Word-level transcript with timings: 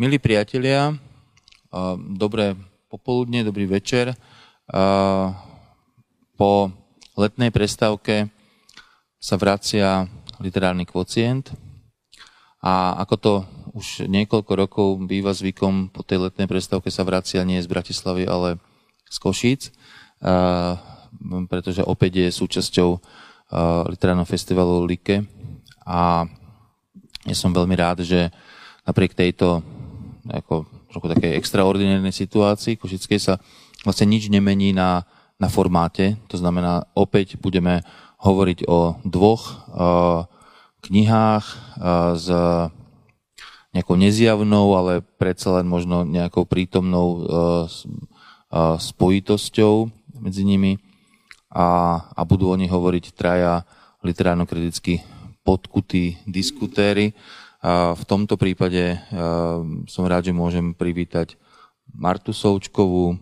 Milí 0.00 0.16
priatelia, 0.16 0.96
dobré 2.16 2.56
popoludne, 2.88 3.44
dobrý 3.44 3.68
večer. 3.68 4.16
Po 6.40 6.52
letnej 7.20 7.52
prestávke 7.52 8.32
sa 9.20 9.36
vracia 9.36 10.08
literárny 10.40 10.88
kvocient 10.88 11.52
a 12.64 12.96
ako 13.04 13.14
to 13.20 13.32
už 13.76 14.08
niekoľko 14.08 14.52
rokov 14.56 14.88
býva 15.04 15.36
zvykom, 15.36 15.92
po 15.92 16.00
tej 16.00 16.32
letnej 16.32 16.48
prestávke 16.48 16.88
sa 16.88 17.04
vracia 17.04 17.44
nie 17.44 17.60
z 17.60 17.68
Bratislavy, 17.68 18.24
ale 18.24 18.56
z 19.04 19.16
Košíc, 19.20 19.68
pretože 21.52 21.84
opäť 21.84 22.24
je 22.24 22.28
súčasťou 22.40 22.88
literárneho 23.92 24.24
festivalu 24.24 24.80
Like 24.80 25.28
a 25.84 26.24
ja 27.28 27.36
som 27.36 27.52
veľmi 27.52 27.76
rád, 27.76 28.00
že 28.00 28.32
napriek 28.88 29.12
tejto 29.12 29.60
ako 30.28 30.68
trochu 30.92 31.06
také 31.12 31.28
extraordinárnej 31.38 32.12
situácii 32.12 32.76
Košickej 32.76 33.20
sa 33.20 33.34
vlastne 33.86 34.10
nič 34.10 34.28
nemení 34.28 34.76
na, 34.76 35.08
na 35.40 35.48
formáte. 35.48 36.20
To 36.28 36.36
znamená, 36.36 36.84
opäť 36.92 37.40
budeme 37.40 37.80
hovoriť 38.20 38.68
o 38.68 39.00
dvoch 39.08 39.42
uh, 39.72 40.28
knihách 40.84 41.44
uh, 41.80 42.12
s 42.16 42.26
nejakou 43.70 43.94
nezjavnou, 43.94 44.74
ale 44.74 45.00
predsa 45.16 45.62
len 45.62 45.66
možno 45.70 46.02
nejakou 46.02 46.42
prítomnou 46.44 47.08
uh, 47.08 47.22
uh, 48.50 48.76
spojitosťou 48.76 49.88
medzi 50.20 50.42
nimi 50.44 50.76
a, 51.50 51.98
a 52.12 52.20
budú 52.26 52.52
nich 52.54 52.70
hovoriť 52.70 53.14
traja 53.14 53.64
literárno-kriticky 54.04 55.02
podkutí 55.42 56.20
diskutéry. 56.28 57.16
A 57.60 57.92
v 57.92 58.04
tomto 58.08 58.40
prípade 58.40 58.96
som 59.84 60.08
rád, 60.08 60.32
že 60.32 60.32
môžem 60.32 60.72
privítať 60.72 61.36
Martu 61.92 62.32
Součkovú, 62.32 63.20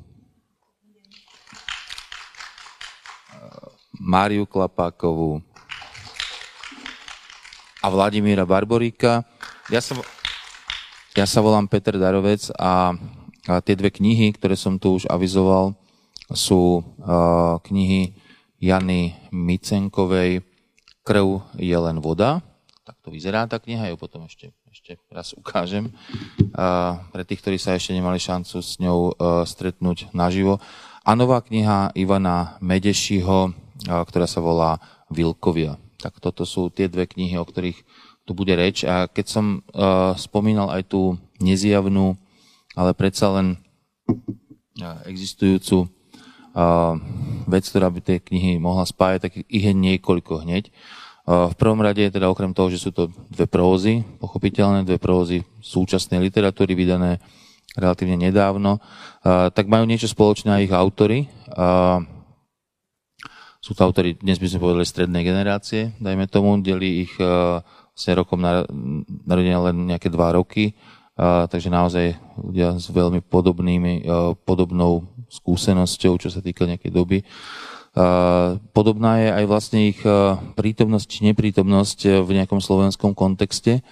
Máriu 3.98 4.46
Klapákovú 4.46 5.42
a 7.82 7.86
Vladimíra 7.90 8.46
Barboríka. 8.46 9.26
Ja 9.74 9.82
sa, 9.82 9.98
ja 11.18 11.26
sa 11.26 11.42
volám 11.42 11.66
Peter 11.66 11.98
Darovec 11.98 12.46
a, 12.54 12.94
a 13.50 13.58
tie 13.58 13.74
dve 13.74 13.90
knihy, 13.90 14.38
ktoré 14.38 14.54
som 14.54 14.78
tu 14.78 15.02
už 15.02 15.10
avizoval, 15.10 15.74
sú 16.30 16.78
uh, 16.78 17.58
knihy 17.66 18.14
Jany 18.62 19.18
Micenkovej 19.34 20.46
Krv 21.02 21.42
je 21.58 21.72
len 21.72 21.98
voda 21.98 22.44
to 23.02 23.12
vyzerá 23.12 23.44
tá 23.48 23.58
kniha, 23.60 23.92
ju 23.92 23.96
potom 23.96 24.24
ešte, 24.24 24.52
ešte 24.70 24.96
raz 25.12 25.34
ukážem. 25.36 25.92
Pre 27.12 27.22
tých, 27.26 27.40
ktorí 27.40 27.56
sa 27.60 27.74
ešte 27.74 27.92
nemali 27.96 28.20
šancu 28.20 28.60
s 28.60 28.76
ňou 28.80 29.12
uh, 29.12 29.42
stretnúť 29.44 30.12
naživo. 30.16 30.60
A 31.04 31.16
nová 31.16 31.40
kniha 31.40 31.92
Ivana 31.96 32.60
Medešiho, 32.60 33.50
uh, 33.50 34.02
ktorá 34.04 34.24
sa 34.28 34.40
volá 34.40 34.78
Vilkovia. 35.08 35.80
Tak 35.98 36.20
toto 36.20 36.46
sú 36.46 36.70
tie 36.70 36.86
dve 36.86 37.08
knihy, 37.08 37.36
o 37.36 37.44
ktorých 37.48 37.80
tu 38.28 38.36
bude 38.36 38.52
reč. 38.54 38.84
A 38.84 39.08
keď 39.08 39.26
som 39.26 39.44
uh, 39.74 40.12
spomínal 40.14 40.70
aj 40.70 40.92
tú 40.92 41.16
nezjavnú, 41.40 42.14
ale 42.78 42.94
predsa 42.94 43.32
len 43.34 43.58
existujúcu 45.10 45.90
vec, 47.50 47.64
ktorá 47.66 47.90
by 47.90 48.00
tie 48.02 48.18
knihy 48.22 48.62
mohla 48.62 48.86
spájať, 48.86 49.20
tak 49.26 49.32
ich 49.42 49.64
je 49.66 49.74
niekoľko 49.74 50.46
hneď. 50.46 50.70
V 51.28 51.54
prvom 51.60 51.84
rade, 51.84 52.08
teda 52.08 52.32
okrem 52.32 52.56
toho, 52.56 52.72
že 52.72 52.80
sú 52.80 52.88
to 52.88 53.12
dve 53.28 53.44
prózy, 53.44 54.00
pochopiteľné, 54.16 54.88
dve 54.88 54.96
prózy 54.96 55.44
súčasnej 55.60 56.24
literatúry 56.24 56.72
vydané 56.72 57.20
relatívne 57.76 58.16
nedávno, 58.16 58.80
tak 59.52 59.68
majú 59.68 59.84
niečo 59.84 60.08
spoločné 60.08 60.56
aj 60.56 60.62
ich 60.64 60.72
autory. 60.72 61.28
Sú 63.60 63.76
to 63.76 63.84
autory, 63.84 64.16
dnes 64.16 64.40
by 64.40 64.48
sme 64.48 64.64
povedali, 64.64 64.88
strednej 64.88 65.20
generácie, 65.20 65.92
dajme 66.00 66.32
tomu, 66.32 66.56
delí 66.64 67.04
ich 67.04 67.12
vlastne 67.20 68.12
rokom 68.16 68.40
narodenia 69.28 69.60
len 69.68 69.84
nejaké 69.84 70.08
dva 70.08 70.32
roky, 70.32 70.80
takže 71.20 71.68
naozaj 71.68 72.16
ľudia 72.40 72.80
s 72.80 72.88
veľmi 72.88 73.20
podobnými, 73.20 74.08
podobnou 74.48 75.04
skúsenosťou, 75.28 76.24
čo 76.24 76.32
sa 76.32 76.40
týka 76.40 76.64
nejakej 76.64 76.88
doby. 76.88 77.20
Podobná 78.70 79.18
je 79.18 79.28
aj 79.42 79.44
vlastne 79.50 79.90
ich 79.90 79.98
prítomnosť 80.54 81.06
či 81.10 81.18
neprítomnosť 81.26 82.22
v 82.22 82.30
nejakom 82.38 82.62
slovenskom 82.62 83.10
kontexte, 83.18 83.82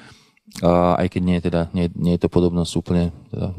aj 0.62 1.11
keď 1.11 1.22
nie 1.27 1.39
teda, 1.43 1.61
nie, 1.75 1.91
nie 1.99 2.15
je 2.15 2.22
to 2.22 2.31
podobnosť 2.31 2.72
úplne, 2.78 3.11
teda, 3.34 3.50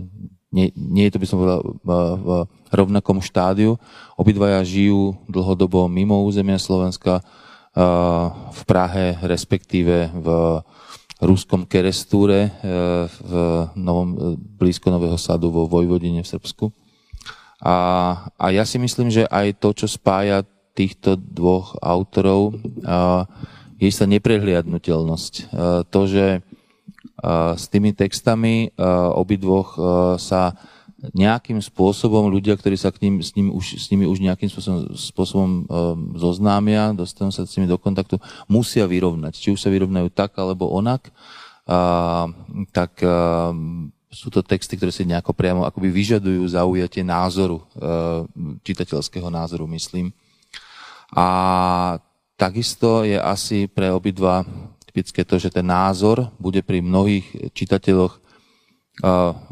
nie, 0.56 0.72
nie 0.80 1.04
je 1.12 1.12
to 1.12 1.20
by 1.20 1.28
som 1.28 1.38
povedal 1.44 1.62
v 1.84 2.30
rovnakom 2.72 3.20
štádiu. 3.20 3.76
Obidvaja 4.16 4.64
žijú 4.64 5.20
dlhodobo 5.28 5.92
mimo 5.92 6.24
územia 6.24 6.56
Slovenska, 6.56 7.20
v 8.50 8.62
Prahe, 8.66 9.22
respektíve 9.22 10.10
v 10.16 10.28
ruskom 11.22 11.62
Kerestúre, 11.62 12.50
v 13.22 13.34
novom, 13.78 14.34
blízko 14.58 14.90
Nového 14.90 15.14
sadu 15.20 15.54
vo 15.54 15.70
Vojvodine 15.70 16.26
v 16.26 16.32
Srbsku. 16.32 16.66
A, 17.62 17.76
a 18.38 18.46
ja 18.54 18.64
si 18.64 18.78
myslím, 18.78 19.10
že 19.10 19.26
aj 19.26 19.58
to, 19.58 19.74
čo 19.74 19.88
spája 19.90 20.46
týchto 20.78 21.18
dvoch 21.18 21.74
autorov, 21.82 22.58
a, 22.86 23.26
je 23.78 23.90
sa 23.94 24.06
neprehliadnutelnosť. 24.06 25.34
A, 25.34 25.46
to, 25.90 26.02
že 26.06 26.26
a, 27.22 27.58
s 27.58 27.66
tými 27.70 27.98
textami 27.98 28.70
a, 28.78 29.10
obidvoch 29.14 29.70
a, 29.74 29.82
sa 30.22 30.58
nejakým 31.14 31.62
spôsobom 31.62 32.26
ľudia, 32.26 32.58
ktorí 32.58 32.74
sa 32.74 32.90
k 32.90 33.06
ním, 33.06 33.22
s, 33.22 33.38
ním 33.38 33.54
už, 33.54 33.78
s 33.78 33.86
nimi 33.94 34.10
už 34.10 34.18
nejakým 34.18 34.50
spôsobom, 34.50 34.98
spôsobom 34.98 35.50
um, 35.50 35.64
zoznámia, 36.18 36.90
dostanú 36.98 37.30
sa 37.30 37.46
s 37.46 37.54
nimi 37.54 37.70
do 37.70 37.78
kontaktu, 37.78 38.18
musia 38.50 38.90
vyrovnať. 38.90 39.38
Či 39.38 39.54
už 39.54 39.62
sa 39.62 39.70
vyrovnajú 39.70 40.10
tak 40.10 40.34
alebo 40.42 40.74
onak, 40.74 41.14
uh, 41.70 42.34
tak 42.74 42.98
uh, 43.06 43.54
sú 44.18 44.34
to 44.34 44.42
texty, 44.42 44.74
ktoré 44.74 44.90
si 44.90 45.06
nejako 45.06 45.38
priamo 45.38 45.62
akoby 45.62 45.94
vyžadujú 45.94 46.42
zaujatie 46.50 47.06
názoru, 47.06 47.62
e, 47.62 47.66
čitateľského 48.66 49.30
názoru, 49.30 49.70
myslím. 49.70 50.10
A 51.14 51.28
takisto 52.34 53.06
je 53.06 53.14
asi 53.14 53.70
pre 53.70 53.94
obidva 53.94 54.42
typické 54.90 55.22
to, 55.22 55.38
že 55.38 55.54
ten 55.54 55.70
názor 55.70 56.34
bude 56.42 56.66
pri 56.66 56.82
mnohých 56.82 57.54
čitateľoch 57.54 58.18
e, 58.18 58.20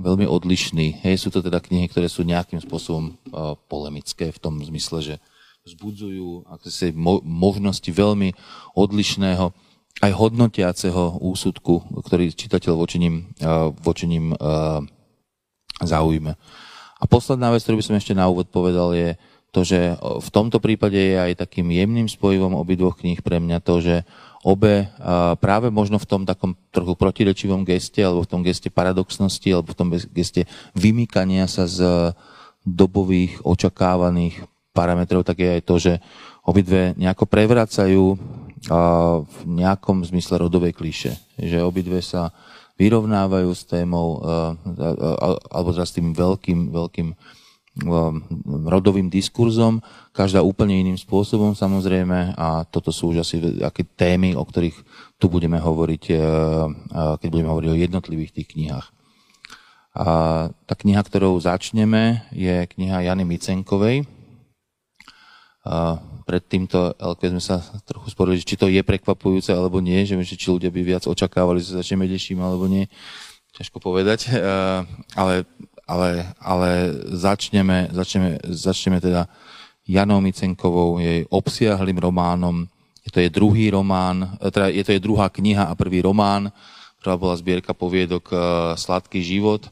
veľmi 0.02 0.26
odlišný. 0.26 1.06
Hej, 1.06 1.22
sú 1.22 1.30
to 1.30 1.46
teda 1.46 1.62
knihy, 1.62 1.86
ktoré 1.86 2.10
sú 2.10 2.26
nejakým 2.26 2.58
spôsobom 2.58 3.14
e, 3.14 3.14
polemické 3.70 4.34
v 4.34 4.42
tom 4.42 4.58
zmysle, 4.66 5.14
že 5.14 5.16
vzbudzujú 5.66 6.46
možnosti 7.22 7.90
veľmi 7.90 8.34
odlišného 8.74 9.54
aj 10.04 10.12
hodnotiaceho 10.12 11.24
úsudku, 11.24 12.04
ktorý 12.04 12.36
čitateľ 12.36 12.74
voči 12.76 12.98
ním, 13.00 13.32
eh, 13.40 13.72
voči 13.80 14.10
ním 14.10 14.36
eh, 14.36 14.82
zaujme. 15.80 16.36
A 17.00 17.04
posledná 17.08 17.52
vec, 17.52 17.64
ktorú 17.64 17.80
by 17.80 17.86
som 17.86 18.00
ešte 18.00 18.16
na 18.16 18.28
úvod 18.32 18.48
povedal, 18.48 18.96
je 18.96 19.20
to, 19.52 19.64
že 19.64 19.96
v 20.00 20.30
tomto 20.36 20.60
prípade 20.60 21.00
je 21.00 21.16
aj 21.16 21.48
takým 21.48 21.72
jemným 21.72 22.12
spojivom 22.12 22.60
obidvoch 22.60 23.00
kníh 23.00 23.24
pre 23.24 23.40
mňa 23.40 23.64
to, 23.64 23.80
že 23.80 23.96
obe 24.44 24.92
práve 25.40 25.72
možno 25.72 25.96
v 25.96 26.10
tom 26.12 26.22
takom 26.28 26.60
trochu 26.76 26.92
protirečivom 27.00 27.64
geste, 27.64 28.04
alebo 28.04 28.28
v 28.28 28.32
tom 28.36 28.42
geste 28.44 28.68
paradoxnosti, 28.68 29.48
alebo 29.48 29.72
v 29.72 29.80
tom 29.80 29.90
geste 30.12 30.44
vymykania 30.76 31.48
sa 31.48 31.72
z 31.72 32.12
dobových 32.68 33.48
očakávaných 33.48 34.44
parametrov, 34.76 35.24
tak 35.24 35.40
je 35.40 35.50
aj 35.56 35.62
to, 35.64 35.76
že 35.80 35.94
obidve 36.46 36.94
nejako 36.96 37.26
prevracajú 37.26 38.04
v 39.26 39.38
nejakom 39.46 40.06
zmysle 40.06 40.42
rodovej 40.42 40.74
klíše. 40.78 41.18
Že 41.38 41.66
obidve 41.66 42.02
sa 42.02 42.34
vyrovnávajú 42.78 43.50
s 43.54 43.64
témou, 43.66 44.22
alebo 45.50 45.70
teda 45.74 45.86
s 45.86 45.94
tým 45.94 46.14
veľkým, 46.14 46.70
veľkým 46.74 47.10
rodovým 48.72 49.12
diskurzom, 49.12 49.84
každá 50.16 50.40
úplne 50.40 50.80
iným 50.80 50.96
spôsobom 50.96 51.60
samozrejme 51.60 52.32
a 52.40 52.64
toto 52.72 52.88
sú 52.88 53.12
už 53.12 53.28
asi 53.28 53.36
aké 53.60 53.84
témy, 53.84 54.32
o 54.32 54.48
ktorých 54.48 54.80
tu 55.20 55.28
budeme 55.28 55.60
hovoriť, 55.60 56.04
keď 57.20 57.28
budeme 57.28 57.52
hovoriť 57.52 57.70
o 57.70 57.82
jednotlivých 57.84 58.32
tých 58.32 58.48
knihách. 58.56 58.88
A 59.96 60.08
tá 60.68 60.74
kniha, 60.76 61.04
ktorou 61.04 61.36
začneme, 61.40 62.24
je 62.32 62.64
kniha 62.64 63.12
Jany 63.12 63.28
Micenkovej, 63.28 64.08
pred 66.26 66.42
týmto 66.42 66.98
LK 66.98 67.38
sme 67.38 67.44
sa 67.44 67.62
trochu 67.86 68.10
sporili, 68.10 68.42
či 68.42 68.58
to 68.58 68.66
je 68.66 68.82
prekvapujúce 68.82 69.54
alebo 69.54 69.78
nie, 69.78 70.02
že, 70.10 70.18
či 70.26 70.50
ľudia 70.50 70.74
by 70.74 70.82
viac 70.82 71.04
očakávali, 71.06 71.62
že 71.62 71.78
začneme 71.78 72.10
deším 72.10 72.42
alebo 72.42 72.66
nie. 72.66 72.90
Ťažko 73.56 73.78
povedať, 73.80 74.34
ale, 75.16 75.46
ale, 75.88 76.10
ale 76.42 76.70
začneme, 77.14 77.94
začneme, 77.94 78.42
začneme 78.42 78.98
teda 79.00 79.30
Janou 79.86 80.20
Micenkovou, 80.20 80.98
jej 80.98 81.30
obsiahlým 81.30 82.02
románom. 82.02 82.66
Je 83.06 83.14
to 83.14 83.22
je 83.22 83.30
druhý 83.30 83.70
román, 83.70 84.34
teda 84.42 84.74
je 84.74 84.82
to 84.82 84.92
je 84.98 85.00
druhá 85.00 85.30
kniha 85.30 85.70
a 85.70 85.78
prvý 85.78 86.02
román, 86.02 86.50
ktorá 87.00 87.22
bola 87.22 87.38
zbierka 87.38 87.78
poviedok 87.78 88.34
Sladký 88.82 89.22
život, 89.22 89.70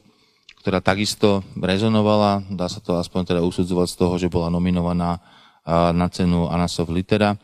ktorá 0.62 0.78
takisto 0.78 1.42
rezonovala, 1.58 2.46
dá 2.46 2.70
sa 2.70 2.78
to 2.78 2.94
aspoň 2.96 3.34
teda 3.34 3.40
usudzovať 3.42 3.88
z 3.90 3.96
toho, 3.98 4.14
že 4.16 4.32
bola 4.32 4.48
nominovaná 4.48 5.18
na 5.68 6.06
cenu 6.12 6.48
Anasov 6.48 6.92
Litera. 6.92 7.36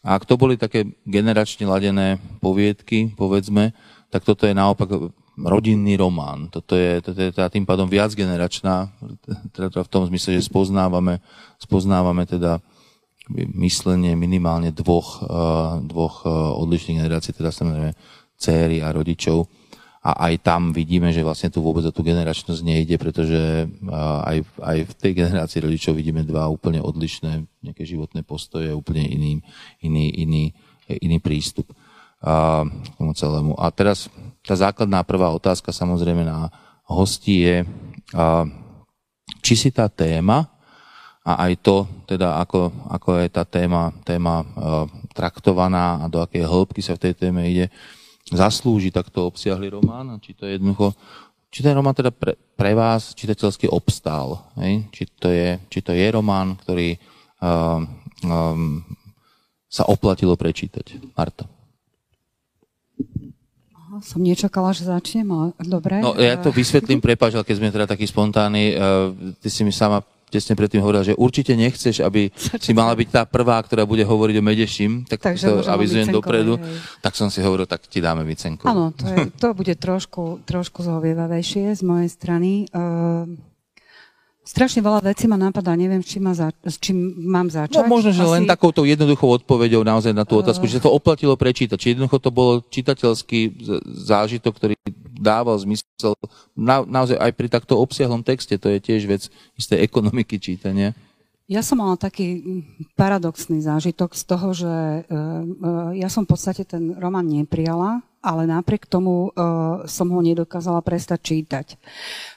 A 0.00 0.16
ak 0.16 0.24
to 0.24 0.40
boli 0.40 0.56
také 0.56 0.88
generačne 1.04 1.68
ladené 1.68 2.16
poviedky, 2.40 3.12
povedzme, 3.12 3.76
tak 4.08 4.24
toto 4.24 4.48
je 4.48 4.56
naopak 4.56 4.88
rodinný 5.38 5.94
román. 6.00 6.50
Toto 6.50 6.74
je, 6.74 6.98
toto 7.04 7.18
je 7.20 7.30
teda 7.30 7.52
tým 7.52 7.68
pádom 7.68 7.86
viac 7.86 8.10
generačná, 8.16 8.90
teda 9.52 9.84
v 9.84 9.90
tom 9.90 10.08
zmysle, 10.08 10.38
že 10.40 10.48
spoznávame, 10.48 11.20
spoznávame 11.60 12.24
teda 12.24 12.58
myslenie 13.36 14.16
minimálne 14.16 14.72
dvoch, 14.72 15.20
dvoch 15.84 16.24
odlišných 16.64 17.04
generácií, 17.04 17.36
teda 17.36 17.52
samozrejme 17.52 17.92
céry 18.38 18.80
a 18.80 18.88
rodičov 18.94 19.50
a 19.98 20.30
aj 20.30 20.46
tam 20.46 20.70
vidíme, 20.70 21.10
že 21.10 21.26
vlastne 21.26 21.50
tu 21.50 21.58
vôbec 21.58 21.82
o 21.82 21.90
tú 21.90 22.06
generačnosť 22.06 22.62
nejde, 22.62 22.94
pretože 23.02 23.66
aj, 24.22 24.38
aj 24.62 24.78
v 24.86 24.92
tej 24.94 25.12
generácii 25.26 25.60
rodičov 25.66 25.98
vidíme 25.98 26.22
dva 26.22 26.46
úplne 26.46 26.78
odlišné 26.78 27.42
nejaké 27.66 27.82
životné 27.82 28.22
postoje, 28.22 28.70
úplne 28.70 29.02
iný, 29.02 29.42
iný, 29.82 30.06
iný, 30.14 30.44
iný 30.86 31.18
prístup 31.18 31.74
a, 32.22 32.62
k 32.62 32.94
tomu 32.94 33.10
celému. 33.10 33.58
A 33.58 33.74
teraz 33.74 34.06
tá 34.46 34.54
základná 34.54 35.02
prvá 35.02 35.34
otázka 35.34 35.74
samozrejme 35.74 36.22
na 36.22 36.46
hosti 36.86 37.34
je, 37.42 37.56
a, 38.14 38.46
či 39.42 39.54
si 39.58 39.74
tá 39.74 39.90
téma 39.90 40.46
a 41.26 41.50
aj 41.50 41.52
to, 41.60 41.84
teda 42.06 42.38
ako, 42.40 42.70
ako 42.88 43.20
je 43.20 43.28
tá 43.28 43.44
téma, 43.44 43.92
téma 44.06 44.46
traktovaná 45.12 46.00
a 46.00 46.08
do 46.08 46.24
akej 46.24 46.46
hĺbky 46.46 46.80
sa 46.80 46.96
v 46.96 47.10
tej 47.10 47.14
téme 47.18 47.44
ide, 47.44 47.68
zaslúži 48.32 48.92
takto 48.92 49.28
obsiahly 49.28 49.72
román, 49.72 50.20
či 50.20 50.36
to 50.36 50.44
je 50.44 50.60
jednoducho, 50.60 50.92
či 51.48 51.64
ten 51.64 51.72
román 51.72 51.96
teda 51.96 52.12
pre, 52.12 52.36
pre 52.36 52.76
vás 52.76 53.16
čitateľsky 53.16 53.72
obstál, 53.72 54.44
hej? 54.60 54.84
Či, 54.92 55.02
to 55.16 55.28
je, 55.32 55.56
či 55.72 55.78
to 55.80 55.96
je 55.96 56.06
román, 56.12 56.60
ktorý 56.60 57.00
uh, 57.40 57.80
um, 58.24 58.84
sa 59.68 59.88
oplatilo 59.88 60.36
prečítať. 60.36 61.00
Marta. 61.16 61.48
Som 64.04 64.20
nečakala, 64.20 64.76
že 64.76 64.84
začnem, 64.84 65.24
ale 65.32 65.56
dobre. 65.64 66.04
No 66.04 66.12
ja 66.20 66.36
to 66.36 66.52
vysvetlím, 66.52 67.00
prepáč, 67.00 67.32
ale 67.32 67.48
keď 67.48 67.56
sme 67.56 67.72
teda 67.72 67.86
takí 67.88 68.04
spontánni, 68.04 68.76
uh, 68.76 69.16
ty 69.40 69.48
si 69.48 69.64
mi 69.64 69.72
sama 69.72 70.04
tesne 70.28 70.54
predtým 70.54 70.84
hovoril, 70.84 71.02
že 71.02 71.14
určite 71.16 71.56
nechceš, 71.56 72.04
aby 72.04 72.28
si 72.36 72.72
mala 72.76 72.92
byť 72.92 73.08
tá 73.08 73.22
prvá, 73.24 73.58
ktorá 73.64 73.88
bude 73.88 74.04
hovoriť 74.04 74.36
o 74.38 74.44
Medešim, 74.44 75.08
tak 75.08 75.24
Takže 75.24 75.44
to 75.44 75.52
avizujem 75.66 76.08
dopredu. 76.12 76.60
Hej. 76.60 77.02
Tak 77.02 77.16
som 77.16 77.32
si 77.32 77.40
hovoril, 77.40 77.64
tak 77.64 77.88
ti 77.88 77.98
dáme 77.98 78.22
Vicenko. 78.22 78.68
Áno, 78.68 78.92
to, 78.92 79.08
je, 79.08 79.32
to 79.34 79.56
bude 79.56 79.74
trošku, 79.80 80.44
trošku 80.44 80.84
zhovievavejšie 80.84 81.74
z 81.74 81.82
mojej 81.82 82.10
strany. 82.12 82.68
Uh, 82.70 83.26
Strašne 84.48 84.80
veľa 84.80 85.04
vecí 85.12 85.28
ma 85.28 85.36
napadá, 85.36 85.76
neviem, 85.76 86.00
či 86.00 86.16
ma 86.16 86.32
za, 86.32 86.48
s 86.64 86.80
čím 86.80 87.20
mám 87.20 87.52
začať. 87.52 87.84
No 87.84 87.92
možno, 87.92 88.16
že 88.16 88.24
Asi... 88.24 88.32
len 88.32 88.48
takouto 88.48 88.80
jednoduchou 88.88 89.36
odpoveďou 89.36 89.84
naozaj 89.84 90.16
na 90.16 90.24
tú 90.24 90.40
otázku, 90.40 90.64
uh... 90.64 90.72
že 90.72 90.80
to 90.80 90.88
oplatilo 90.88 91.36
prečítať. 91.36 91.76
Či 91.76 91.92
jednoducho 91.92 92.16
to 92.16 92.32
bol 92.32 92.64
čitateľský 92.64 93.60
zážitok, 94.08 94.52
ktorý 94.56 94.74
dával 95.18 95.58
zmysel 95.58 96.14
na, 96.54 96.86
naozaj 96.86 97.18
aj 97.18 97.32
pri 97.34 97.48
takto 97.50 97.76
obsiahlom 97.76 98.22
texte. 98.22 98.54
To 98.56 98.70
je 98.70 98.78
tiež 98.78 99.04
vec 99.10 99.22
isté 99.58 99.82
ekonomiky 99.82 100.38
čítania. 100.38 100.94
Ja 101.48 101.64
som 101.64 101.80
mala 101.80 101.96
taký 101.96 102.44
paradoxný 102.92 103.64
zážitok 103.64 104.12
z 104.12 104.22
toho, 104.28 104.48
že 104.52 104.74
uh, 105.08 105.96
ja 105.96 106.12
som 106.12 106.28
v 106.28 106.36
podstate 106.36 106.68
ten 106.68 106.92
román 107.00 107.24
neprijala, 107.24 108.04
ale 108.18 108.50
napriek 108.50 108.90
tomu 108.90 109.30
uh, 109.30 109.86
som 109.86 110.10
ho 110.10 110.20
nedokázala 110.20 110.82
prestať 110.82 111.20
čítať. 111.22 111.66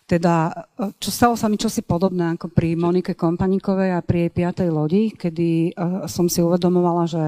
Teda, 0.05 0.51
e, 0.75 0.91
čo 0.99 1.07
stalo 1.07 1.39
sa 1.39 1.47
mi 1.47 1.55
čosi 1.55 1.87
podobné 1.87 2.35
ako 2.35 2.51
pri 2.51 2.75
Monike 2.75 3.15
Kompaníkovej 3.15 3.95
a 3.95 4.03
pri 4.03 4.27
jej 4.27 4.31
piatej 4.43 4.69
lodi, 4.69 5.03
kedy 5.15 5.71
uh, 5.71 6.05
som 6.05 6.27
si 6.27 6.43
uvedomovala, 6.43 7.07
že 7.07 7.23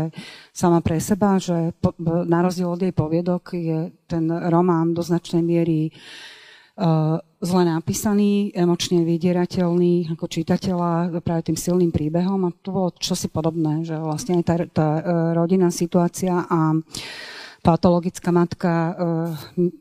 sama 0.51 0.83
pre 0.83 0.99
seba, 0.99 1.39
že 1.39 1.71
po, 1.79 1.95
na 2.03 2.43
rozdiel 2.43 2.69
od 2.69 2.83
jej 2.83 2.93
poviedok 2.93 3.55
je 3.55 3.89
ten 4.05 4.27
román 4.29 4.93
do 4.93 5.01
značnej 5.01 5.41
miery 5.41 5.95
zle 7.37 7.63
napísaný, 7.69 8.49
emočne 8.49 9.05
vydierateľný 9.05 10.09
ako 10.17 10.25
čitateľa 10.25 11.21
práve 11.21 11.53
tým 11.53 11.57
silným 11.57 11.93
príbehom 11.93 12.49
a 12.49 12.55
to 12.65 12.73
bolo 12.73 12.89
čosi 12.97 13.29
podobné, 13.29 13.85
že 13.85 13.93
vlastne 13.93 14.41
aj 14.41 14.45
tá, 14.49 14.55
tá 14.73 14.87
rodinná 15.37 15.69
situácia 15.69 16.33
a 16.49 16.73
uh, 16.73 16.81
patologická 17.63 18.27
matka 18.35 18.71
uh, 18.91 18.95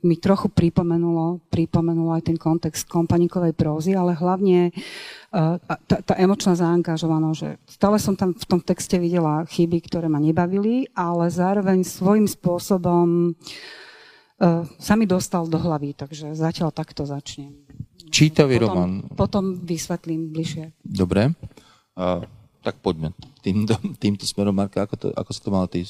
mi 0.06 0.14
trochu 0.14 0.46
pripomenulo, 0.46 1.42
pripomenulo 1.50 2.14
aj 2.14 2.30
ten 2.30 2.38
kontext 2.38 2.86
kompanikovej 2.86 3.58
prózy, 3.58 3.98
ale 3.98 4.14
hlavne 4.14 4.70
uh, 4.70 5.58
tá, 5.90 5.98
tá 5.98 6.14
emočná 6.14 6.54
zaangažovanosť, 6.54 7.36
že 7.36 7.58
stále 7.66 7.98
som 7.98 8.14
tam 8.14 8.38
v 8.38 8.46
tom 8.46 8.62
texte 8.62 9.02
videla 9.02 9.42
chyby, 9.50 9.82
ktoré 9.90 10.06
ma 10.06 10.22
nebavili, 10.22 10.86
ale 10.94 11.26
zároveň 11.26 11.82
svojím 11.82 12.30
spôsobom 12.30 13.34
uh, 13.34 14.62
sa 14.78 14.94
mi 14.94 15.04
dostal 15.10 15.50
do 15.50 15.58
hlavy, 15.58 15.98
takže 15.98 16.38
zatiaľ 16.38 16.70
takto 16.70 17.02
začnem. 17.02 17.50
Čítavý 18.14 18.62
potom, 18.62 18.70
román. 18.70 18.92
Potom 19.18 19.44
vysvetlím 19.58 20.30
bližšie. 20.30 20.78
Dobre. 20.86 21.34
Uh, 21.98 22.22
tak 22.62 22.78
poďme 22.78 23.10
týmto, 23.42 23.74
týmto 23.98 24.22
smerom, 24.22 24.54
Marka, 24.54 24.86
ako, 24.86 24.94
to, 24.94 25.06
ako 25.18 25.30
sa 25.34 25.40
to 25.42 25.50
malo 25.50 25.66
ty 25.66 25.82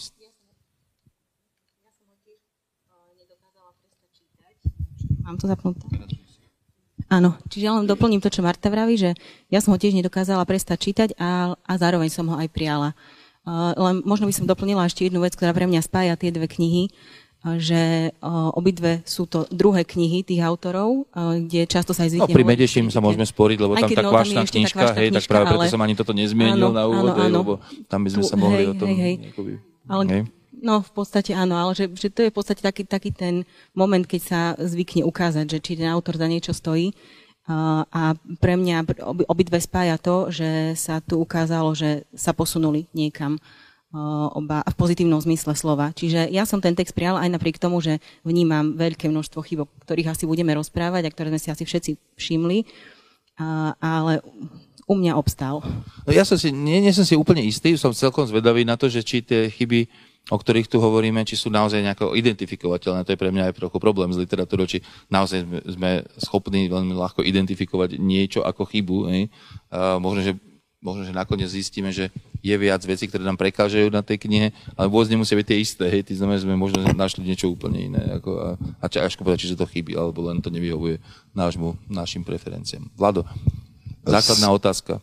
Mám 5.23 5.39
to 5.39 5.47
zapnuté? 5.47 5.87
Áno, 7.13 7.37
čiže 7.53 7.69
len 7.69 7.85
doplním 7.85 8.25
to, 8.25 8.33
čo 8.33 8.41
Marta 8.41 8.73
vraví, 8.73 8.97
že 8.97 9.13
ja 9.53 9.61
som 9.61 9.75
ho 9.75 9.79
tiež 9.81 9.93
nedokázala 9.93 10.49
prestať 10.49 10.79
čítať 10.81 11.09
a, 11.21 11.53
a 11.61 11.73
zároveň 11.77 12.09
som 12.09 12.25
ho 12.31 12.37
aj 12.41 12.49
prijala. 12.49 12.97
Uh, 13.43 13.75
len 13.75 14.07
možno 14.07 14.31
by 14.31 14.35
som 14.35 14.47
doplnila 14.47 14.87
ešte 14.87 15.05
jednu 15.11 15.21
vec, 15.21 15.35
ktorá 15.35 15.51
pre 15.51 15.67
mňa 15.67 15.83
spája 15.83 16.15
tie 16.15 16.31
dve 16.31 16.47
knihy, 16.47 16.89
uh, 16.89 17.59
že 17.59 18.15
uh, 18.17 18.55
obidve 18.55 19.03
sú 19.03 19.27
to 19.27 19.51
druhé 19.51 19.83
knihy 19.83 20.23
tých 20.23 20.41
autorov, 20.47 21.11
uh, 21.11 21.37
kde 21.43 21.67
často 21.67 21.91
sa 21.91 22.07
aj 22.07 22.17
zvykne... 22.17 22.33
No 22.33 22.39
pri 22.39 22.47
Medeším 22.49 22.87
sa 22.89 23.03
môžeme 23.03 23.27
sporiť, 23.27 23.59
lebo 23.61 23.75
tam 23.77 23.91
tá 23.91 24.05
kvašná 24.07 24.43
knižka, 24.47 24.95
hej, 24.95 25.11
tak 25.11 25.27
práve 25.27 25.45
preto 25.53 25.67
som 25.69 25.83
ani 25.83 25.95
toto 25.99 26.15
nezmienil 26.15 26.71
áno, 26.71 26.77
na 26.77 26.85
úvod, 26.87 27.13
áno, 27.13 27.23
áno. 27.29 27.39
lebo 27.43 27.53
tam 27.91 28.07
by 28.07 28.11
sme 28.15 28.23
tu, 28.23 28.31
sa 28.31 28.37
mohli 28.39 28.63
hej, 28.63 28.71
o 28.71 28.75
tom... 28.79 28.87
Hej, 28.89 28.99
hej. 29.03 29.15
Jakoby, 29.35 29.53
ale 29.91 30.03
hej. 30.07 30.23
No, 30.63 30.79
v 30.79 30.91
podstate 30.95 31.35
áno, 31.35 31.59
ale 31.59 31.75
že, 31.75 31.91
že 31.91 32.07
to 32.07 32.23
je 32.23 32.31
v 32.31 32.37
podstate 32.39 32.63
taký, 32.63 32.87
taký 32.87 33.11
ten 33.11 33.43
moment, 33.75 34.07
keď 34.07 34.21
sa 34.23 34.41
zvykne 34.63 35.03
ukázať, 35.03 35.51
že 35.51 35.59
či 35.59 35.73
ten 35.75 35.91
autor 35.91 36.15
za 36.15 36.31
niečo 36.31 36.55
stojí. 36.55 36.95
A, 37.51 38.15
pre 38.39 38.55
mňa 38.55 39.03
obi, 39.03 39.27
obidve 39.27 39.59
spája 39.59 39.99
to, 39.99 40.31
že 40.31 40.79
sa 40.79 41.03
tu 41.03 41.19
ukázalo, 41.19 41.75
že 41.75 42.07
sa 42.15 42.31
posunuli 42.31 42.87
niekam 42.95 43.43
oba 44.33 44.63
v 44.65 44.77
pozitívnom 44.79 45.21
zmysle 45.21 45.53
slova. 45.59 45.91
Čiže 45.93 46.31
ja 46.31 46.47
som 46.47 46.63
ten 46.63 46.73
text 46.73 46.95
prijala 46.95 47.27
aj 47.27 47.35
napriek 47.35 47.59
tomu, 47.61 47.83
že 47.83 47.99
vnímam 48.23 48.79
veľké 48.79 49.11
množstvo 49.11 49.43
chyb, 49.43 49.67
o 49.67 49.71
ktorých 49.85 50.15
asi 50.15 50.25
budeme 50.25 50.55
rozprávať 50.55 51.03
a 51.05 51.13
ktoré 51.13 51.29
sme 51.35 51.43
si 51.43 51.51
asi 51.51 51.65
všetci 51.67 51.91
všimli, 52.17 52.65
ale 53.83 54.25
u 54.89 54.95
mňa 54.97 55.13
obstál. 55.19 55.61
No 56.07 56.11
ja 56.15 56.25
som 56.25 56.41
si, 56.41 56.55
nie, 56.55 56.81
nie 56.81 56.95
som 56.95 57.05
si 57.05 57.19
úplne 57.19 57.45
istý, 57.45 57.77
som 57.77 57.93
celkom 57.93 58.25
zvedavý 58.25 58.65
na 58.65 58.81
to, 58.81 58.89
že 58.89 59.05
či 59.05 59.21
tie 59.21 59.53
chyby 59.53 59.91
o 60.31 60.39
ktorých 60.39 60.71
tu 60.71 60.79
hovoríme, 60.79 61.27
či 61.27 61.35
sú 61.35 61.51
naozaj 61.51 61.83
nejako 61.83 62.15
identifikovateľné. 62.15 63.03
To 63.03 63.13
je 63.13 63.19
pre 63.19 63.35
mňa 63.35 63.51
aj 63.51 63.59
trochu 63.59 63.79
problém 63.83 64.15
s 64.15 64.21
literatúrou, 64.21 64.71
či 64.71 64.79
naozaj 65.11 65.43
sme 65.67 66.07
schopní 66.15 66.71
veľmi 66.71 66.95
ľahko 66.95 67.27
identifikovať 67.27 67.99
niečo 67.99 68.47
ako 68.47 68.63
chybu. 68.71 68.99
Hej. 69.11 69.23
A 69.75 69.99
možno, 69.99 70.23
že, 70.23 70.39
možno, 70.79 71.03
že 71.03 71.11
nakoniec 71.11 71.51
zistíme, 71.51 71.91
že 71.91 72.15
je 72.39 72.55
viac 72.55 72.79
vecí, 72.87 73.11
ktoré 73.11 73.27
nám 73.27 73.39
prekážajú 73.39 73.91
na 73.91 74.07
tej 74.07 74.23
knihe, 74.23 74.55
ale 74.79 74.87
vôbec 74.87 75.11
nemusia 75.11 75.35
byť 75.35 75.47
tie 75.47 75.59
isté. 75.59 75.85
Hej. 75.91 76.07
Tým 76.07 76.23
znamená, 76.23 76.39
že 76.39 76.47
sme 76.47 76.55
možno 76.55 76.79
našli 76.95 77.27
niečo 77.27 77.51
úplne 77.51 77.91
iné. 77.91 78.03
Ako, 78.23 78.31
a, 78.39 78.49
a 78.79 78.87
ťažko 78.87 79.27
povedať, 79.27 79.43
či 79.43 79.51
sa 79.51 79.59
to 79.59 79.67
chybí, 79.67 79.99
alebo 79.99 80.23
len 80.31 80.39
to 80.39 80.55
nevyhovuje 80.55 81.03
nášmu, 81.35 81.75
našim 81.91 82.23
preferenciám. 82.23 82.87
Vlado, 82.95 83.27
základná 84.07 84.55
otázka 84.55 85.03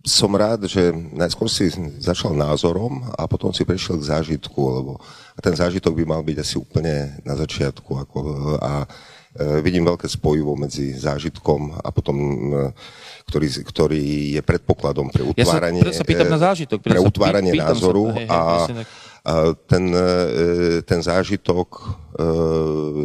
som 0.00 0.32
rád, 0.32 0.64
že 0.64 0.96
najskôr 1.12 1.44
si 1.52 1.68
začal 2.00 2.32
názorom 2.32 3.04
a 3.20 3.28
potom 3.28 3.52
si 3.52 3.68
prešiel 3.68 4.00
k 4.00 4.08
zážitku, 4.08 4.56
lebo 4.56 4.92
ten 5.44 5.52
zážitok 5.52 5.92
by 5.92 6.04
mal 6.08 6.22
byť 6.24 6.36
asi 6.40 6.56
úplne 6.56 7.20
na 7.20 7.36
začiatku. 7.36 7.90
Ako, 8.08 8.18
a 8.60 8.84
e, 8.84 8.88
vidím 9.60 9.84
veľké 9.84 10.08
spojivo 10.08 10.56
medzi 10.56 10.96
zážitkom 10.96 11.84
a 11.84 11.88
potom, 11.92 12.16
e, 12.16 12.72
ktorý, 13.28 13.46
ktorý 13.60 14.04
je 14.40 14.42
predpokladom 14.44 15.12
pre 15.12 15.20
utváranie, 15.20 15.84
ja 15.84 15.92
sa, 15.92 16.00
sa 16.00 16.08
pýtam 16.08 16.32
na 16.32 16.40
zážitok, 16.40 16.78
pre 16.80 16.96
utváranie 16.96 17.52
pý, 17.52 17.60
názoru 17.60 18.08
sa, 18.08 18.16
hej, 18.16 18.24
hej, 18.24 18.32
a, 18.32 18.40
a 18.40 19.32
ten, 19.68 19.84
e, 19.92 20.80
ten 20.80 21.00
zážitok, 21.04 21.68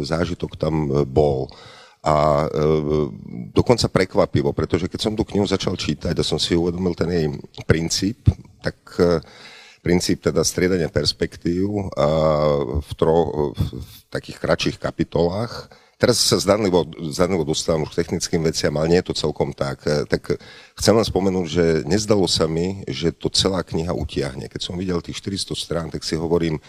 zážitok 0.00 0.56
tam 0.56 1.04
bol. 1.04 1.52
A 2.06 2.46
e, 2.46 2.70
dokonca 3.50 3.90
prekvapivo, 3.90 4.54
pretože 4.54 4.86
keď 4.86 5.00
som 5.02 5.18
tú 5.18 5.26
knihu 5.26 5.42
začal 5.42 5.74
čítať 5.74 6.14
a 6.14 6.22
som 6.22 6.38
si 6.38 6.54
uvedomil 6.54 6.94
ten 6.94 7.10
jej 7.10 7.26
princíp, 7.66 8.30
tak 8.62 8.78
e, 9.02 9.18
princíp 9.82 10.22
teda 10.22 10.46
striedania 10.46 10.86
perspektív 10.90 11.90
v, 12.82 12.90
tro, 12.98 13.50
v 13.54 13.86
takých 14.10 14.38
kratších 14.38 14.78
kapitolách. 14.82 15.70
Teraz 15.96 16.20
sa 16.20 16.36
zdanlivo, 16.36 16.84
zdanlivo 17.08 17.48
dostávam 17.48 17.88
už 17.88 17.96
k 17.96 18.04
technickým 18.04 18.44
veciam, 18.44 18.76
ale 18.76 18.92
nie 18.92 19.00
je 19.00 19.08
to 19.08 19.16
celkom 19.16 19.56
tak. 19.56 19.80
E, 19.88 20.04
tak 20.04 20.36
chcem 20.76 20.92
len 20.92 21.06
spomenúť, 21.08 21.46
že 21.48 21.64
nezdalo 21.88 22.28
sa 22.28 22.44
mi, 22.44 22.84
že 22.84 23.16
to 23.16 23.32
celá 23.32 23.64
kniha 23.64 23.96
utiahne. 23.96 24.44
Keď 24.52 24.60
som 24.60 24.76
videl 24.76 25.00
tých 25.00 25.16
400 25.24 25.56
strán, 25.56 25.88
tak 25.88 26.04
si 26.04 26.12
hovorím, 26.12 26.60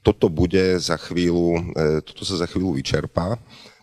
toto 0.00 0.32
bude 0.32 0.80
za 0.80 0.96
chvíľu, 0.96 1.60
e, 1.76 2.00
toto 2.00 2.24
sa 2.24 2.40
za 2.40 2.48
chvíľu 2.48 2.72
vyčerpá 2.80 3.36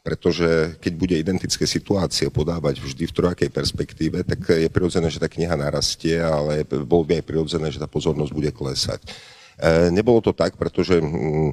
pretože 0.08 0.80
keď 0.80 0.94
bude 0.96 1.16
identické 1.20 1.68
situácie 1.68 2.32
podávať 2.32 2.80
vždy 2.80 3.12
v 3.12 3.16
trojakej 3.20 3.52
perspektíve, 3.52 4.24
tak 4.24 4.40
je 4.56 4.72
prirodzené, 4.72 5.12
že 5.12 5.20
tá 5.20 5.28
kniha 5.28 5.60
narastie, 5.60 6.16
ale 6.16 6.64
bolo 6.64 7.04
by 7.04 7.20
aj 7.20 7.28
prirodzené, 7.28 7.68
že 7.76 7.84
tá 7.84 7.92
pozornosť 7.92 8.32
bude 8.32 8.56
klesať. 8.56 9.04
E, 9.04 9.92
nebolo 9.92 10.24
to 10.24 10.32
tak, 10.32 10.56
pretože 10.56 11.04
mm, 11.04 11.52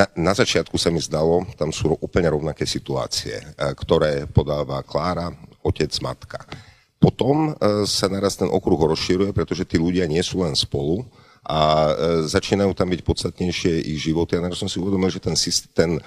na, 0.00 0.08
na 0.16 0.32
začiatku 0.32 0.80
sa 0.80 0.88
mi 0.88 0.96
zdalo, 0.96 1.44
tam 1.60 1.68
sú 1.68 1.92
úplne 2.00 2.32
rovnaké 2.32 2.64
situácie, 2.64 3.36
e, 3.36 3.44
ktoré 3.76 4.24
podáva 4.24 4.80
Klára, 4.80 5.28
otec, 5.60 5.92
matka. 6.00 6.48
Potom 6.96 7.52
e, 7.52 7.84
sa 7.84 8.08
naraz 8.08 8.40
ten 8.40 8.48
okruh 8.48 8.80
rozširuje, 8.80 9.36
pretože 9.36 9.68
tí 9.68 9.76
ľudia 9.76 10.08
nie 10.08 10.24
sú 10.24 10.40
len 10.40 10.56
spolu, 10.56 11.04
a 11.48 11.88
začínajú 12.28 12.76
tam 12.76 12.92
byť 12.92 13.00
podstatnejšie 13.08 13.80
ich 13.80 14.04
životy. 14.04 14.36
A 14.36 14.44
naraz 14.44 14.60
som 14.60 14.68
si 14.68 14.76
uvedomil, 14.76 15.08
že 15.08 15.16
ten, 15.16 15.32
Eh, 15.32 16.04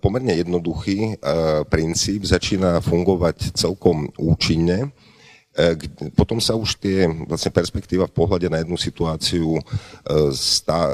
pomerne 0.00 0.34
jednoduchý 0.36 1.14
eh, 1.14 1.16
princíp, 1.70 2.26
začína 2.26 2.82
fungovať 2.82 3.54
celkom 3.54 4.10
účinne. 4.18 4.90
Eh, 5.56 5.76
potom 6.18 6.42
sa 6.42 6.58
už 6.58 6.76
tie 6.76 7.06
vlastne 7.24 7.54
perspektíva 7.54 8.10
v 8.10 8.16
pohľade 8.16 8.50
na 8.50 8.60
jednu 8.60 8.76
situáciu 8.76 9.58
stá, 10.34 10.90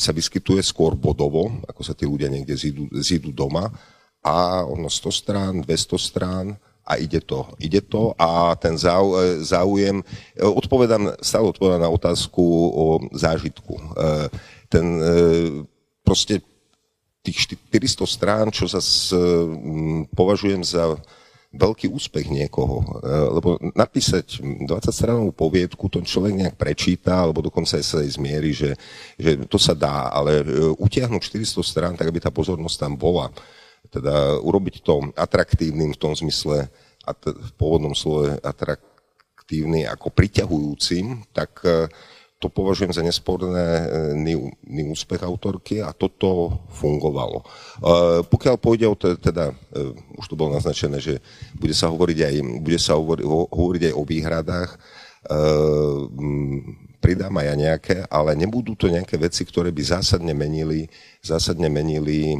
sa 0.00 0.12
vyskytuje 0.12 0.62
skôr 0.64 0.96
bodovo, 0.96 1.52
ako 1.68 1.82
sa 1.84 1.94
tí 1.94 2.08
ľudia 2.08 2.28
niekde 2.28 2.56
zídu, 2.56 2.88
zídu 2.98 3.30
doma. 3.30 3.70
A 4.24 4.64
ono 4.64 4.88
100 4.88 5.12
strán, 5.12 5.52
200 5.60 6.00
strán, 6.00 6.46
a 6.84 7.00
ide 7.00 7.16
to. 7.24 7.48
Ide 7.56 7.80
to 7.80 8.12
a 8.20 8.52
ten 8.60 8.76
záujem, 9.40 10.04
odpovedám, 10.36 11.16
stále 11.24 11.48
odpovedám 11.48 11.80
na 11.80 11.88
otázku 11.88 12.44
o 12.76 12.84
zážitku. 13.16 13.72
Ten 14.68 15.00
proste 16.04 16.44
tých 17.24 17.56
400 17.72 18.04
strán, 18.04 18.46
čo 18.52 18.68
sa 18.68 18.84
považujem 20.12 20.60
za 20.60 21.00
veľký 21.54 21.86
úspech 21.88 22.26
niekoho. 22.28 22.82
E, 22.82 23.08
lebo 23.08 23.48
napísať 23.72 24.42
20 24.42 24.66
stranovú 24.90 25.30
poviedku, 25.30 25.86
to 25.86 26.02
človek 26.02 26.34
nejak 26.34 26.56
prečíta, 26.58 27.22
alebo 27.24 27.40
dokonca 27.40 27.78
aj 27.78 27.84
sa 27.86 27.96
aj 28.02 28.10
zmierí, 28.18 28.50
že, 28.52 28.74
že 29.14 29.46
to 29.46 29.56
sa 29.56 29.72
dá, 29.72 30.10
ale 30.10 30.42
e, 30.42 30.44
utiahnuť 30.76 31.22
400 31.22 31.62
strán, 31.62 31.94
tak 31.94 32.10
aby 32.10 32.18
tá 32.18 32.34
pozornosť 32.34 32.76
tam 32.76 32.92
bola. 32.98 33.30
Teda 33.88 34.36
urobiť 34.42 34.82
to 34.82 35.14
atraktívnym 35.14 35.94
v 35.94 36.00
tom 36.00 36.12
zmysle, 36.12 36.66
v 37.22 37.50
pôvodnom 37.60 37.94
slove 37.94 38.40
atraktívny 38.42 39.84
ako 39.84 40.08
priťahujúcim, 40.08 41.20
tak 41.36 41.60
uh, 41.68 41.84
to 42.44 42.52
považujem 42.52 42.92
za 42.92 43.00
nesporný 43.00 44.36
e, 44.36 44.84
úspech 44.92 45.24
autorky 45.24 45.80
a 45.80 45.96
toto 45.96 46.60
fungovalo. 46.76 47.40
E, 47.40 47.44
pokiaľ 48.28 48.60
pôjde 48.60 48.84
o 48.84 48.92
teda, 49.00 49.56
e, 49.72 49.96
už 50.20 50.28
to 50.28 50.36
bolo 50.36 50.52
naznačené, 50.52 51.00
že 51.00 51.24
bude 51.56 51.72
sa 51.72 51.88
hovoriť 51.88 52.18
aj, 52.20 52.34
bude 52.60 52.76
sa 52.76 53.00
hovoriť, 53.00 53.24
hovoriť 53.48 53.82
aj 53.88 53.94
o 53.96 54.02
výhradách, 54.04 54.72
pridám 57.00 57.32
aj 57.40 57.46
ja 57.48 57.54
nejaké, 57.56 57.96
ale 58.12 58.36
nebudú 58.36 58.76
to 58.76 58.92
nejaké 58.92 59.16
veci, 59.16 59.48
ktoré 59.48 59.72
by 59.72 59.80
zásadne 59.80 60.36
menili, 60.36 60.84
zásadne 61.24 61.72
menili, 61.72 62.36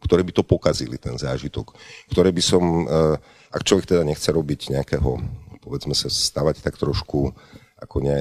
ktoré 0.00 0.24
by 0.24 0.32
to 0.32 0.40
pokazili, 0.40 0.96
ten 0.96 1.20
zážitok. 1.20 1.76
Ktoré 2.08 2.32
by 2.32 2.40
som, 2.40 2.88
ak 3.52 3.60
človek 3.60 3.92
teda 3.92 4.08
nechce 4.08 4.24
robiť 4.32 4.72
nejakého, 4.72 5.20
povedzme 5.60 5.92
sa, 5.92 6.08
stavať 6.08 6.64
tak 6.64 6.80
trošku 6.80 7.36
ako 7.80 8.04
ne, 8.04 8.20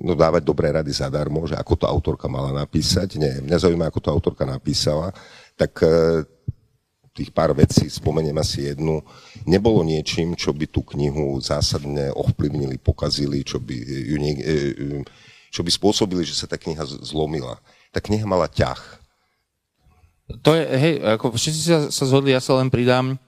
no 0.00 0.14
dávať 0.14 0.42
dobré 0.46 0.70
rady 0.70 0.94
zadarmo, 0.94 1.42
že 1.44 1.58
ako 1.58 1.74
to 1.74 1.86
autorka 1.90 2.30
mala 2.30 2.54
napísať. 2.54 3.18
Nie, 3.18 3.42
mňa 3.42 3.58
zaujíma, 3.58 3.90
ako 3.90 4.00
to 4.00 4.10
autorka 4.14 4.46
napísala. 4.46 5.10
Tak 5.58 5.72
e, 5.82 5.90
tých 7.18 7.34
pár 7.34 7.50
vecí, 7.50 7.90
spomeniem 7.90 8.38
asi 8.38 8.70
jednu, 8.70 9.02
nebolo 9.42 9.82
niečím, 9.82 10.38
čo 10.38 10.54
by 10.54 10.70
tú 10.70 10.86
knihu 10.94 11.34
zásadne 11.42 12.14
ovplyvnili, 12.14 12.78
pokazili, 12.78 13.42
čo 13.42 13.58
by, 13.58 13.74
ju 13.82 14.16
nie, 14.22 14.32
e, 14.38 14.56
čo 15.50 15.66
by 15.66 15.70
spôsobili, 15.74 16.22
že 16.22 16.38
sa 16.38 16.46
tá 16.46 16.54
kniha 16.54 16.86
zlomila. 17.02 17.58
Tá 17.90 17.98
kniha 17.98 18.22
mala 18.22 18.46
ťah. 18.46 18.78
To 20.44 20.54
je, 20.54 20.62
hej, 20.62 20.94
ako 21.18 21.34
všetci 21.34 21.60
sa, 21.60 21.78
sa 21.88 22.04
zhodli, 22.06 22.36
ja 22.36 22.38
sa 22.38 22.54
len 22.60 22.68
pridám, 22.70 23.18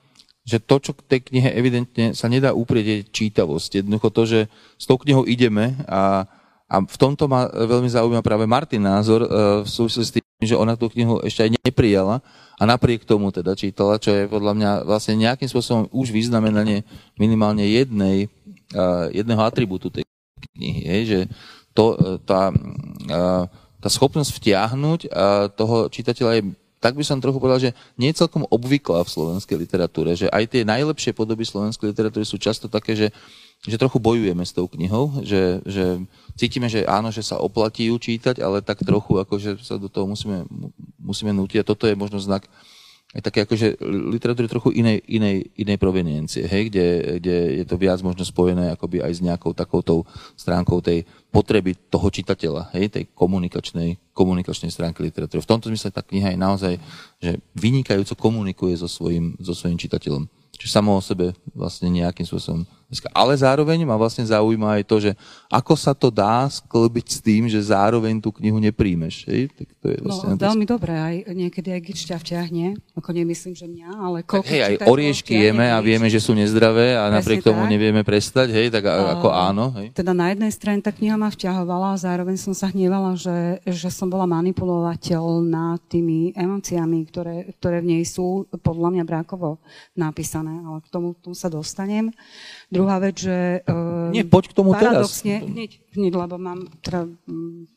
že 0.51 0.59
to, 0.59 0.83
čo 0.83 0.93
k 0.99 1.07
tej 1.07 1.21
knihe 1.31 1.55
evidentne 1.55 2.11
sa 2.11 2.27
nedá 2.27 2.51
uprieť, 2.51 3.07
čítavosť. 3.15 3.87
Jednoducho 3.87 4.09
to, 4.11 4.23
že 4.27 4.41
s 4.75 4.85
tou 4.91 4.99
knihou 4.99 5.23
ideme 5.31 5.79
a, 5.87 6.27
a 6.67 6.77
v 6.83 6.97
tomto 6.99 7.31
ma 7.31 7.47
veľmi 7.47 7.87
zaujíma 7.87 8.19
práve 8.27 8.51
Martin 8.51 8.83
názor 8.83 9.23
uh, 9.23 9.63
v 9.63 9.69
súvislosti 9.71 10.11
s 10.11 10.15
tým, 10.19 10.27
že 10.43 10.59
ona 10.59 10.75
tú 10.75 10.91
knihu 10.91 11.23
ešte 11.23 11.47
aj 11.47 11.51
neprijala 11.63 12.19
a 12.59 12.63
napriek 12.67 13.07
tomu 13.07 13.31
teda 13.31 13.55
čítala, 13.55 14.03
čo 14.03 14.11
je 14.11 14.27
podľa 14.27 14.53
mňa 14.59 14.71
vlastne 14.83 15.15
nejakým 15.23 15.47
spôsobom 15.47 15.87
už 15.95 16.11
vyznamenanie 16.11 16.83
minimálne 17.15 17.63
jednej, 17.63 18.27
uh, 18.75 19.07
jedného 19.15 19.47
atribútu 19.47 19.87
tej 19.95 20.03
knihy. 20.59 20.81
Je, 20.83 20.99
že 21.07 21.21
to, 21.71 21.95
uh, 21.95 22.19
tá, 22.27 22.51
tá 23.79 23.89
schopnosť 23.89 24.35
vtiahnuť 24.35 25.01
toho 25.55 25.87
čitateľa 25.89 26.33
je 26.37 26.43
tak 26.81 26.97
by 26.97 27.05
som 27.05 27.21
trochu 27.21 27.37
povedal, 27.37 27.61
že 27.61 27.71
nie 28.01 28.09
je 28.09 28.25
celkom 28.25 28.49
obvyklá 28.49 29.05
v 29.05 29.13
slovenskej 29.13 29.57
literatúre, 29.61 30.17
že 30.17 30.33
aj 30.33 30.49
tie 30.49 30.63
najlepšie 30.65 31.13
podoby 31.13 31.45
slovenskej 31.45 31.93
literatúry 31.93 32.25
sú 32.25 32.41
často 32.41 32.73
také, 32.73 32.97
že, 32.97 33.13
že 33.69 33.77
trochu 33.77 34.01
bojujeme 34.01 34.41
s 34.41 34.57
tou 34.57 34.65
knihou, 34.65 35.21
že, 35.21 35.61
že 35.69 36.01
cítime, 36.41 36.73
že 36.73 36.89
áno, 36.89 37.13
že 37.13 37.21
sa 37.21 37.37
oplatí 37.37 37.93
ju 37.93 38.01
čítať, 38.01 38.41
ale 38.41 38.65
tak 38.65 38.81
trochu 38.81 39.21
akože 39.21 39.61
sa 39.61 39.77
do 39.77 39.93
toho 39.93 40.09
musíme, 40.09 40.49
musíme 40.97 41.37
nútiť. 41.37 41.61
A 41.61 41.69
toto 41.69 41.85
je 41.85 41.93
možno 41.93 42.17
znak 42.17 42.49
aj 43.11 43.23
také 43.27 43.43
akože 43.43 43.83
literatúry 44.15 44.47
trochu 44.47 44.71
inej, 44.71 45.03
inej, 45.11 45.51
inej 45.59 45.79
proveniencie, 45.83 46.47
hej, 46.47 46.71
kde, 46.71 46.87
kde 47.19 47.37
je 47.59 47.65
to 47.67 47.75
viac 47.75 47.99
možno 48.07 48.23
spojené 48.23 48.71
akoby 48.71 49.03
aj 49.03 49.13
s 49.19 49.21
nejakou 49.21 49.51
takoutou 49.51 50.07
stránkou 50.39 50.79
tej 50.79 51.03
potreby 51.35 51.75
toho 51.91 52.07
čitateľa, 52.07 52.71
hej, 52.79 52.87
tej 52.87 53.05
komunikačnej, 53.11 53.99
komunikačnej 54.15 54.71
stránky 54.71 55.03
literatúry. 55.03 55.43
V 55.43 55.51
tomto 55.51 55.67
zmysle 55.67 55.91
tá 55.91 56.07
kniha 56.07 56.31
je 56.31 56.39
naozaj, 56.39 56.75
že 57.19 57.43
vynikajúco 57.59 58.15
komunikuje 58.15 58.79
so 58.79 58.87
svojím, 58.87 59.35
so 59.43 59.59
svojím 59.59 59.79
čitateľom. 59.83 60.31
Čiže 60.55 60.77
samo 60.79 60.95
o 60.95 61.03
sebe 61.03 61.35
vlastne 61.51 61.91
nejakým 61.91 62.27
spôsobom. 62.29 62.63
Ale 63.15 63.33
zároveň 63.39 63.87
ma 63.87 63.95
vlastne 63.95 64.27
zaujíma 64.27 64.81
aj 64.81 64.83
to, 64.83 64.97
že 64.99 65.11
ako 65.47 65.75
sa 65.79 65.95
to 65.95 66.11
dá 66.11 66.51
sklbiť 66.51 67.07
s 67.07 67.19
tým, 67.23 67.47
že 67.47 67.71
zároveň 67.71 68.19
tú 68.19 68.35
knihu 68.35 68.59
nepríjmeš. 68.59 69.31
Hej? 69.31 69.51
Tak 69.55 69.69
to 69.79 69.87
je 69.95 69.99
vlastne 70.03 70.35
no, 70.35 70.43
veľmi 70.43 70.67
dobré, 70.67 70.95
aj 70.99 71.15
niekedy 71.31 71.71
aj 71.71 71.81
gičťa 71.87 72.17
vťahne, 72.19 72.67
ako 72.99 73.11
nemyslím, 73.15 73.55
že 73.55 73.67
mňa, 73.71 73.89
ale 73.95 74.19
koľko 74.27 74.51
Hej, 74.51 74.63
aj 74.67 74.75
oriešky 74.91 75.33
jeme 75.39 75.71
a 75.71 75.79
vieme, 75.79 76.11
že 76.11 76.19
sú 76.19 76.35
nezdravé 76.35 76.99
a 76.99 77.07
Presne 77.07 77.17
napriek 77.23 77.41
tomu 77.47 77.63
tak. 77.63 77.71
nevieme 77.71 78.03
prestať, 78.03 78.49
hej, 78.51 78.75
tak 78.75 78.91
a, 78.91 79.15
ako 79.15 79.29
áno. 79.31 79.71
Hej? 79.79 79.95
Teda 79.95 80.11
na 80.11 80.35
jednej 80.35 80.51
strane 80.51 80.83
tá 80.83 80.91
kniha 80.91 81.15
ma 81.15 81.31
vťahovala 81.31 81.95
a 81.95 82.01
zároveň 82.03 82.37
som 82.39 82.55
sa 82.55 82.71
hnievala, 82.75 83.15
že, 83.15 83.63
že 83.71 83.89
som 83.95 84.11
bola 84.11 84.27
manipulovateľná 84.27 85.79
tými 85.87 86.35
emóciami, 86.35 86.99
ktoré, 87.07 87.55
ktoré 87.63 87.83
v 87.83 87.97
nej 87.97 88.03
sú 88.03 88.51
podľa 88.63 88.99
mňa 88.99 89.05
brákovo 89.07 89.63
napísané 89.95 90.51
ale 90.67 90.79
k 90.83 90.89
tomu, 90.89 91.15
tomu 91.19 91.37
sa 91.37 91.51
dostanem. 91.51 92.11
Druhá 92.81 92.97
vec, 92.97 93.21
že... 93.21 93.61
Uh, 93.69 94.09
Nie, 94.09 94.25
poď 94.25 94.49
k 94.49 94.57
tomu 94.57 94.73
paradoxne, 94.73 95.37
teraz. 95.37 95.53
Hneď, 95.53 95.71
hneď, 95.93 96.13
lebo 96.17 96.41
mám 96.41 96.65
teda, 96.81 97.05
um, 97.29 97.69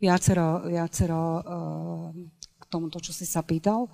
viacero, 0.00 0.64
viacero 0.64 1.22
uh, 1.44 2.08
k 2.56 2.64
tomuto, 2.72 3.04
čo 3.04 3.12
si 3.12 3.28
sa 3.28 3.44
pýtal. 3.44 3.92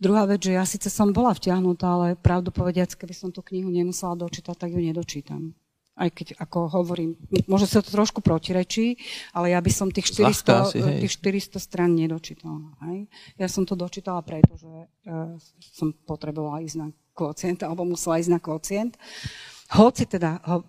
Druhá 0.00 0.24
vec, 0.24 0.40
že 0.40 0.56
ja 0.56 0.64
síce 0.64 0.88
som 0.88 1.12
bola 1.12 1.36
vtiahnutá, 1.36 1.84
ale 1.84 2.08
pravdu 2.16 2.48
povediac, 2.48 2.88
keby 2.96 3.12
som 3.12 3.28
tú 3.28 3.44
knihu 3.44 3.68
nemusela 3.68 4.16
dočítať, 4.16 4.56
tak 4.56 4.72
ju 4.72 4.80
nedočítam 4.80 5.52
aj 5.98 6.08
keď, 6.14 6.26
ako 6.38 6.58
hovorím, 6.78 7.18
možno 7.50 7.66
sa 7.66 7.82
to 7.82 7.90
trošku 7.90 8.22
protirečí, 8.22 8.94
ale 9.34 9.50
ja 9.50 9.58
by 9.58 9.70
som 9.74 9.90
tých 9.90 10.14
400, 10.14 10.70
asi, 10.70 10.78
tých 11.02 11.12
400 11.18 11.58
stran 11.58 11.90
nedočítala. 11.98 12.78
Hej? 12.86 13.10
Ja 13.34 13.50
som 13.50 13.66
to 13.66 13.74
dočítala 13.74 14.22
preto, 14.22 14.54
že 14.54 14.70
uh, 15.10 15.34
som 15.74 15.90
potrebovala 16.06 16.62
ísť 16.62 16.76
na 16.78 16.88
kvocient, 17.18 17.66
alebo 17.66 17.82
musela 17.82 18.22
ísť 18.22 18.30
na 18.30 18.38
kvocient. 18.38 18.94
Hoci 19.68 20.08
teda 20.08 20.40
ho, 20.48 20.64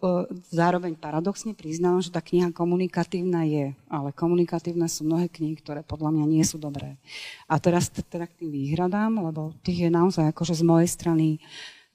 zároveň 0.52 0.92
paradoxne 1.00 1.56
priznám, 1.56 2.04
že 2.04 2.12
tá 2.12 2.20
kniha 2.20 2.52
komunikatívna 2.52 3.48
je, 3.48 3.72
ale 3.88 4.12
komunikatívne 4.12 4.92
sú 4.92 5.08
mnohé 5.08 5.32
knihy, 5.32 5.56
ktoré 5.56 5.88
podľa 5.88 6.12
mňa 6.20 6.26
nie 6.28 6.44
sú 6.44 6.60
dobré. 6.60 7.00
A 7.48 7.56
teraz 7.64 7.88
teda 7.88 8.28
k 8.28 8.44
tým 8.44 8.52
výhradám, 8.52 9.24
lebo 9.24 9.56
tých 9.64 9.88
je 9.88 9.92
naozaj 9.92 10.36
akože 10.36 10.52
z 10.52 10.64
mojej 10.68 10.90
strany 10.92 11.40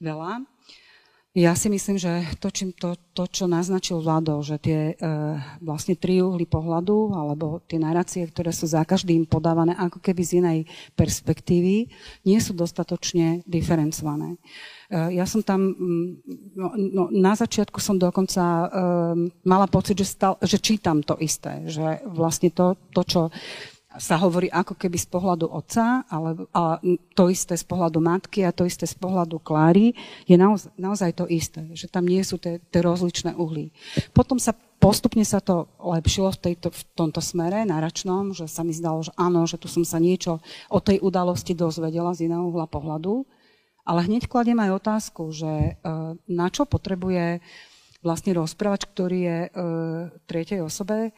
veľa. 0.01 0.49
Ja 1.35 1.51
si 1.51 1.67
myslím, 1.67 1.99
že 1.99 2.23
to, 2.39 2.47
čím 2.47 2.71
to, 2.71 2.95
to 3.11 3.27
čo 3.27 3.43
naznačil 3.43 3.99
Vlado, 3.99 4.39
že 4.39 4.55
tie 4.55 4.95
e, 4.95 5.13
vlastne 5.59 5.99
tri 5.99 6.23
uhly 6.23 6.47
pohľadu, 6.47 7.11
alebo 7.11 7.59
tie 7.67 7.75
narácie, 7.75 8.23
ktoré 8.23 8.55
sú 8.55 8.71
za 8.71 8.87
každým 8.87 9.27
podávané 9.27 9.75
ako 9.75 9.99
keby 9.99 10.21
z 10.23 10.39
inej 10.39 10.59
perspektívy, 10.95 11.91
nie 12.23 12.39
sú 12.39 12.55
dostatočne 12.55 13.43
diferencované. 13.43 14.39
E, 14.87 15.11
ja 15.11 15.27
som 15.27 15.43
tam, 15.43 15.75
mm, 15.75 16.07
no, 16.55 16.67
no, 16.71 17.03
na 17.11 17.35
začiatku 17.35 17.83
som 17.83 17.99
dokonca 17.99 18.39
e, 18.39 18.67
mala 19.43 19.67
pocit, 19.67 19.99
že, 19.99 20.07
stal, 20.07 20.39
že 20.39 20.55
čítam 20.55 21.03
to 21.03 21.19
isté, 21.19 21.67
že 21.67 21.99
vlastne 22.15 22.47
to, 22.47 22.79
to 22.95 23.03
čo 23.03 23.21
sa 23.95 24.15
hovorí 24.19 24.51
ako 24.51 24.75
keby 24.75 24.97
z 24.99 25.07
pohľadu 25.07 25.47
otca, 25.47 26.03
ale 26.11 26.47
a 26.51 26.79
to 27.15 27.31
isté 27.31 27.55
z 27.55 27.65
pohľadu 27.65 27.99
matky 28.03 28.43
a 28.43 28.55
to 28.55 28.67
isté 28.67 28.83
z 28.83 28.95
pohľadu 28.95 29.39
Kláry, 29.39 29.95
je 30.27 30.35
naozaj, 30.35 30.71
naozaj 30.75 31.11
to 31.15 31.25
isté, 31.31 31.71
že 31.73 31.87
tam 31.87 32.07
nie 32.07 32.21
sú 32.23 32.39
tie 32.39 32.59
rozličné 32.79 33.35
uhly. 33.35 33.71
Potom 34.11 34.35
sa 34.35 34.55
postupne 34.79 35.23
sa 35.23 35.39
to 35.39 35.65
lepšilo 35.79 36.29
v, 36.35 36.51
tejto, 36.51 36.69
v 36.69 36.81
tomto 36.93 37.23
smere 37.23 37.63
náračnom, 37.63 38.35
že 38.35 38.45
sa 38.45 38.61
mi 38.61 38.75
zdalo, 38.75 39.01
že 39.01 39.11
áno, 39.15 39.47
že 39.47 39.57
tu 39.57 39.65
som 39.71 39.81
sa 39.87 39.97
niečo 39.97 40.43
o 40.69 40.79
tej 40.83 41.01
udalosti 41.01 41.55
dozvedela 41.55 42.13
z 42.13 42.29
iného 42.29 42.45
uhla 42.45 42.67
pohľadu, 42.67 43.25
ale 43.85 44.05
hneď 44.05 44.29
kladiem 44.29 44.57
aj 44.61 44.81
otázku, 44.81 45.29
že 45.29 45.47
e, 45.47 45.71
na 46.29 46.47
čo 46.49 46.65
potrebuje 46.65 47.39
vlastne 48.01 48.37
rozprávač, 48.37 48.85
ktorý 48.85 49.19
je 49.21 49.39
e, 49.45 49.49
tretej 50.25 50.61
osobe, 50.61 51.09
e, 51.09 51.11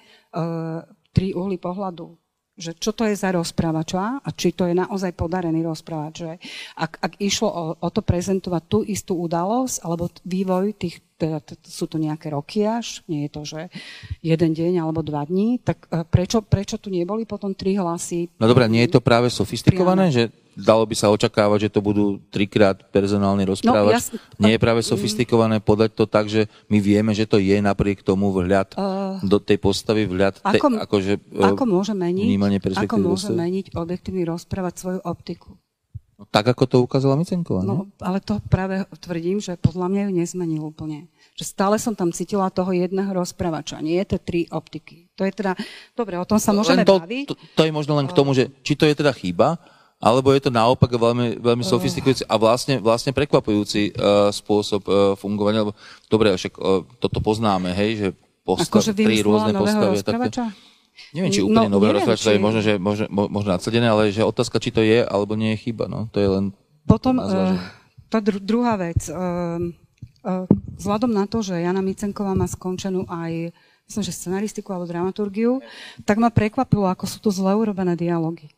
tri 1.12 1.34
uhly 1.34 1.58
pohľadu 1.60 2.27
že 2.58 2.74
čo 2.76 2.92
to 2.92 3.06
je 3.06 3.14
za 3.14 3.30
rozprávača 3.30 4.26
a 4.26 4.30
či 4.34 4.52
to 4.52 4.66
je 4.66 4.74
naozaj 4.74 5.14
podarený 5.14 5.62
rozprávač. 5.62 6.42
Ak, 6.74 6.98
ak 6.98 7.14
išlo 7.22 7.48
o, 7.48 7.64
o 7.78 7.90
to 7.94 8.02
prezentovať 8.02 8.64
tú 8.66 8.82
istú 8.82 9.14
udalosť 9.22 9.86
alebo 9.86 10.10
vývoj 10.26 10.74
tých 10.76 11.07
teda 11.18 11.42
sú 11.66 11.90
to 11.90 11.98
nejaké 11.98 12.30
roky 12.30 12.62
až, 12.64 13.02
nie 13.10 13.26
je 13.26 13.32
to, 13.34 13.42
že 13.42 13.62
jeden 14.22 14.54
deň 14.54 14.86
alebo 14.86 15.02
dva 15.02 15.26
dní, 15.26 15.58
tak 15.58 15.90
e, 15.90 16.06
prečo, 16.06 16.46
prečo 16.46 16.78
tu 16.78 16.94
neboli 16.94 17.26
potom 17.26 17.58
tri 17.58 17.74
hlasy? 17.74 18.30
No 18.38 18.46
dobré, 18.46 18.70
nie 18.70 18.86
je 18.86 18.94
to 18.94 19.02
práve 19.02 19.34
sofistikované, 19.34 20.14
že 20.14 20.30
dalo 20.54 20.86
by 20.86 20.96
sa 20.98 21.14
očakávať, 21.14 21.70
že 21.70 21.74
to 21.74 21.82
budú 21.86 22.22
trikrát 22.34 22.82
personálny 22.90 23.46
rozprávač. 23.46 24.10
No, 24.10 24.18
ja, 24.18 24.42
nie 24.42 24.52
je 24.58 24.62
práve 24.62 24.82
sofistikované 24.86 25.62
podať 25.62 25.94
to 25.94 26.06
tak, 26.10 26.30
že 26.30 26.50
my 26.70 26.78
vieme, 26.82 27.14
že 27.14 27.30
to 27.30 27.38
je 27.38 27.58
napriek 27.62 28.02
tomu 28.02 28.34
vhľad 28.34 28.74
uh, 28.74 29.22
do 29.22 29.38
tej 29.38 29.58
postavy, 29.62 30.10
vhľad 30.10 30.42
ako, 30.42 30.68
te, 30.70 30.78
akože, 30.82 31.14
ako 31.42 31.64
môže 31.66 31.94
meniť, 31.94 32.26
ako 32.74 32.96
môže 32.98 33.30
meniť 33.30 33.78
objektívny 33.78 34.26
rozprávať 34.26 34.74
svoju 34.78 35.00
optiku? 35.06 35.58
No, 36.18 36.26
tak, 36.34 36.50
ako 36.50 36.66
to 36.66 36.78
ukázala 36.82 37.14
Micenková. 37.14 37.62
No, 37.62 37.86
ale 38.02 38.18
to 38.18 38.42
práve 38.50 38.82
tvrdím, 39.06 39.38
že 39.38 39.54
podľa 39.54 39.86
mňa 39.86 40.02
ju 40.10 40.12
nezmenil 40.18 40.66
úplne. 40.66 41.06
Že 41.38 41.44
stále 41.46 41.76
som 41.78 41.94
tam 41.94 42.10
cítila 42.10 42.50
toho 42.50 42.74
jedného 42.74 43.14
rozprávača, 43.14 43.78
nie 43.86 44.02
tie 44.02 44.18
tri 44.18 44.50
optiky. 44.50 45.14
To 45.14 45.22
je 45.22 45.30
teda, 45.30 45.54
dobre, 45.94 46.18
o 46.18 46.26
tom 46.26 46.42
sa 46.42 46.58
môžeme 46.58 46.82
len 46.82 46.90
to, 46.90 46.98
baviť. 46.98 47.28
To, 47.30 47.36
to 47.38 47.62
je 47.70 47.70
možno 47.70 47.94
len 48.02 48.10
k 48.10 48.18
tomu, 48.18 48.34
že 48.34 48.50
či 48.66 48.74
to 48.74 48.90
je 48.90 48.98
teda 48.98 49.14
chyba, 49.14 49.62
alebo 50.02 50.34
je 50.34 50.42
to 50.42 50.50
naopak 50.50 50.90
veľmi, 50.90 51.38
veľmi 51.38 51.62
sofistikujúci 51.62 52.26
a 52.26 52.34
vlastne, 52.42 52.82
vlastne 52.82 53.14
prekvapujúci 53.14 53.94
uh, 53.94 54.34
spôsob 54.34 54.82
uh, 54.90 55.14
fungovania. 55.14 55.70
Lebo, 55.70 55.78
dobre, 56.10 56.34
však 56.34 56.54
uh, 56.58 56.82
toto 56.98 57.22
poznáme, 57.22 57.78
hej, 57.78 57.92
že 57.98 58.08
postav, 58.42 58.82
akože 58.82 58.98
tri 58.98 59.22
rôzne 59.22 59.54
postavy. 59.54 60.02
Tak, 60.02 60.34
Neviem, 61.14 61.32
či 61.32 61.42
úplne 61.46 61.70
no, 61.70 61.80
nové 61.80 61.94
rozprávač, 61.94 62.22
či... 62.26 62.42
možno, 62.42 62.60
že 62.66 62.82
možno, 62.82 63.06
možno 63.10 63.50
nadsadené, 63.54 63.88
ale 63.88 64.10
že 64.10 64.26
otázka, 64.26 64.58
či 64.58 64.74
to 64.74 64.82
je, 64.82 65.06
alebo 65.06 65.38
nie 65.38 65.56
je 65.56 65.70
chyba. 65.70 65.86
No. 65.86 66.10
To 66.12 66.18
je 66.18 66.30
len... 66.30 66.46
Potom 66.90 67.22
uh, 67.22 67.56
tá 68.10 68.20
dru- 68.20 68.42
druhá 68.42 68.76
vec. 68.76 69.08
Uh, 69.08 69.72
uh, 70.26 70.50
vzhľadom 70.78 71.12
na 71.14 71.30
to, 71.30 71.46
že 71.46 71.60
Jana 71.60 71.86
Micenková 71.86 72.34
má 72.34 72.50
skončenú 72.50 73.06
aj 73.08 73.54
myslím, 73.88 74.04
že 74.04 74.20
scenaristiku 74.20 74.76
alebo 74.76 74.90
dramaturgiu, 74.90 75.64
tak 76.04 76.20
ma 76.20 76.28
prekvapilo, 76.28 76.92
ako 76.92 77.08
sú 77.08 77.18
tu 77.24 77.30
zle 77.32 77.56
urobené 77.56 77.96
dialógy. 77.96 78.52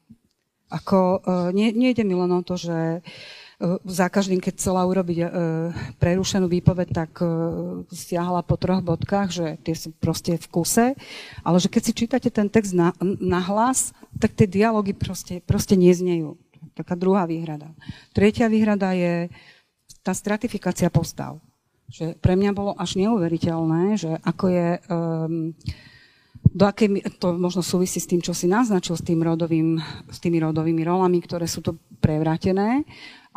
Ako, 0.73 1.21
uh, 1.21 1.49
nie, 1.54 1.69
nejde 1.69 2.02
mi 2.02 2.17
len 2.17 2.34
o 2.34 2.41
to, 2.41 2.58
že 2.58 3.02
uh, 3.02 3.38
za 3.84 4.08
každým, 4.08 4.39
keď 4.39 4.56
chcela 4.56 4.88
urobiť 4.88 5.17
e, 5.19 5.28
prerušenú 6.00 6.48
výpoveď, 6.48 6.88
tak 6.95 7.12
e, 7.19 7.28
stiahla 7.91 8.39
po 8.39 8.56
troch 8.56 8.80
bodkách, 8.80 9.30
že 9.36 9.48
tie 9.67 9.76
sú 9.76 9.91
proste 10.00 10.39
v 10.39 10.48
kuse, 10.48 10.88
ale 11.43 11.58
že 11.60 11.67
keď 11.67 11.82
si 11.84 11.91
čítate 11.91 12.30
ten 12.32 12.48
text 12.48 12.72
na, 12.72 12.95
na 13.04 13.43
hlas, 13.43 13.91
tak 14.15 14.32
tie 14.32 14.48
dialógy 14.48 14.95
proste, 14.95 15.43
proste 15.43 15.76
neznejú. 15.76 16.39
Taká 16.72 16.95
druhá 16.95 17.28
výhrada. 17.28 17.76
Tretia 18.15 18.48
výhrada 18.48 18.95
je 18.95 19.28
tá 20.08 20.15
stratifikácia 20.15 20.88
postav. 20.88 21.43
Že 21.91 22.15
pre 22.24 22.39
mňa 22.39 22.52
bolo 22.56 22.72
až 22.80 22.95
neuveriteľné, 22.95 24.00
že 24.00 24.12
ako 24.24 24.45
je... 24.48 24.67
Um, 24.88 25.52
do 26.39 26.63
akej, 26.65 27.04
to 27.19 27.36
možno 27.36 27.60
súvisí 27.60 28.00
s 28.00 28.08
tým, 28.08 28.24
čo 28.24 28.32
si 28.32 28.48
naznačil, 28.48 28.95
s, 28.95 29.04
tým 29.04 29.19
rodovým, 29.19 29.76
s 30.08 30.17
tými 30.24 30.39
rodovými 30.39 30.82
rolami, 30.88 31.19
ktoré 31.19 31.45
sú 31.45 31.60
to 31.60 31.76
prevrátené, 32.00 32.88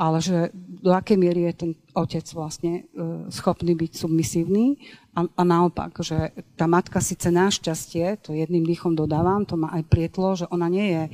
ale 0.03 0.19
že 0.19 0.51
do 0.83 0.91
akej 0.91 1.15
miery 1.15 1.47
je 1.47 1.55
ten 1.55 1.71
otec 1.95 2.27
vlastne 2.35 2.83
e, 2.91 3.31
schopný 3.31 3.79
byť 3.79 3.93
submisívny 4.03 4.83
a, 5.15 5.31
a 5.31 5.43
naopak, 5.47 5.95
že 6.03 6.35
tá 6.59 6.67
matka 6.67 6.99
síce 6.99 7.31
našťastie, 7.31 8.19
to 8.19 8.35
jedným 8.35 8.67
dýchom 8.67 8.99
dodávam, 8.99 9.47
to 9.47 9.55
ma 9.55 9.71
aj 9.79 9.87
prietlo, 9.87 10.35
že 10.35 10.51
ona 10.51 10.67
nie 10.67 10.91
je 10.91 11.03
e, 11.07 11.11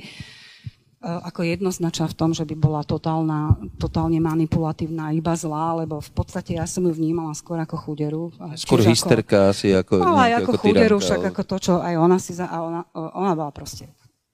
ako 1.05 1.45
jednoznačná 1.45 2.09
v 2.09 2.17
tom, 2.17 2.33
že 2.33 2.49
by 2.49 2.55
bola 2.57 2.81
totálna, 2.81 3.61
totálne 3.77 4.17
manipulatívna, 4.17 5.13
iba 5.13 5.37
zlá, 5.37 5.85
lebo 5.85 6.01
v 6.01 6.11
podstate 6.17 6.57
ja 6.57 6.65
som 6.65 6.81
ju 6.81 6.89
vnímala 6.89 7.37
skôr 7.37 7.61
ako 7.61 7.77
chuderu. 7.77 8.33
Skôr 8.57 8.81
hysterka 8.81 9.53
asi 9.53 9.69
ako 9.69 10.01
Ale 10.01 10.33
aj 10.33 10.33
ako, 10.41 10.51
ako 10.57 10.61
chuderu, 10.65 10.97
však 10.97 11.21
ako 11.29 11.41
to, 11.45 11.55
čo 11.61 11.73
aj 11.77 11.93
ona 11.93 12.17
si 12.17 12.33
za... 12.33 12.49
A 12.49 12.57
ona, 12.65 12.81
ona 12.97 13.37
bola 13.37 13.53
proste 13.53 13.85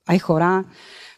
aj 0.05 0.17
chorá 0.21 0.63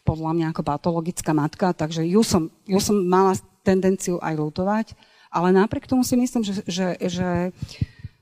podľa 0.07 0.31
mňa 0.31 0.45
ako 0.55 0.63
patologická 0.63 1.35
matka, 1.35 1.75
takže 1.75 2.07
ju 2.07 2.23
som, 2.23 2.47
ju 2.63 2.79
som 2.79 2.95
mala 2.95 3.35
tendenciu 3.67 4.15
aj 4.23 4.33
lutovať, 4.39 4.87
ale 5.27 5.51
napriek 5.51 5.91
tomu 5.91 6.07
si 6.07 6.15
myslím, 6.15 6.47
že, 6.47 6.63
že, 6.63 6.87
že, 7.03 7.31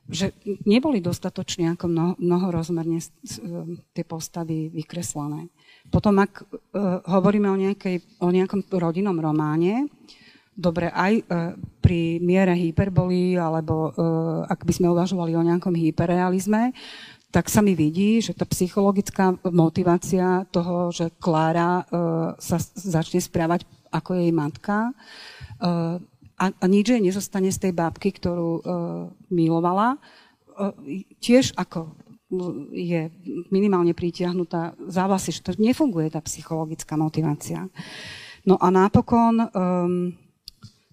že 0.10 0.26
neboli 0.66 0.98
dostatočne 0.98 1.78
ako 1.78 1.86
mnoho, 1.86 2.14
mnohorozmerne 2.18 2.98
tie 3.94 4.06
postavy 4.06 4.74
vykreslené. 4.74 5.54
Potom, 5.94 6.18
ak 6.18 6.42
uh, 6.42 7.06
hovoríme 7.06 7.46
o, 7.46 7.58
nejakej, 7.62 8.02
o 8.18 8.34
nejakom 8.34 8.66
rodinnom 8.74 9.22
románe, 9.22 9.86
dobre, 10.58 10.90
aj 10.90 11.14
uh, 11.22 11.54
pri 11.78 12.18
miere 12.26 12.58
hyperbolí, 12.58 13.38
alebo 13.38 13.94
uh, 13.94 14.50
ak 14.50 14.66
by 14.66 14.74
sme 14.74 14.90
uvažovali 14.90 15.38
o 15.38 15.46
nejakom 15.46 15.78
hyperrealizme, 15.78 16.74
tak 17.36 17.52
sa 17.52 17.60
mi 17.60 17.76
vidí, 17.76 18.24
že 18.24 18.32
tá 18.32 18.48
psychologická 18.48 19.36
motivácia 19.44 20.48
toho, 20.56 20.88
že 20.96 21.12
Klára 21.20 21.84
uh, 21.84 22.32
sa 22.40 22.56
začne 22.64 23.20
správať 23.20 23.68
ako 23.92 24.16
jej 24.16 24.32
matka 24.32 24.96
uh, 25.60 26.00
a, 26.40 26.46
a 26.48 26.66
nič 26.72 26.96
jej 26.96 27.04
nezostane 27.04 27.52
z 27.52 27.60
tej 27.60 27.74
bábky, 27.76 28.16
ktorú 28.16 28.52
uh, 28.56 28.62
milovala, 29.28 30.00
uh, 30.00 30.72
tiež 31.20 31.52
ako 31.60 31.92
je 32.72 33.12
minimálne 33.52 33.92
pritiahnutá 33.92 34.72
za 34.88 35.04
vlasy, 35.04 35.36
že 35.36 35.44
to 35.44 35.52
nefunguje 35.60 36.16
tá 36.16 36.24
psychologická 36.24 36.96
motivácia. 36.96 37.68
No 38.48 38.56
a 38.64 38.72
napokon 38.72 39.44
um, 39.44 40.16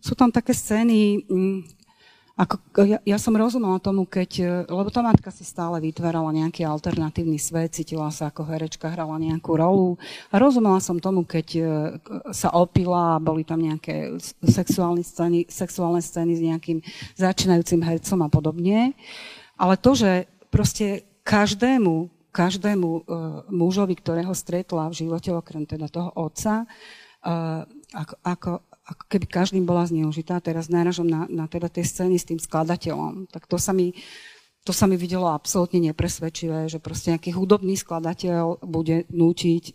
sú 0.03 0.13
tam 0.19 0.35
také 0.35 0.53
scény, 0.53 1.23
um, 1.31 1.63
ako, 2.33 2.57
ja, 2.89 2.99
ja 3.05 3.19
som 3.21 3.37
rozumela 3.37 3.77
tomu, 3.77 4.09
keď, 4.09 4.31
e, 4.41 4.47
lebo 4.73 4.89
tá 4.89 5.05
matka 5.05 5.29
si 5.29 5.45
stále 5.45 5.77
vytvárala 5.85 6.33
nejaký 6.33 6.65
alternatívny 6.65 7.37
svet, 7.37 7.77
cítila 7.77 8.09
sa 8.09 8.33
ako 8.33 8.49
herečka, 8.49 8.89
hrala 8.89 9.21
nejakú 9.21 9.53
rolu 9.53 10.01
a 10.33 10.41
rozumela 10.41 10.81
som 10.81 10.97
tomu, 10.97 11.29
keď 11.29 11.47
e, 11.55 11.63
sa 12.33 12.49
opila 12.57 13.17
a 13.17 13.23
boli 13.23 13.45
tam 13.45 13.61
nejaké 13.61 14.17
sexuálne 14.49 15.05
scény, 15.05 15.45
sexuálne 15.53 16.01
scény 16.01 16.33
s 16.33 16.43
nejakým 16.43 16.79
začínajúcim 17.21 17.85
hercom 17.85 18.21
a 18.25 18.29
podobne. 18.33 18.97
Ale 19.61 19.77
to, 19.77 19.93
že 19.93 20.25
proste 20.49 21.05
každému, 21.23 22.11
každému 22.35 22.89
uh, 22.89 23.03
mužovi, 23.49 23.95
ktorého 23.95 24.35
stretla 24.35 24.91
v 24.91 25.07
živote, 25.07 25.31
okrem 25.31 25.65
teda 25.69 25.87
toho 25.87 26.11
otca, 26.19 26.67
uh, 27.23 27.63
ako, 27.95 28.15
ako, 28.25 28.51
ako 28.93 29.05
keby 29.09 29.27
každým 29.27 29.65
bola 29.65 29.89
zneužitá. 29.89 30.39
Teraz 30.45 30.69
náražom 30.69 31.09
na, 31.09 31.25
na 31.33 31.49
teda 31.49 31.73
tie 31.73 31.83
scény 31.83 32.21
s 32.21 32.29
tým 32.29 32.37
skladateľom. 32.39 33.33
Tak 33.33 33.49
to 33.49 33.57
sa 33.57 33.73
mi, 33.73 33.97
to 34.63 34.71
sa 34.71 34.87
mi 34.87 34.95
videlo 34.95 35.27
absolútne 35.27 35.81
nepresvedčivé, 35.91 36.71
že 36.71 36.79
proste 36.79 37.17
nejaký 37.17 37.35
hudobný 37.35 37.75
skladateľ 37.75 38.63
bude 38.63 39.11
nútiť 39.11 39.63
e, 39.65 39.73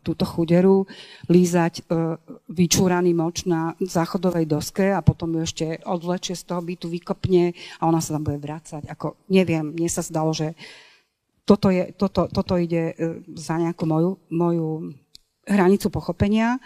túto 0.00 0.24
chuderu 0.24 0.88
lízať 1.28 1.74
e, 1.78 2.16
vyčúraný 2.48 3.12
moč 3.12 3.44
na 3.44 3.76
záchodovej 3.76 4.48
doske 4.48 4.94
a 4.94 5.04
potom 5.04 5.36
ju 5.36 5.44
ešte 5.44 5.66
odvlečie 5.84 6.32
z 6.38 6.48
toho 6.48 6.64
bytu, 6.64 6.88
vykopne 6.88 7.52
a 7.76 7.82
ona 7.84 8.00
sa 8.00 8.16
tam 8.16 8.24
bude 8.24 8.40
vrácať. 8.40 8.88
Ako, 8.88 9.20
neviem, 9.28 9.74
mne 9.74 9.90
sa 9.92 10.00
zdalo, 10.00 10.32
že 10.32 10.56
toto, 11.44 11.68
je, 11.68 11.90
toto, 11.92 12.30
toto 12.30 12.54
ide 12.56 12.94
e, 12.94 13.20
za 13.34 13.58
nejakú 13.58 13.84
moju, 13.84 14.16
moju 14.32 14.96
hranicu 15.44 15.90
pochopenia. 15.90 16.62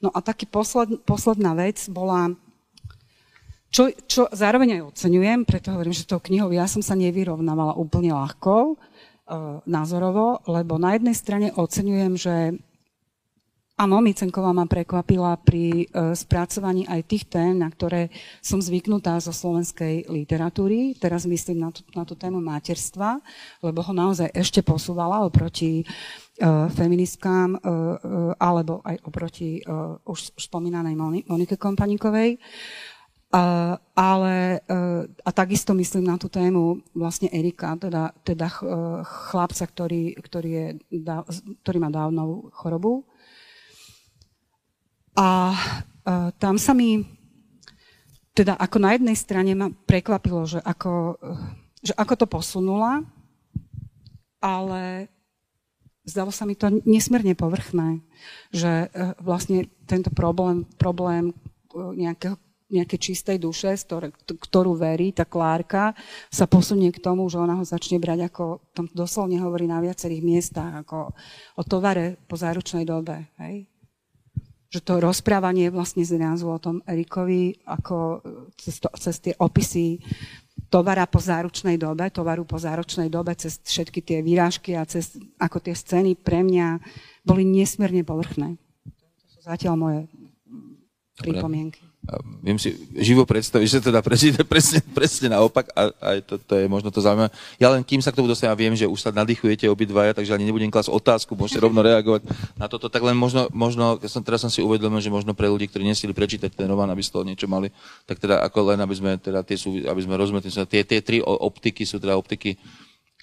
No 0.00 0.08
a 0.12 0.24
taký 0.24 0.48
posled, 0.48 1.04
posledná 1.04 1.52
vec 1.52 1.76
bola 1.92 2.32
čo, 3.70 3.86
čo 4.10 4.26
zároveň 4.34 4.82
aj 4.82 4.86
oceňujem, 4.90 5.46
preto 5.46 5.70
hovorím, 5.70 5.94
že 5.94 6.08
tou 6.08 6.18
knihou 6.18 6.50
ja 6.50 6.66
som 6.66 6.82
sa 6.82 6.98
nevyrovnávala 6.98 7.78
úplne 7.78 8.10
ľahko, 8.10 8.54
e, 8.66 8.74
názorovo, 9.62 10.42
lebo 10.50 10.74
na 10.74 10.98
jednej 10.98 11.14
strane 11.14 11.54
oceňujem, 11.54 12.12
že 12.18 12.34
Áno, 13.80 14.04
Micenková 14.04 14.52
ma 14.52 14.68
prekvapila 14.68 15.40
pri 15.40 15.88
e, 15.88 16.12
spracovaní 16.12 16.84
aj 16.84 17.00
tých 17.08 17.24
tém, 17.32 17.56
na 17.56 17.64
ktoré 17.72 18.12
som 18.44 18.60
zvyknutá 18.60 19.16
zo 19.24 19.32
slovenskej 19.32 20.04
literatúry. 20.04 20.92
Teraz 21.00 21.24
myslím 21.24 21.64
na 21.64 21.72
tú, 21.72 21.80
na 21.96 22.04
tú 22.04 22.12
tému 22.12 22.44
materstva, 22.44 23.24
lebo 23.64 23.80
ho 23.80 23.92
naozaj 23.96 24.36
ešte 24.36 24.60
posúvala 24.60 25.24
oproti 25.24 25.80
e, 25.80 25.84
feministkám, 26.76 27.56
e, 27.56 27.58
e, 27.58 27.68
alebo 28.36 28.84
aj 28.84 29.00
oproti 29.00 29.64
e, 29.64 29.72
už 30.04 30.36
spomínanej 30.36 31.24
Monike 31.24 31.56
Kompaníkovej. 31.56 32.36
Uh, 33.30 33.78
ale 33.94 34.58
uh, 34.66 35.06
a 35.22 35.30
takisto 35.30 35.70
myslím 35.70 36.02
na 36.02 36.18
tú 36.18 36.26
tému 36.26 36.82
vlastne 36.98 37.30
Erika, 37.30 37.78
teda, 37.78 38.10
teda 38.26 38.50
ch, 38.50 38.66
uh, 38.66 39.06
chlapca, 39.06 39.70
ktorý, 39.70 40.18
ktorý, 40.18 40.50
je, 40.50 40.66
da, 40.98 41.22
ktorý 41.62 41.78
má 41.78 41.94
dávnou 41.94 42.50
chorobu. 42.50 43.06
A 45.20 45.52
uh, 45.52 46.32
tam 46.40 46.56
sa 46.56 46.72
mi, 46.72 47.04
teda 48.32 48.56
ako 48.56 48.80
na 48.80 48.96
jednej 48.96 49.16
strane 49.20 49.52
ma 49.52 49.68
prekvapilo, 49.68 50.48
že 50.48 50.64
ako, 50.64 51.20
uh, 51.20 51.44
že 51.84 51.92
ako 51.92 52.24
to 52.24 52.26
posunula, 52.26 53.04
ale 54.40 55.12
zdalo 56.08 56.32
sa 56.32 56.48
mi 56.48 56.56
to 56.56 56.72
nesmierne 56.88 57.36
povrchné, 57.36 58.00
že 58.48 58.88
uh, 58.88 59.12
vlastne 59.20 59.68
tento 59.84 60.08
problém, 60.08 60.64
problém 60.80 61.36
nejakého 61.76 62.40
nejakej 62.70 62.98
čistej 63.02 63.42
duše, 63.42 63.74
ktorú 64.22 64.78
verí, 64.78 65.10
tá 65.10 65.26
Klárka, 65.26 65.90
sa 66.30 66.46
posunie 66.46 66.94
k 66.94 67.02
tomu, 67.02 67.26
že 67.26 67.42
ona 67.42 67.58
ho 67.58 67.66
začne 67.66 67.98
brať 67.98 68.30
ako, 68.30 68.62
tam 68.70 68.86
doslovne 68.94 69.42
hovorí 69.42 69.66
na 69.66 69.82
viacerých 69.82 70.22
miestach, 70.22 70.86
ako 70.86 71.10
o 71.58 71.62
tovare 71.66 72.14
po 72.30 72.38
záručnej 72.38 72.86
dobe. 72.86 73.26
Hej? 73.42 73.66
Že 74.70 74.80
to 74.86 74.94
rozprávanie 75.02 75.66
vlastne 75.74 76.06
z 76.06 76.14
názvu 76.14 76.48
o 76.54 76.62
tom 76.62 76.76
Erikovi, 76.86 77.58
ako 77.66 78.22
cez, 78.54 78.78
to, 78.78 78.88
cez 78.94 79.18
tie 79.18 79.34
opisy 79.34 79.98
tovara 80.70 81.10
po 81.10 81.18
záručnej 81.18 81.74
dobe, 81.74 82.06
tovaru 82.14 82.46
po 82.46 82.54
záručnej 82.54 83.10
dobe, 83.10 83.34
cez 83.34 83.58
všetky 83.58 83.98
tie 83.98 84.18
výrážky 84.22 84.78
a 84.78 84.86
cez 84.86 85.18
ako 85.42 85.58
tie 85.58 85.74
scény 85.74 86.14
pre 86.14 86.46
mňa 86.46 86.78
boli 87.26 87.42
nesmierne 87.42 88.06
povrchné. 88.06 88.54
To 88.86 89.26
sú 89.26 89.38
zatiaľ 89.42 89.74
moje 89.74 90.00
pripomienky 91.18 91.89
viem 92.40 92.56
si 92.56 92.72
živo 92.96 93.28
predstaviť, 93.28 93.68
že 93.68 93.78
teda 93.84 94.00
presne, 94.00 94.32
presne, 94.52 94.80
presne 94.80 95.28
naopak 95.36 95.68
a 95.76 95.92
aj 96.00 96.18
to, 96.24 96.34
to 96.40 96.54
je 96.56 96.66
možno 96.66 96.88
to 96.88 97.04
zaujímavé. 97.04 97.28
Ja 97.60 97.68
len 97.68 97.84
kým 97.84 98.00
sa 98.00 98.08
k 98.10 98.18
tomu 98.18 98.26
dostanem, 98.26 98.56
viem, 98.56 98.74
že 98.74 98.88
už 98.88 98.98
sa 98.98 99.10
nadýchujete 99.12 99.68
obidvaja, 99.68 100.16
takže 100.16 100.32
ani 100.32 100.48
nebudem 100.48 100.72
klasť 100.72 100.90
otázku, 100.90 101.36
môžete 101.36 101.60
rovno 101.66 101.84
reagovať 101.84 102.24
na 102.56 102.66
toto. 102.66 102.88
Tak 102.88 103.04
len 103.04 103.14
možno, 103.14 103.52
možno 103.52 104.00
som, 104.08 104.24
teraz 104.24 104.40
som 104.40 104.50
si 104.50 104.64
uvedomil, 104.64 105.04
že 105.04 105.12
možno 105.12 105.36
pre 105.36 105.46
ľudí, 105.46 105.68
ktorí 105.68 105.84
nesili 105.84 106.16
prečítať 106.16 106.50
ten 106.56 106.66
román, 106.66 106.88
aby 106.88 107.04
z 107.04 107.12
toho 107.12 107.22
niečo 107.22 107.44
mali, 107.44 107.68
tak 108.08 108.16
teda 108.16 108.40
ako 108.48 108.72
len, 108.72 108.78
aby 108.80 108.94
sme 108.96 109.10
teda 109.20 109.44
tie, 109.44 109.60
sú, 109.60 109.84
aby 109.84 110.00
sme 110.00 110.16
rozumeli, 110.16 110.48
tie, 110.48 110.82
tie 110.82 111.00
tri 111.04 111.20
optiky 111.20 111.84
sú 111.84 112.00
teda 112.00 112.16
optiky 112.16 112.56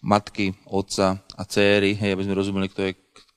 matky, 0.06 0.54
otca 0.70 1.18
a 1.34 1.44
céry, 1.50 1.98
hej, 1.98 2.14
aby 2.14 2.24
sme 2.30 2.38
rozumeli, 2.38 2.70
kto 2.70 2.82
je, 2.86 2.92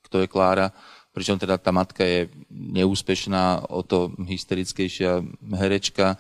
kto 0.05 0.17
je 0.21 0.29
Klára 0.29 0.69
pričom 1.11 1.37
teda 1.39 1.59
tá 1.59 1.75
matka 1.75 2.07
je 2.07 2.31
neúspešná, 2.51 3.67
o 3.71 3.83
to 3.83 4.15
hysterickejšia 4.19 5.23
herečka, 5.59 6.15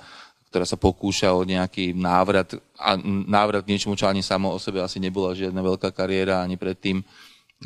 ktorá 0.50 0.66
sa 0.66 0.74
pokúša 0.74 1.30
o 1.30 1.46
nejaký 1.46 1.94
návrat 1.94 2.58
a 2.74 2.98
návrat 3.26 3.62
k 3.62 3.70
niečomu, 3.70 3.94
čo 3.94 4.10
ani 4.10 4.18
samo 4.18 4.50
o 4.50 4.58
sebe 4.58 4.82
asi 4.82 4.98
nebola 4.98 5.30
žiadna 5.30 5.62
veľká 5.62 5.94
kariéra 5.94 6.42
ani 6.42 6.58
predtým. 6.58 7.06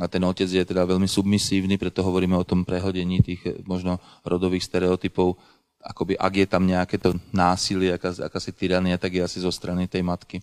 A 0.02 0.10
ten 0.10 0.20
otec 0.26 0.50
je 0.50 0.60
teda 0.66 0.84
veľmi 0.84 1.06
submisívny, 1.06 1.80
preto 1.80 2.04
hovoríme 2.04 2.34
o 2.36 2.44
tom 2.44 2.66
prehodení 2.66 3.22
tých 3.24 3.64
možno 3.64 4.02
rodových 4.26 4.66
stereotypov. 4.66 5.38
Akoby, 5.80 6.18
ak 6.18 6.32
je 6.34 6.46
tam 6.50 6.66
nejaké 6.66 6.98
to 6.98 7.14
násilie, 7.30 7.94
aká, 7.94 8.10
akási 8.26 8.52
tyrania, 8.52 9.00
tak 9.00 9.16
je 9.16 9.22
asi 9.22 9.38
zo 9.40 9.54
strany 9.54 9.86
tej 9.86 10.02
matky. 10.02 10.42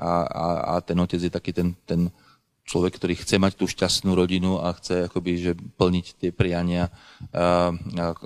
A, 0.00 0.24
a, 0.26 0.46
a 0.64 0.72
ten 0.80 0.96
otec 0.96 1.20
je 1.22 1.30
taký 1.30 1.52
ten, 1.52 1.76
ten 1.86 2.08
človek, 2.66 2.98
ktorý 2.98 3.14
chce 3.14 3.38
mať 3.38 3.54
tú 3.54 3.70
šťastnú 3.70 4.12
rodinu 4.18 4.58
a 4.58 4.74
chce 4.74 5.06
akoby, 5.06 5.32
že 5.38 5.52
plniť 5.54 6.06
tie 6.18 6.30
priania 6.34 6.90
a, 7.30 7.70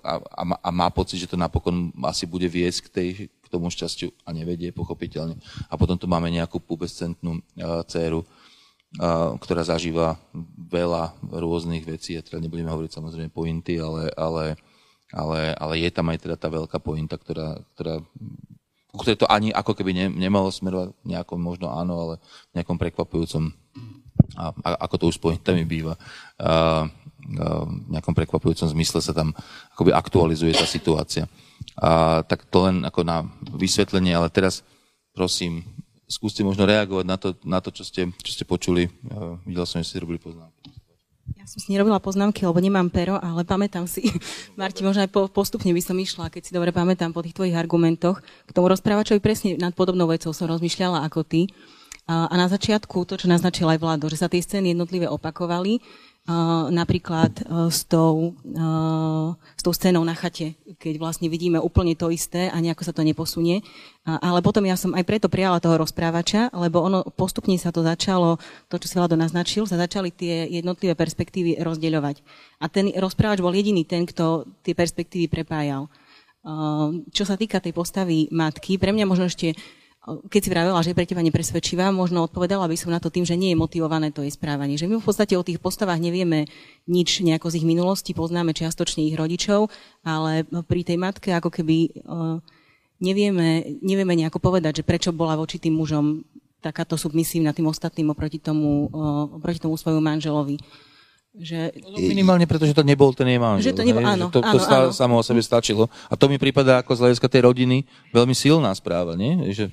a, 0.01 0.13
a, 0.57 0.71
má 0.73 0.89
pocit, 0.89 1.21
že 1.21 1.29
to 1.29 1.37
napokon 1.37 1.93
asi 2.09 2.25
bude 2.25 2.49
viesť 2.49 2.89
k, 2.89 2.91
tej, 2.91 3.09
k 3.29 3.47
tomu 3.53 3.69
šťastiu 3.69 4.09
a 4.25 4.33
nevedie 4.33 4.73
pochopiteľne. 4.73 5.37
A 5.69 5.77
potom 5.77 6.01
tu 6.01 6.09
máme 6.09 6.33
nejakú 6.33 6.57
pubescentnú 6.57 7.45
dceru, 7.85 8.25
ktorá 9.39 9.63
zažíva 9.63 10.17
veľa 10.57 11.15
rôznych 11.31 11.85
vecí. 11.85 12.17
Ja 12.17 12.25
teda 12.25 12.41
nebudeme 12.41 12.73
hovoriť 12.73 12.97
samozrejme 12.97 13.31
pointy, 13.31 13.77
ale, 13.77 14.09
ale, 14.17 14.57
ale, 15.13 15.53
ale 15.55 15.75
je 15.85 15.91
tam 15.93 16.09
aj 16.11 16.19
teda 16.27 16.41
tá 16.41 16.49
veľká 16.49 16.81
pointa, 16.81 17.21
ktorá, 17.21 17.61
ktorá 17.77 18.01
ktoré 18.91 19.15
to 19.15 19.31
ani 19.31 19.55
ako 19.55 19.79
keby 19.79 19.95
ne, 19.95 20.07
nemalo 20.11 20.51
smerovať 20.51 20.99
nejakom 21.07 21.39
možno 21.39 21.71
áno, 21.71 21.95
ale 21.95 22.15
nejakom 22.59 22.75
prekvapujúcom 22.75 23.55
a, 24.37 24.53
a 24.53 24.69
ako 24.89 24.95
to 24.97 25.05
už 25.11 25.17
s 25.19 25.23
pointami 25.23 25.65
býva, 25.65 25.95
a, 26.41 26.89
v 27.31 27.91
nejakom 27.93 28.17
prekvapujúcom 28.17 28.69
zmysle 28.73 28.99
sa 29.05 29.13
tam 29.15 29.37
akoby 29.77 29.93
aktualizuje 29.93 30.57
tá 30.57 30.67
situácia. 30.67 31.29
A, 31.77 32.21
tak 32.25 32.49
to 32.49 32.67
len 32.67 32.83
ako 32.83 33.05
na 33.05 33.29
vysvetlenie, 33.55 34.17
ale 34.17 34.33
teraz 34.33 34.65
prosím, 35.13 35.63
skúste 36.11 36.43
možno 36.43 36.67
reagovať 36.67 37.07
na 37.07 37.17
to, 37.17 37.29
na 37.47 37.59
to 37.63 37.71
čo, 37.71 37.87
ste, 37.87 38.11
čo 38.25 38.33
ste 38.35 38.45
počuli. 38.49 38.91
Ja 39.07 39.39
videl 39.47 39.65
som, 39.69 39.79
že 39.79 39.95
ste 39.95 40.03
robili 40.03 40.19
poznámky. 40.19 40.81
Ja 41.39 41.47
som 41.47 41.63
si 41.63 41.71
nerobila 41.71 42.03
poznámky, 42.03 42.43
lebo 42.43 42.59
nemám 42.59 42.91
pero, 42.91 43.15
ale 43.23 43.47
pamätám 43.47 43.87
si, 43.87 44.11
Marti, 44.59 44.83
možno 44.83 45.07
aj 45.07 45.11
po, 45.15 45.31
postupne 45.31 45.71
by 45.71 45.79
som 45.79 45.95
išla, 45.95 46.27
keď 46.27 46.43
si 46.43 46.53
dobre 46.53 46.75
pamätám 46.75 47.15
po 47.15 47.23
tých 47.23 47.39
tvojich 47.39 47.55
argumentoch. 47.55 48.19
K 48.21 48.55
tomu 48.55 48.67
rozprávačovi 48.67 49.23
presne 49.23 49.55
nad 49.55 49.71
podobnou 49.71 50.11
vecou 50.11 50.35
som 50.35 50.51
rozmýšľala 50.51 51.07
ako 51.07 51.23
ty. 51.23 51.47
A 52.11 52.35
na 52.35 52.51
začiatku 52.51 53.07
to, 53.07 53.15
čo 53.15 53.31
naznačil 53.31 53.71
aj 53.71 53.79
Vlado, 53.79 54.11
že 54.11 54.19
sa 54.19 54.27
tie 54.27 54.43
scény 54.43 54.75
jednotlivé 54.75 55.07
opakovali, 55.07 55.79
napríklad 56.71 57.33
s 57.71 57.87
tou, 57.87 58.37
s 59.57 59.63
tou 59.63 59.73
scénou 59.73 60.03
na 60.03 60.19
chate, 60.19 60.59
keď 60.79 61.01
vlastne 61.01 61.31
vidíme 61.31 61.63
úplne 61.63 61.95
to 61.95 62.11
isté 62.11 62.51
a 62.51 62.59
nejako 62.61 62.83
sa 62.83 62.93
to 62.93 63.07
neposunie. 63.07 63.63
Ale 64.05 64.43
potom 64.43 64.67
ja 64.67 64.75
som 64.75 64.93
aj 64.93 65.07
preto 65.07 65.31
prijala 65.31 65.63
toho 65.63 65.81
rozprávača, 65.81 66.51
lebo 66.55 66.83
ono 66.83 67.07
postupne 67.15 67.57
sa 67.57 67.71
to 67.71 67.87
začalo, 67.87 68.43
to, 68.69 68.77
čo 68.83 68.87
si 68.91 68.95
Vlado 68.99 69.15
naznačil, 69.15 69.65
sa 69.71 69.79
začali 69.81 70.11
tie 70.11 70.51
jednotlivé 70.51 70.99
perspektívy 70.99 71.63
rozdeľovať. 71.63 72.23
A 72.59 72.69
ten 72.69 72.91
rozprávač 72.91 73.41
bol 73.41 73.55
jediný 73.55 73.87
ten, 73.87 74.03
kto 74.03 74.51
tie 74.67 74.75
perspektívy 74.77 75.31
prepájal. 75.31 75.87
Čo 77.11 77.25
sa 77.27 77.39
týka 77.39 77.63
tej 77.65 77.73
postavy 77.73 78.29
matky, 78.35 78.77
pre 78.77 78.93
mňa 78.93 79.09
možno 79.09 79.27
ešte 79.31 79.57
keď 80.01 80.41
si 80.41 80.49
vravela, 80.49 80.81
že 80.81 80.91
je 80.91 80.99
pre 80.99 81.05
teba 81.05 81.21
nepresvedčivá, 81.21 81.93
možno 81.93 82.25
odpovedala 82.25 82.65
by 82.65 82.77
som 82.77 82.89
na 82.89 83.05
to 83.05 83.13
tým, 83.13 83.29
že 83.29 83.37
nie 83.37 83.53
je 83.53 83.61
motivované 83.61 84.09
to 84.09 84.25
jej 84.25 84.33
správanie. 84.33 84.81
Že 84.81 84.89
my 84.89 84.95
v 84.97 85.05
podstate 85.05 85.37
o 85.37 85.45
tých 85.45 85.61
postavách 85.61 86.01
nevieme 86.01 86.49
nič 86.89 87.21
nejako 87.21 87.53
z 87.53 87.61
ich 87.61 87.67
minulosti, 87.69 88.17
poznáme 88.17 88.57
čiastočne 88.57 89.05
ich 89.05 89.13
rodičov, 89.13 89.69
ale 90.01 90.49
pri 90.65 90.89
tej 90.89 90.97
matke 90.97 91.37
ako 91.37 91.53
keby 91.53 92.01
nevieme, 92.97 93.77
nevieme 93.85 94.17
nejako 94.17 94.41
povedať, 94.41 94.81
že 94.81 94.89
prečo 94.89 95.13
bola 95.13 95.37
voči 95.37 95.61
tým 95.61 95.77
mužom 95.77 96.25
takáto 96.65 96.97
submisívna 96.97 97.53
tým 97.53 97.69
ostatným 97.69 98.13
oproti 98.13 98.41
tomu, 98.41 98.89
oproti 99.37 99.61
tomu 99.61 99.77
svojmu 99.77 100.01
manželovi. 100.01 100.57
Že... 101.31 101.77
No, 101.87 101.97
minimálne 102.01 102.43
preto, 102.49 102.67
že 102.67 102.75
to 102.75 102.83
nebol 102.83 103.15
ten 103.15 103.29
jej 103.31 103.39
manžel. 103.39 103.71
Že 103.71 103.77
to, 103.79 103.85
nebol, 103.87 104.03
áno, 104.03 104.27
že 104.29 104.35
to, 104.35 104.41
to 104.43 104.59
áno, 104.59 104.91
áno. 104.91 104.91
samo 104.91 105.15
o 105.21 105.23
sebe 105.23 105.39
stačilo. 105.39 105.87
A 106.11 106.19
to 106.19 106.27
mi 106.27 106.43
prípada 106.43 106.83
ako 106.83 106.99
z 106.99 107.01
hľadiska 107.07 107.29
tej 107.31 107.47
rodiny 107.47 107.87
veľmi 108.11 108.35
silná 108.35 108.75
správa, 108.75 109.15
nie? 109.15 109.55
Že 109.55 109.71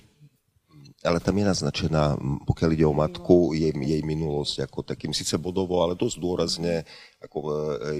ale 1.07 1.23
tam 1.23 1.39
je 1.39 1.45
naznačená, 1.47 2.19
pokiaľ 2.43 2.69
ide 2.75 2.83
o 2.83 2.91
matku, 2.91 3.55
jej, 3.55 3.71
jej 3.71 4.01
minulosť 4.03 4.67
ako 4.67 4.83
takým 4.83 5.15
síce 5.15 5.39
bodovo, 5.39 5.79
ale 5.79 5.95
dosť 5.95 6.17
dôrazne, 6.19 6.83
ako 7.23 7.37
e, 7.39 7.49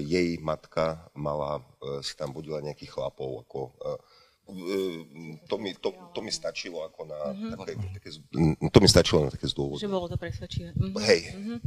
jej 0.04 0.36
matka 0.44 1.08
mala, 1.16 1.64
e, 1.80 2.04
si 2.04 2.12
tam 2.12 2.36
vodila 2.36 2.60
nejakých 2.60 2.92
chlapov, 2.92 3.48
ako 3.48 3.58
e, 3.72 3.92
to 5.48 5.56
mi, 5.60 5.72
to, 5.76 5.92
to 6.12 6.20
mi 6.24 6.32
stačilo 6.32 6.84
ako 6.84 7.04
na 7.04 7.20
mm-hmm. 7.32 7.50
také, 7.56 7.72
také, 8.00 8.08
to 8.68 8.78
mi 8.80 8.88
stačilo 8.88 9.28
na 9.28 9.30
také 9.32 9.44
zdôvodné. 9.48 9.84
Že 9.84 9.92
bolo 9.92 10.08
to 10.08 10.16
presvedčivé. 10.16 10.72
Mm-hmm. 10.72 11.04
Hej. 11.04 11.20
Mm-hmm. 11.32 11.58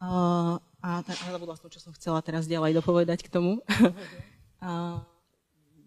Uh, 0.00 0.56
a 0.80 1.04
tak, 1.04 1.20
zabudla 1.20 1.60
som, 1.60 1.68
čo 1.68 1.76
som 1.76 1.92
chcela 1.92 2.24
teraz 2.24 2.48
ďalej 2.48 2.72
dopovedať 2.80 3.20
k 3.20 3.28
tomu. 3.28 3.60
uh, 4.64 5.04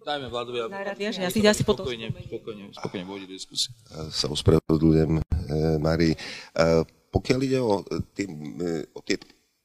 Dajme 0.03 0.27
Vladovi, 0.27 0.59
aby... 0.59 0.71
ja 0.99 1.31
si, 1.31 1.39
ja 1.39 1.55
si 1.55 1.63
potom 1.63 1.87
spokojne, 1.87 2.11
spokojne, 2.11 2.63
spokojne 2.75 3.05
vôjde 3.07 3.27
diskusie. 3.31 3.71
Sa 4.11 4.27
ospravedlňujem, 4.27 5.11
e, 5.17 5.21
Mari. 5.79 6.11
E, 6.11 6.17
pokiaľ 7.07 7.39
ide 7.47 7.59
o, 7.63 7.81
tie, 8.11 8.27
o 8.91 8.99
tie 8.99 9.15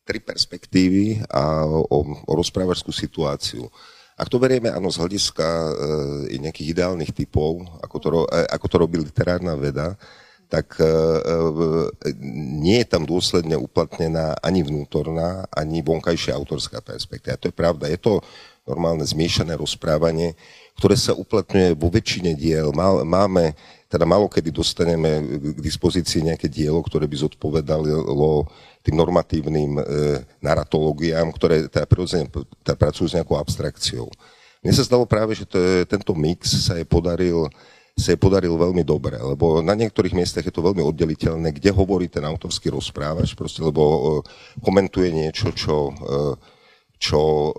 tri 0.07 0.23
perspektívy 0.23 1.27
a 1.27 1.67
o, 1.67 1.99
o 2.25 2.33
rozprávačskú 2.39 2.95
situáciu, 2.95 3.67
Ak 4.19 4.27
to 4.27 4.43
berieme 4.43 4.67
áno 4.67 4.91
z 4.91 4.99
hľadiska 4.99 5.47
e, 5.47 6.43
nejakých 6.43 6.75
ideálnych 6.75 7.15
typov, 7.15 7.63
ako 7.79 7.97
to, 8.03 8.09
e, 8.27 8.51
ako 8.51 8.67
to 8.67 8.77
robí 8.83 8.99
literárna 8.99 9.55
veda, 9.55 9.95
tak 10.51 10.81
e, 10.81 10.91
e, 10.91 12.19
nie 12.59 12.83
je 12.83 12.89
tam 12.91 13.07
dôsledne 13.07 13.55
uplatnená 13.55 14.35
ani 14.43 14.67
vnútorná, 14.67 15.47
ani 15.55 15.87
vonkajšia 15.87 16.35
autorská 16.35 16.83
perspektíva. 16.83 17.39
To 17.39 17.53
je 17.53 17.55
pravda. 17.55 17.87
Je 17.87 18.01
to 18.01 18.25
normálne 18.69 19.03
zmiešané 19.09 19.57
rozprávanie, 19.57 20.37
ktoré 20.77 20.95
sa 20.95 21.17
uplatňuje 21.17 21.75
vo 21.75 21.89
väčšine 21.89 22.37
diel. 22.37 22.71
Máme, 22.77 23.57
teda 23.89 24.05
malo 24.05 24.29
kedy 24.29 24.53
dostaneme 24.53 25.41
k 25.57 25.59
dispozícii 25.65 26.29
nejaké 26.29 26.47
dielo, 26.47 26.85
ktoré 26.85 27.09
by 27.09 27.17
zodpovedalo 27.25 28.47
tým 28.85 28.95
normatívnym 28.95 29.81
e, 29.81 29.83
naratológiám, 30.45 31.33
ktoré 31.35 31.67
teda 31.67 31.89
prirodzene 31.89 32.31
teda 32.63 32.77
pracujú 32.79 33.11
s 33.11 33.17
nejakou 33.17 33.41
abstrakciou. 33.41 34.07
Mne 34.63 34.73
sa 34.77 34.87
zdalo 34.87 35.09
práve, 35.09 35.35
že 35.35 35.49
to, 35.49 35.59
tento 35.89 36.13
mix 36.15 36.69
sa 36.69 36.79
je 36.79 36.87
podaril 36.87 37.49
sa 37.99 38.15
jej 38.15 38.21
podaril 38.21 38.55
veľmi 38.55 38.87
dobre, 38.87 39.19
lebo 39.19 39.59
na 39.59 39.75
niektorých 39.75 40.15
miestach 40.15 40.47
je 40.47 40.55
to 40.55 40.63
veľmi 40.63 40.79
oddeliteľné, 40.87 41.51
kde 41.59 41.75
hovorí 41.75 42.07
ten 42.07 42.23
autorský 42.23 42.71
rozprávač, 42.71 43.35
proste, 43.35 43.59
lebo 43.59 43.83
uh, 43.83 44.01
komentuje 44.63 45.11
niečo, 45.11 45.51
čo, 45.51 45.91
uh, 45.91 46.39
čo 46.99 47.21
uh, 47.21 47.53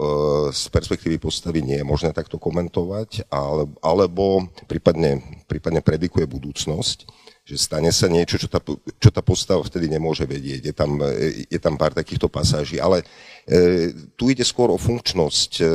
z 0.51 0.67
perspektívy 0.67 1.15
postavy 1.15 1.63
nie 1.63 1.79
je 1.79 1.87
možné 1.87 2.11
takto 2.11 2.35
komentovať, 2.35 3.31
ale, 3.31 3.71
alebo 3.79 4.51
prípadne, 4.67 5.43
prípadne 5.47 5.79
predikuje 5.79 6.27
budúcnosť 6.27 7.07
že 7.49 7.57
stane 7.57 7.89
sa 7.89 8.05
niečo, 8.05 8.37
čo 8.37 8.45
tá, 8.45 8.61
čo 9.01 9.09
tá 9.09 9.25
postava 9.25 9.65
vtedy 9.65 9.89
nemôže 9.89 10.21
vedieť. 10.21 10.69
Je 10.69 10.75
tam, 10.75 11.01
je 11.49 11.57
tam 11.57 11.81
pár 11.81 11.97
takýchto 11.97 12.29
pasáží, 12.29 12.77
ale 12.77 13.01
e, 13.49 13.89
tu 14.13 14.29
ide 14.29 14.45
skôr 14.45 14.69
o 14.69 14.77
funkčnosť, 14.77 15.51
e, 15.57 15.65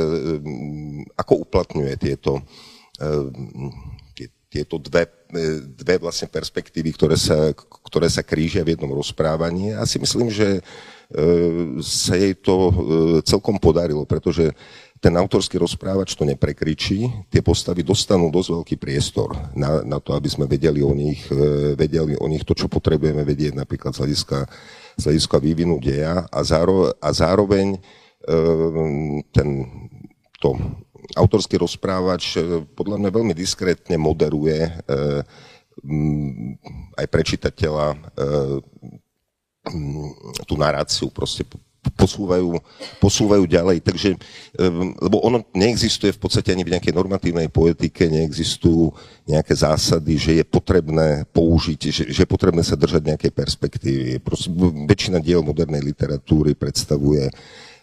ako 1.19 1.43
uplatňuje 1.43 1.93
tieto, 1.99 2.39
e, 2.95 4.23
tieto 4.47 4.79
dve, 4.79 5.03
e, 5.35 5.67
dve 5.75 5.99
vlastne 5.99 6.31
perspektívy, 6.31 6.95
ktoré 6.95 7.19
sa, 7.19 7.51
ktoré 7.91 8.07
sa 8.07 8.23
krížia 8.23 8.63
v 8.63 8.79
jednom 8.79 8.95
rozprávaní. 8.95 9.75
A 9.75 9.83
si 9.83 9.99
myslím, 9.99 10.31
že 10.31 10.63
sa 11.81 12.13
jej 12.17 12.33
to 12.41 12.55
e, 12.55 12.73
celkom 13.21 13.61
podarilo, 13.61 14.03
pretože 14.09 14.51
ten 14.97 15.13
autorský 15.13 15.61
rozprávač 15.61 16.17
to 16.17 16.25
neprekričí, 16.25 17.29
tie 17.29 17.45
postavy 17.45 17.85
dostanú 17.85 18.33
dosť 18.33 18.49
veľký 18.57 18.75
priestor 18.81 19.37
na, 19.53 19.85
na 19.85 20.01
to, 20.01 20.17
aby 20.17 20.25
sme 20.25 20.49
vedeli 20.49 20.81
o 20.81 20.97
nich, 20.97 21.29
vedeli 21.77 22.17
o 22.17 22.25
nich 22.25 22.41
to, 22.41 22.57
čo 22.57 22.65
potrebujeme 22.65 23.21
vedieť 23.21 23.53
napríklad 23.53 23.93
z 23.93 24.01
hľadiska, 24.01 24.39
z 24.97 25.01
hľadiska 25.05 25.37
vývinu 25.37 25.77
deja. 25.77 26.25
A, 26.25 26.41
záro, 26.41 26.89
a 26.97 27.09
zároveň 27.13 27.77
ten, 29.29 29.49
to 30.41 30.57
autorský 31.13 31.61
rozprávač 31.61 32.37
e, 32.37 32.65
podľa 32.73 32.97
mňa 32.97 33.09
veľmi 33.13 33.33
diskrétne 33.37 34.01
moderuje 34.01 34.65
e, 34.65 34.71
aj 36.97 37.05
pre 37.11 37.21
e, 37.21 37.97
tú 40.45 40.55
naráciu, 40.55 41.09
proste 41.09 41.41
posúvajú, 41.93 42.57
posúvajú 42.97 43.45
ďalej. 43.45 43.77
Takže, 43.85 44.09
lebo 44.97 45.21
ono 45.21 45.45
neexistuje 45.53 46.13
v 46.13 46.21
podstate 46.21 46.49
ani 46.49 46.65
v 46.65 46.73
nejakej 46.73 46.93
normatívnej 46.93 47.49
poetike, 47.53 48.09
neexistujú 48.09 48.89
nejaké 49.29 49.53
zásady, 49.53 50.17
že 50.17 50.31
je 50.41 50.45
potrebné 50.45 51.29
použiť, 51.29 51.79
že, 51.93 52.03
že 52.09 52.19
je 52.25 52.29
potrebné 52.29 52.65
sa 52.65 52.73
držať 52.73 53.05
nejakej 53.05 53.31
perspektívy. 53.33 54.17
Proste, 54.21 54.49
väčšina 54.89 55.21
diel 55.21 55.45
modernej 55.45 55.85
literatúry 55.85 56.57
predstavuje 56.57 57.29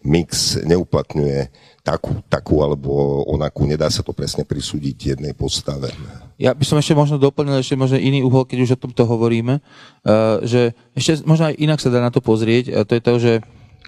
mix, 0.02 0.58
neuplatňuje 0.66 1.70
takú, 1.82 2.22
takú 2.30 2.62
alebo 2.62 3.22
onakú, 3.26 3.66
nedá 3.66 3.90
sa 3.90 4.06
to 4.06 4.14
presne 4.14 4.46
prisúdiť 4.46 5.18
jednej 5.18 5.34
postave. 5.34 5.90
Ja 6.38 6.54
by 6.54 6.62
som 6.62 6.78
ešte 6.78 6.94
možno 6.94 7.18
doplnil 7.18 7.58
ešte 7.58 7.74
možno 7.74 7.98
iný 7.98 8.22
uhol, 8.22 8.46
keď 8.46 8.58
už 8.62 8.70
o 8.78 8.82
tomto 8.86 9.02
hovoríme, 9.06 9.58
uh, 9.58 10.38
že 10.46 10.78
ešte 10.94 11.26
možno 11.26 11.50
aj 11.50 11.58
inak 11.58 11.82
sa 11.82 11.90
dá 11.90 11.98
na 11.98 12.14
to 12.14 12.22
pozrieť, 12.22 12.86
to 12.86 12.92
je 12.94 13.02
to, 13.02 13.14
že 13.18 13.32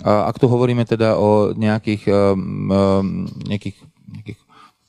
ak 0.03 0.43
tu 0.43 0.51
hovoríme 0.51 0.83
teda 0.83 1.15
o 1.15 1.55
nejakých, 1.55 2.11
um, 2.11 2.67
um, 2.67 3.31
nejakých, 3.47 3.79
nejakých 4.11 4.41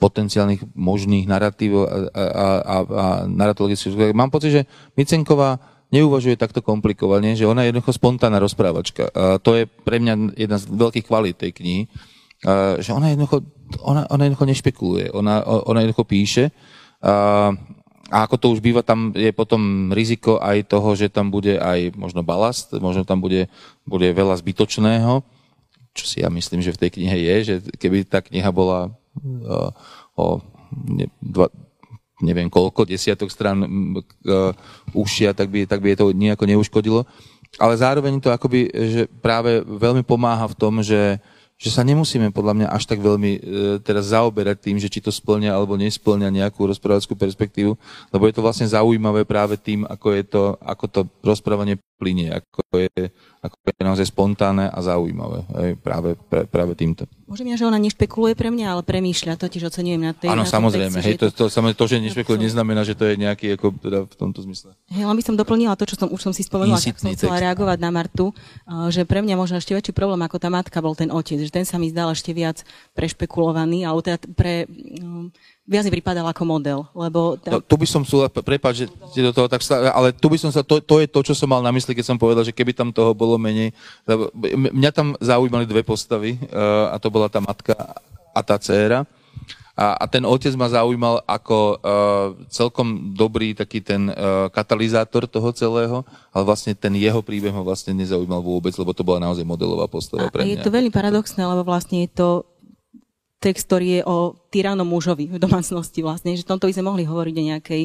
potenciálnych 0.02 0.66
možných 0.74 1.30
narratívov 1.30 1.86
a, 1.86 1.98
a, 2.10 2.26
a, 2.26 2.76
a 2.82 3.06
narratologických, 3.30 4.18
mám 4.18 4.34
pocit, 4.34 4.50
že 4.50 4.62
Micenková 4.98 5.62
neuvažuje 5.94 6.34
takto 6.36 6.66
komplikovane, 6.66 7.38
že 7.38 7.46
ona 7.46 7.64
je 7.64 7.70
jednoducho 7.70 7.94
spontánna 7.94 8.42
rozprávačka. 8.42 9.14
A 9.14 9.38
to 9.38 9.54
je 9.54 9.70
pre 9.70 10.02
mňa 10.02 10.34
jedna 10.34 10.58
z 10.58 10.66
veľkých 10.74 11.06
kvalít 11.06 11.38
tej 11.38 11.54
knihy, 11.54 11.82
že 12.80 12.94
ona 12.94 13.10
jednoducho, 13.10 13.42
ona, 13.82 14.06
ona 14.10 14.30
jednoducho 14.30 14.46
nešpekuluje, 14.46 15.10
ona, 15.12 15.42
ona 15.46 15.82
jednoducho 15.82 16.06
píše 16.06 16.44
uh, 17.02 17.52
a 18.14 18.18
ako 18.30 18.36
to 18.38 18.48
už 18.54 18.60
býva, 18.62 18.86
tam 18.86 19.10
je 19.18 19.34
potom 19.34 19.90
riziko 19.90 20.38
aj 20.38 20.70
toho, 20.70 20.94
že 20.94 21.10
tam 21.10 21.34
bude 21.34 21.58
aj 21.58 21.98
možno 21.98 22.22
balast, 22.22 22.70
možno 22.78 23.02
tam 23.02 23.18
bude, 23.18 23.50
bude 23.82 24.14
veľa 24.14 24.38
zbytočného, 24.38 25.26
čo 25.98 26.06
si 26.06 26.22
ja 26.22 26.30
myslím, 26.30 26.62
že 26.62 26.76
v 26.76 26.82
tej 26.86 26.90
knihe 27.02 27.18
je, 27.18 27.36
že 27.42 27.56
keby 27.82 28.06
tá 28.06 28.22
kniha 28.22 28.54
bola 28.54 28.94
uh, 28.94 29.74
o 30.14 30.38
ne, 30.86 31.10
dva, 31.18 31.50
neviem 32.22 32.46
koľko, 32.46 32.86
desiatok 32.86 33.34
strán 33.34 33.66
uh, 33.66 34.54
užšia, 34.94 35.34
tak 35.34 35.50
by, 35.50 35.66
tak 35.66 35.82
by 35.82 35.98
je 35.98 35.98
to 35.98 36.06
nejako 36.14 36.46
neuškodilo. 36.46 37.10
Ale 37.58 37.74
zároveň 37.74 38.20
to 38.22 38.30
akoby, 38.30 38.68
že 38.70 39.02
práve 39.24 39.64
veľmi 39.64 40.04
pomáha 40.04 40.46
v 40.46 40.58
tom, 40.60 40.84
že 40.84 41.18
že 41.56 41.72
sa 41.72 41.88
nemusíme 41.88 42.36
podľa 42.36 42.54
mňa 42.54 42.68
až 42.68 42.84
tak 42.84 43.00
veľmi 43.00 43.32
e, 43.32 43.40
teraz 43.80 44.12
zaoberať 44.12 44.60
tým, 44.60 44.78
že 44.78 44.92
či 44.92 45.00
to 45.00 45.08
splňa 45.08 45.56
alebo 45.56 45.80
nesplňa 45.80 46.28
nejakú 46.28 46.68
rozprávackú 46.68 47.16
perspektívu, 47.16 47.80
lebo 48.12 48.24
je 48.28 48.34
to 48.36 48.44
vlastne 48.44 48.68
zaujímavé 48.68 49.24
práve 49.24 49.56
tým, 49.56 49.88
ako 49.88 50.08
je 50.12 50.24
to, 50.28 50.44
ako 50.60 50.86
to 50.92 51.02
rozprávanie 51.24 51.80
plinie, 51.96 52.28
ako 52.32 52.62
je, 52.76 53.10
ako 53.40 53.56
je 53.66 53.82
naozaj 53.82 54.08
spontánne 54.12 54.68
a 54.68 54.80
zaujímavé. 54.84 55.40
Aj 55.52 55.72
práve, 55.80 56.20
pre, 56.28 56.44
práve 56.44 56.76
týmto. 56.76 57.08
Môžem 57.26 57.50
ja, 57.50 57.58
že 57.58 57.66
ona 57.66 57.80
nešpekuluje 57.82 58.36
pre 58.36 58.52
mňa, 58.52 58.78
ale 58.78 58.82
premýšľa, 58.86 59.40
to 59.40 59.50
tiež 59.50 59.74
ocenujem 59.74 60.04
na 60.04 60.14
tej 60.14 60.30
Áno, 60.30 60.46
samozrejme. 60.46 61.00
Hej, 61.02 61.18
to, 61.18 61.28
to, 61.32 61.48
to, 61.50 61.72
to, 61.74 61.84
že 61.88 62.04
nešpekuluje, 62.04 62.52
neznamená, 62.52 62.86
že 62.86 62.94
to 62.94 63.08
je 63.08 63.16
nejaký, 63.18 63.56
ako 63.56 63.74
teda 63.80 64.00
v 64.06 64.16
tomto 64.20 64.44
zmysle. 64.46 64.76
Hej, 64.92 65.08
len 65.08 65.18
by 65.18 65.24
som 65.24 65.36
doplnila 65.40 65.74
to, 65.80 65.88
čo 65.90 65.96
som 65.98 66.12
už 66.12 66.22
som 66.22 66.34
si 66.36 66.46
spomenula, 66.46 66.78
tak 66.78 67.00
som 67.00 67.10
chcela 67.16 67.42
reagovať 67.42 67.78
na 67.82 67.90
Martu, 67.90 68.36
že 68.94 69.08
pre 69.08 69.24
mňa 69.24 69.36
možno 69.40 69.58
ešte 69.58 69.74
väčší 69.74 69.96
problém 69.96 70.22
ako 70.22 70.38
tá 70.38 70.52
matka 70.52 70.78
bol 70.84 70.94
ten 70.94 71.10
otec, 71.10 71.40
že 71.42 71.50
ten 71.50 71.66
sa 71.66 71.80
mi 71.82 71.90
zdal 71.90 72.14
ešte 72.14 72.36
viac 72.36 72.62
prešpekulovaný, 72.94 73.88
alebo 73.88 74.04
teda 74.04 74.20
pre, 74.36 74.70
viac 75.66 75.84
mi 75.90 75.98
pripadal 75.98 76.26
ako 76.30 76.44
model, 76.46 76.80
lebo... 76.94 77.42
Tá... 77.42 77.58
No, 77.58 77.60
tu 77.62 77.76
by 77.76 77.88
som 77.90 78.06
súla, 78.06 78.30
prepáč, 78.30 78.86
že 78.86 79.22
do 79.26 79.34
toho 79.34 79.50
tak 79.50 79.66
ale 79.70 80.14
tu 80.14 80.30
by 80.30 80.38
som 80.38 80.54
sa, 80.54 80.62
to, 80.62 80.78
to 80.78 81.02
je 81.02 81.10
to, 81.10 81.20
čo 81.26 81.34
som 81.34 81.50
mal 81.50 81.66
na 81.66 81.74
mysli, 81.74 81.98
keď 81.98 82.06
som 82.06 82.22
povedal, 82.22 82.46
že 82.46 82.54
keby 82.54 82.78
tam 82.78 82.94
toho 82.94 83.18
bolo 83.18 83.42
menej, 83.42 83.74
mňa 84.54 84.92
tam 84.94 85.18
zaujímali 85.18 85.66
dve 85.66 85.82
postavy, 85.82 86.38
uh, 86.54 86.94
a 86.94 87.02
to 87.02 87.10
bola 87.10 87.26
tá 87.26 87.42
matka 87.42 87.74
a 88.30 88.40
tá 88.46 88.62
dcéra. 88.62 89.10
A, 89.76 89.92
a 90.00 90.06
ten 90.08 90.24
otec 90.24 90.56
ma 90.56 90.72
zaujímal 90.72 91.20
ako 91.28 91.58
uh, 91.60 91.78
celkom 92.48 93.12
dobrý 93.12 93.52
taký 93.52 93.84
ten 93.84 94.08
uh, 94.08 94.48
katalizátor 94.48 95.28
toho 95.28 95.52
celého, 95.52 96.08
ale 96.32 96.44
vlastne 96.48 96.72
ten 96.72 96.96
jeho 96.96 97.20
príbeh 97.20 97.52
ma 97.52 97.60
vlastne 97.60 97.92
nezaujímal 97.92 98.40
vôbec, 98.40 98.72
lebo 98.80 98.96
to 98.96 99.04
bola 99.04 99.20
naozaj 99.20 99.44
modelová 99.44 99.92
postava 99.92 100.30
a 100.30 100.32
pre 100.32 100.48
mňa. 100.48 100.56
Je 100.56 100.64
to 100.64 100.72
veľmi 100.72 100.96
paradoxné, 100.96 101.44
lebo 101.44 101.68
vlastne 101.68 102.08
je 102.08 102.10
to 102.16 102.48
text, 103.40 103.70
ktorý 103.70 104.00
je 104.00 104.02
o 104.08 104.34
tyranom 104.50 104.88
mužovi 104.88 105.30
v 105.30 105.38
domácnosti 105.38 106.02
vlastne, 106.02 106.34
že 106.34 106.48
tomto 106.48 106.66
by 106.66 106.74
sme 106.74 106.90
mohli 106.90 107.04
hovoriť 107.06 107.36
o 107.36 107.48
nejakej 107.54 107.82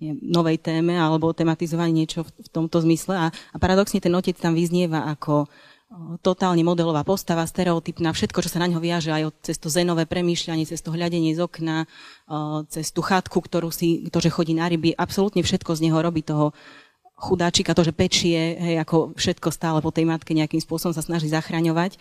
nie, 0.00 0.12
novej 0.22 0.56
téme 0.62 0.96
alebo 0.96 1.28
o 1.28 1.36
tematizovaní 1.36 1.92
niečo 1.92 2.24
v, 2.24 2.32
v 2.32 2.48
tomto 2.48 2.80
zmysle. 2.80 3.14
A, 3.14 3.26
a 3.28 3.56
paradoxne 3.60 4.00
ten 4.00 4.14
otec 4.14 4.38
tam 4.38 4.56
vyznieva 4.56 5.10
ako 5.10 5.50
totálne 6.24 6.64
modelová 6.64 7.04
postava, 7.04 7.44
stereotypná, 7.44 8.16
všetko, 8.16 8.40
čo 8.40 8.48
sa 8.48 8.62
na 8.64 8.68
ňo 8.70 8.80
viaže, 8.80 9.12
aj 9.12 9.28
cez 9.44 9.60
to 9.60 9.68
zenové 9.68 10.08
premýšľanie, 10.08 10.64
cez 10.64 10.80
to 10.80 10.88
hľadenie 10.88 11.36
z 11.36 11.44
okna, 11.44 11.84
cez 12.72 12.88
tú 12.96 13.04
chatku, 13.04 13.44
ktorú 13.44 13.68
si, 13.68 14.08
to, 14.08 14.18
že 14.24 14.32
chodí 14.32 14.56
na 14.56 14.72
ryby, 14.72 14.96
absolútne 14.96 15.44
všetko 15.44 15.76
z 15.76 15.84
neho 15.88 15.98
robí 16.00 16.24
toho 16.24 16.56
chudáčika, 17.22 17.76
to, 17.76 17.86
že 17.86 17.94
pečie, 17.94 18.56
hej, 18.58 18.76
ako 18.82 19.14
všetko 19.14 19.48
stále 19.54 19.78
po 19.78 19.94
tej 19.94 20.08
matke 20.08 20.34
nejakým 20.34 20.58
spôsobom 20.58 20.96
sa 20.96 21.04
snaží 21.04 21.30
zachraňovať 21.30 22.00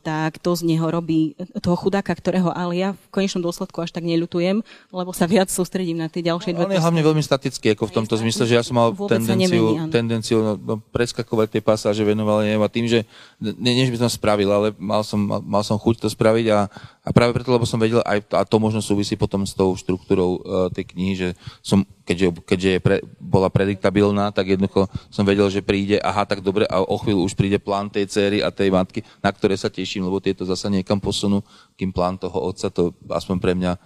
tak 0.00 0.40
to 0.40 0.56
z 0.56 0.64
neho 0.64 0.88
robí 0.88 1.36
toho 1.60 1.76
chudáka, 1.76 2.16
ktorého 2.16 2.48
ale 2.48 2.80
ja 2.80 2.88
v 2.96 3.04
konečnom 3.12 3.44
dôsledku 3.44 3.84
až 3.84 3.92
tak 3.92 4.08
neľutujem, 4.08 4.64
lebo 4.88 5.12
sa 5.12 5.28
viac 5.28 5.52
sústredím 5.52 6.00
na 6.00 6.08
tie 6.08 6.24
ďalšie 6.24 6.56
dve. 6.56 6.64
On 6.64 6.72
je 6.72 6.80
hlavne 6.80 7.04
veľmi 7.04 7.20
statický, 7.20 7.76
ako 7.76 7.92
v 7.92 7.94
tomto 8.00 8.16
zmysle, 8.16 8.48
že 8.48 8.56
ja 8.56 8.64
som 8.64 8.80
mal 8.80 8.96
tendenciu, 8.96 9.76
nemení, 9.76 9.92
tendenciu 9.92 10.38
no, 10.40 10.52
no, 10.56 10.74
preskakovať 10.80 11.60
tie 11.60 11.62
pasáže 11.62 12.00
venovali 12.00 12.56
a 12.56 12.68
tým, 12.72 12.88
že 12.88 13.04
nie, 13.36 13.76
než 13.84 13.92
by 13.92 14.00
som 14.00 14.08
spravil, 14.08 14.48
ale 14.48 14.72
mal 14.80 15.04
som, 15.04 15.20
mal 15.28 15.60
som 15.60 15.76
chuť 15.76 16.04
to 16.04 16.08
spraviť 16.08 16.46
a 16.56 16.64
a 17.00 17.16
práve 17.16 17.32
preto, 17.32 17.48
lebo 17.48 17.64
som 17.64 17.80
vedel, 17.80 18.04
aj, 18.04 18.28
a 18.36 18.44
to 18.44 18.60
možno 18.60 18.84
súvisí 18.84 19.16
potom 19.16 19.48
s 19.48 19.56
tou 19.56 19.72
štruktúrou 19.72 20.30
uh, 20.36 20.68
tej 20.68 20.84
knihy, 20.92 21.14
že 21.16 21.28
som, 21.64 21.80
keďže, 22.04 22.44
keďže 22.44 22.70
je 22.76 22.80
pre, 22.80 22.96
bola 23.16 23.48
prediktabilná, 23.48 24.28
tak 24.36 24.52
jednoducho 24.52 24.84
som 25.08 25.24
vedel, 25.24 25.48
že 25.48 25.64
príde, 25.64 25.96
aha, 25.96 26.28
tak 26.28 26.44
dobre, 26.44 26.68
a 26.68 26.84
o 26.84 26.96
chvíľu 27.00 27.24
už 27.24 27.32
príde 27.32 27.56
plán 27.56 27.88
tej 27.88 28.04
cery 28.04 28.44
a 28.44 28.52
tej 28.52 28.68
matky, 28.68 29.00
na 29.24 29.32
ktoré 29.32 29.56
sa 29.56 29.72
teším, 29.72 30.04
lebo 30.04 30.20
tieto 30.20 30.44
zasa 30.44 30.68
niekam 30.68 31.00
posunú, 31.00 31.40
kým 31.80 31.88
plán 31.88 32.20
toho 32.20 32.36
otca, 32.36 32.68
to 32.68 32.92
aspoň 33.08 33.36
pre 33.40 33.56
mňa 33.56 33.80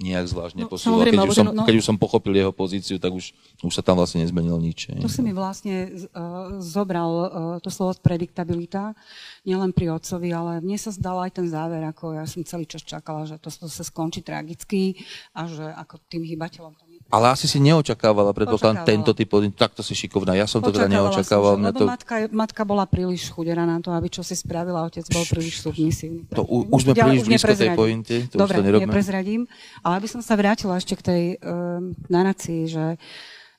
nejak 0.00 0.24
zvlášť 0.24 0.54
no, 0.56 0.60
neposúval. 0.64 1.04
Keď, 1.04 1.20
už 1.28 1.36
som, 1.36 1.46
no, 1.52 1.62
keď 1.68 1.74
už 1.76 1.84
som 1.84 1.96
pochopil 2.00 2.32
jeho 2.32 2.52
pozíciu, 2.54 2.96
tak 2.96 3.12
už, 3.12 3.36
už 3.60 3.72
sa 3.72 3.84
tam 3.84 4.00
vlastne 4.00 4.24
nezmenilo 4.24 4.56
nič. 4.56 4.88
To 4.96 5.10
si 5.10 5.20
mi 5.20 5.36
vlastne 5.36 5.92
uh, 5.92 6.56
zobral 6.64 7.10
uh, 7.12 7.28
to 7.60 7.68
slovo 7.68 7.92
prediktabilita, 8.00 8.96
nielen 9.44 9.76
pri 9.76 9.92
otcovi, 9.92 10.32
ale 10.32 10.64
mne 10.64 10.78
sa 10.80 10.94
zdal 10.94 11.20
aj 11.28 11.36
ten 11.36 11.46
záver, 11.50 11.84
ako 11.84 12.16
ja 12.16 12.24
som 12.24 12.40
celý 12.46 12.64
čas 12.64 12.80
čakala, 12.86 13.28
že 13.28 13.36
to, 13.36 13.52
to 13.52 13.68
sa 13.68 13.84
skončí 13.84 14.24
tragicky 14.24 14.96
a 15.36 15.44
že 15.44 15.66
ako 15.66 16.00
tým 16.08 16.24
hýbateľom 16.24 16.72
to 16.78 16.81
ale 17.12 17.36
asi 17.36 17.44
si 17.44 17.60
neočakávala, 17.60 18.32
predpokladám, 18.32 18.88
tento 18.88 19.12
typ, 19.12 19.28
takto 19.52 19.84
si 19.84 19.92
šikovná. 19.92 20.32
Ja 20.32 20.48
som 20.48 20.64
to 20.64 20.72
teda 20.72 20.88
neočakával. 20.88 21.60
Som, 21.60 21.68
lebo 21.68 21.78
to... 21.78 21.84
matka, 21.84 22.14
matka 22.32 22.62
bola 22.64 22.88
príliš 22.88 23.28
chudera 23.28 23.68
na 23.68 23.84
to, 23.84 23.92
aby 23.92 24.08
čo 24.08 24.24
si 24.24 24.32
spravila, 24.32 24.88
otec 24.88 25.04
bol 25.12 25.20
príliš 25.28 25.60
submisívny. 25.60 26.24
To 26.32 26.48
u, 26.48 26.64
už 26.72 26.88
sme 26.88 26.96
príliš 26.96 27.28
blízko 27.28 27.52
tej 27.52 27.76
pointe, 27.76 28.16
to 28.32 28.40
Dobre, 28.40 28.56
už 28.56 28.58
to 28.58 28.64
nerobme. 28.64 28.88
neprezradím. 28.88 29.44
Ale 29.84 30.00
aby 30.00 30.08
som 30.08 30.24
sa 30.24 30.32
vrátila 30.40 30.80
ešte 30.80 30.96
k 30.96 31.02
tej 31.04 31.22
um, 31.44 31.92
narácii, 32.08 32.72
že 32.72 32.96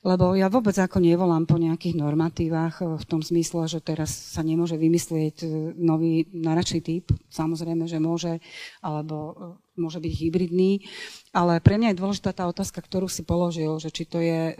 lebo 0.04 0.36
ja 0.36 0.52
vôbec 0.52 0.76
ako 0.76 1.00
nevolám 1.00 1.48
po 1.48 1.56
nejakých 1.56 1.96
normatívach 1.96 2.84
e, 2.84 3.00
v 3.00 3.04
tom 3.08 3.24
zmysle, 3.24 3.64
že 3.64 3.80
teraz 3.80 4.12
sa 4.12 4.44
nemôže 4.44 4.76
vymyslieť 4.76 5.36
e, 5.40 5.46
nový 5.80 6.28
naračný 6.28 6.84
typ. 6.84 7.08
Samozrejme, 7.32 7.88
že 7.88 7.96
môže, 7.96 8.36
alebo 8.84 9.16
e, 9.32 9.80
môže 9.80 10.04
byť 10.04 10.12
hybridný. 10.12 10.84
Ale 11.32 11.58
pre 11.64 11.80
mňa 11.80 11.96
je 11.96 12.00
dôležitá 12.04 12.36
tá 12.36 12.44
otázka, 12.46 12.84
ktorú 12.84 13.08
si 13.08 13.24
položil, 13.24 13.80
že 13.80 13.88
či 13.88 14.04
to 14.04 14.20
je 14.20 14.52
e, 14.52 14.54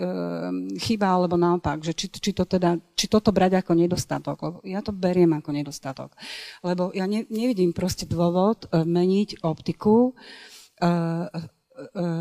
chyba 0.81 1.13
alebo 1.13 1.37
naopak, 1.37 1.85
že 1.85 1.93
či, 1.93 2.09
či, 2.09 2.33
to 2.33 2.49
teda, 2.49 2.81
či 2.97 3.07
toto 3.07 3.29
brať 3.29 3.61
ako 3.61 3.77
nedostatok. 3.77 4.41
Lebo 4.41 4.59
ja 4.65 4.81
to 4.81 4.97
beriem 4.97 5.37
ako 5.37 5.53
nedostatok. 5.53 6.17
Lebo 6.65 6.89
ja 6.97 7.05
ne, 7.05 7.29
nevidím 7.29 7.77
proste 7.77 8.09
dôvod 8.09 8.65
meniť 8.73 9.45
optiku 9.45 10.17
e, 10.81 11.53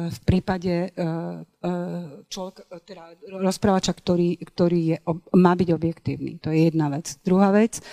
v 0.09 0.19
prípade 0.25 0.73
e, 0.73 0.89
e, 0.89 1.71
človek, 2.25 2.65
teda 2.89 3.13
rozprávača, 3.37 3.93
ktorý, 3.93 4.41
ktorý 4.41 4.81
je, 4.81 4.97
má 5.37 5.53
byť 5.53 5.69
objektívny. 5.69 6.41
To 6.41 6.49
je 6.49 6.73
jedna 6.73 6.89
vec. 6.89 7.21
Druhá 7.21 7.53
vec, 7.53 7.77
e, 7.77 7.83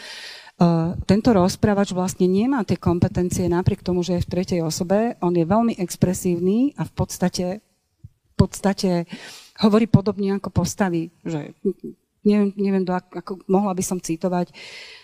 tento 1.05 1.31
rozprávač 1.37 1.93
vlastne 1.93 2.25
nemá 2.33 2.65
tie 2.65 2.81
kompetencie 2.81 3.45
napriek 3.53 3.85
tomu, 3.85 4.01
že 4.01 4.17
je 4.17 4.25
v 4.25 4.31
tretej 4.33 4.61
osobe. 4.65 5.21
On 5.21 5.37
je 5.37 5.45
veľmi 5.45 5.77
expresívny 5.77 6.73
a 6.81 6.89
v 6.89 6.93
podstate, 6.97 7.47
v 8.09 8.35
podstate 8.41 9.05
hovorí 9.61 9.85
podobne 9.85 10.41
ako 10.41 10.65
postavy. 10.65 11.13
Že 11.29 11.53
neviem, 12.25 12.57
neviem 12.57 12.85
do, 12.89 12.97
ako, 12.97 13.45
mohla 13.45 13.77
by 13.77 13.85
som 13.85 14.01
citovať 14.01 14.49
Uh, 14.49 15.00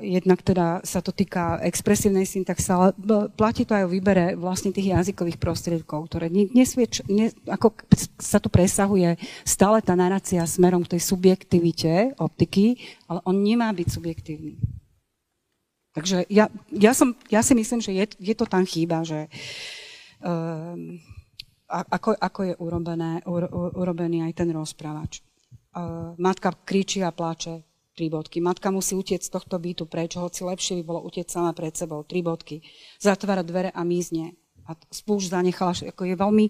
jednak 0.00 0.40
teda 0.40 0.80
sa 0.86 1.04
to 1.04 1.12
týka 1.12 1.60
expresívnej 1.60 2.24
syntaxe, 2.24 2.70
ale 2.72 2.96
platí 3.34 3.68
to 3.68 3.76
aj 3.76 3.84
o 3.84 3.92
výbere 3.92 4.38
vlastne 4.38 4.72
tých 4.72 4.94
jazykových 4.96 5.36
prostriedkov, 5.36 6.08
ktoré 6.08 6.30
nesviedč, 6.30 7.04
ne, 7.10 7.28
ako 7.44 7.76
sa 8.16 8.40
tu 8.40 8.48
presahuje 8.48 9.20
stále 9.44 9.84
tá 9.84 9.92
narácia 9.98 10.40
smerom 10.48 10.86
k 10.86 10.96
tej 10.96 11.02
subjektivite 11.04 12.16
optiky, 12.16 12.80
ale 13.10 13.20
on 13.28 13.36
nemá 13.42 13.68
byť 13.74 13.88
subjektívny. 13.90 14.54
Takže 15.90 16.30
ja, 16.30 16.46
ja, 16.70 16.92
som, 16.94 17.18
ja 17.28 17.42
si 17.42 17.52
myslím, 17.58 17.80
že 17.82 17.90
je, 17.90 18.04
je 18.22 18.34
to 18.38 18.46
tam 18.46 18.62
chýba, 18.62 19.02
že 19.02 19.26
uh, 20.22 20.78
ako, 21.66 22.14
ako 22.14 22.40
je 22.46 22.54
urobené, 22.62 23.20
uro, 23.26 23.74
urobený 23.74 24.22
aj 24.30 24.32
ten 24.38 24.48
rozprávač. 24.54 25.22
Uh, 25.70 26.14
matka 26.18 26.54
kričí 26.66 27.02
a 27.02 27.10
plače, 27.10 27.69
tri 27.94 28.06
bodky. 28.08 28.38
Matka 28.40 28.70
musí 28.70 28.94
utiec 28.94 29.20
z 29.22 29.30
tohto 29.30 29.58
bytu 29.58 29.86
preč, 29.86 30.16
hoci 30.16 30.46
lepšie 30.46 30.80
by 30.80 30.82
bolo 30.86 31.00
utiec 31.04 31.26
sama 31.30 31.50
pred 31.52 31.74
sebou, 31.74 32.06
tri 32.06 32.22
bodky. 32.22 32.62
Zatvára 33.02 33.42
dvere 33.42 33.70
a 33.74 33.82
mizne. 33.82 34.38
A 34.66 34.76
spúšť 34.76 35.34
zanechala, 35.34 35.72
ako 35.74 36.02
je 36.06 36.14
veľmi... 36.14 36.44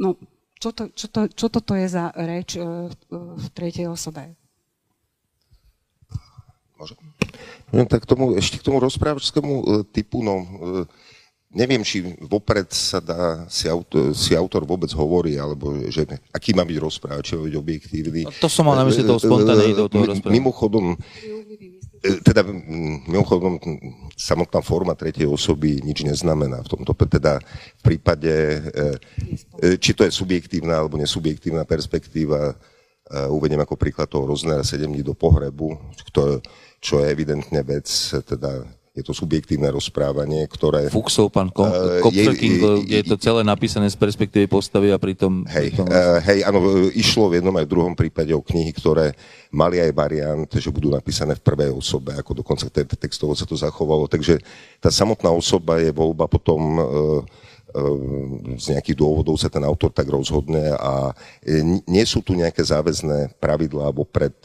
No, 0.00 0.16
čo, 0.56 0.72
to, 0.72 0.88
čo, 0.94 1.06
to, 1.12 1.28
čo 1.28 1.46
toto 1.52 1.76
je 1.76 1.86
za 1.90 2.10
reč 2.16 2.56
uh, 2.56 2.88
v 3.12 3.46
tretej 3.52 3.92
osobe? 3.92 4.34
Môžem? 6.80 6.98
No, 7.70 7.84
tak 7.84 8.08
tomu, 8.08 8.34
ešte 8.34 8.58
k 8.58 8.66
tomu 8.66 8.80
rozprávačskému 8.80 9.54
uh, 9.60 9.64
typu, 9.84 10.24
no, 10.24 10.36
uh, 10.40 10.84
neviem, 11.52 11.84
či 11.84 12.00
vopred 12.24 12.68
sa 12.72 12.98
dá, 12.98 13.44
si, 13.46 13.68
autor, 13.68 14.16
si 14.16 14.32
autor 14.32 14.64
vôbec 14.64 14.88
hovorí, 14.96 15.36
alebo 15.36 15.76
že 15.92 16.08
aký 16.32 16.56
má 16.56 16.64
byť 16.64 16.78
rozprávač, 16.80 17.32
či 17.32 17.36
má 17.36 17.44
byť 17.44 17.56
objektívny. 17.60 18.22
No, 18.24 18.32
to 18.32 18.48
som 18.48 18.64
mal 18.64 18.76
na 18.76 18.88
mysli 18.88 19.04
toho 19.04 19.20
spontáneitou 19.20 19.86
toho. 19.92 20.16
Mimochodom, 20.32 20.96
e, 22.00 22.10
teda 22.24 22.40
mimochodom, 23.06 23.60
samotná 24.16 24.64
forma 24.64 24.96
tretej 24.96 25.28
osoby 25.28 25.84
nič 25.84 26.08
neznamená 26.08 26.64
v 26.64 26.70
tomto. 26.72 26.96
Teda 27.04 27.36
v 27.78 27.82
prípade, 27.84 28.32
e, 28.32 28.84
e, 29.60 29.68
či 29.76 29.92
to 29.92 30.08
je 30.08 30.12
subjektívna 30.12 30.80
alebo 30.80 30.96
nesubjektívna 30.96 31.68
perspektíva, 31.68 32.56
uvediem 33.12 33.60
ako 33.60 33.76
príklad 33.76 34.08
toho 34.08 34.24
Roznera 34.24 34.64
7 34.64 34.88
dní 34.88 35.04
do 35.04 35.12
pohrebu, 35.12 35.76
čo 36.80 36.94
je 36.96 37.06
evidentne 37.12 37.60
vec, 37.60 37.84
teda 38.24 38.64
je 38.92 39.00
to 39.00 39.16
subjektívne 39.16 39.72
rozprávanie, 39.72 40.44
ktoré... 40.44 40.92
Fuxov, 40.92 41.32
pán 41.32 41.48
Ko- 41.48 41.64
uh, 41.64 42.04
Kopferking, 42.04 42.84
je, 42.84 43.00
je, 43.00 43.02
to 43.08 43.16
celé 43.16 43.40
napísané 43.40 43.88
z 43.88 43.96
perspektívy 43.96 44.44
postavy 44.44 44.92
a 44.92 45.00
pritom... 45.00 45.48
Hej, 45.48 45.72
pritom... 45.72 45.88
Uh, 45.88 46.20
hej, 46.28 46.44
áno, 46.44 46.60
išlo 46.92 47.32
v 47.32 47.40
jednom 47.40 47.56
aj 47.56 47.64
v 47.64 47.72
druhom 47.72 47.94
prípade 47.96 48.36
o 48.36 48.44
knihy, 48.44 48.68
ktoré 48.76 49.16
mali 49.48 49.80
aj 49.80 49.96
variant, 49.96 50.50
že 50.52 50.68
budú 50.68 50.92
napísané 50.92 51.32
v 51.40 51.44
prvej 51.44 51.72
osobe, 51.72 52.12
ako 52.20 52.44
dokonca 52.44 52.68
textovo 53.00 53.32
sa 53.32 53.48
to 53.48 53.56
zachovalo. 53.56 54.04
Takže 54.12 54.36
tá 54.76 54.92
samotná 54.92 55.32
osoba 55.32 55.80
je 55.80 55.88
voľba 55.88 56.28
potom 56.28 56.60
uh, 56.76 57.20
z 58.60 58.76
nejakých 58.76 59.00
dôvodov 59.00 59.40
sa 59.40 59.48
ten 59.48 59.64
autor 59.64 59.88
tak 59.88 60.04
rozhodne 60.04 60.76
a 60.76 61.16
nie 61.88 62.04
sú 62.04 62.20
tu 62.20 62.36
nejaké 62.36 62.60
záväzné 62.60 63.40
pravidlá 63.40 63.88
alebo 63.88 64.04
pred 64.04 64.36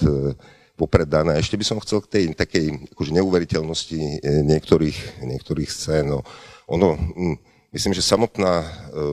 popredané. 0.78 1.42
Ešte 1.42 1.58
by 1.58 1.66
som 1.66 1.82
chcel 1.82 2.06
k 2.06 2.12
tej 2.13 2.24
takej 2.38 2.94
akože 2.94 3.12
neuveriteľnosti 3.18 3.98
e, 3.98 4.18
niektorých, 4.46 5.26
niektorých 5.26 5.66
scén. 5.68 6.13
No, 6.13 6.22
ono, 6.70 6.94
myslím, 7.74 7.98
že 7.98 8.06
samotná, 8.06 8.62
e, 8.94 9.04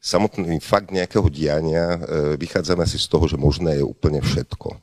samotný 0.00 0.56
fakt 0.64 0.88
nejakého 0.88 1.28
diania, 1.28 2.00
e, 2.00 2.00
vychádzame 2.40 2.88
si 2.88 2.96
z 2.96 3.06
toho, 3.12 3.28
že 3.28 3.36
možné 3.36 3.78
je 3.78 3.84
úplne 3.84 4.24
všetko. 4.24 4.80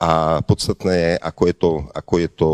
A 0.00 0.44
podstatné 0.44 0.94
je, 0.94 1.12
ako 1.24 1.42
je 1.48 1.54
to, 1.56 1.72
ako 1.92 2.14
je 2.20 2.28
to 2.28 2.50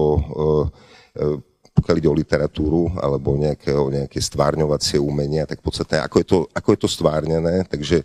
pokiaľ 1.76 1.96
ide 2.00 2.08
o 2.08 2.16
literatúru 2.16 2.88
alebo 2.96 3.36
nejaké, 3.36 3.68
nejaké 3.70 4.18
stvárňovacie 4.18 4.96
umenia, 4.96 5.44
tak 5.44 5.60
podstatné, 5.60 6.00
ako 6.00 6.16
je 6.18 6.26
to, 6.26 6.38
ako 6.56 6.68
je 6.72 6.78
to 6.80 6.88
stvárnené. 6.88 7.68
Takže 7.68 8.00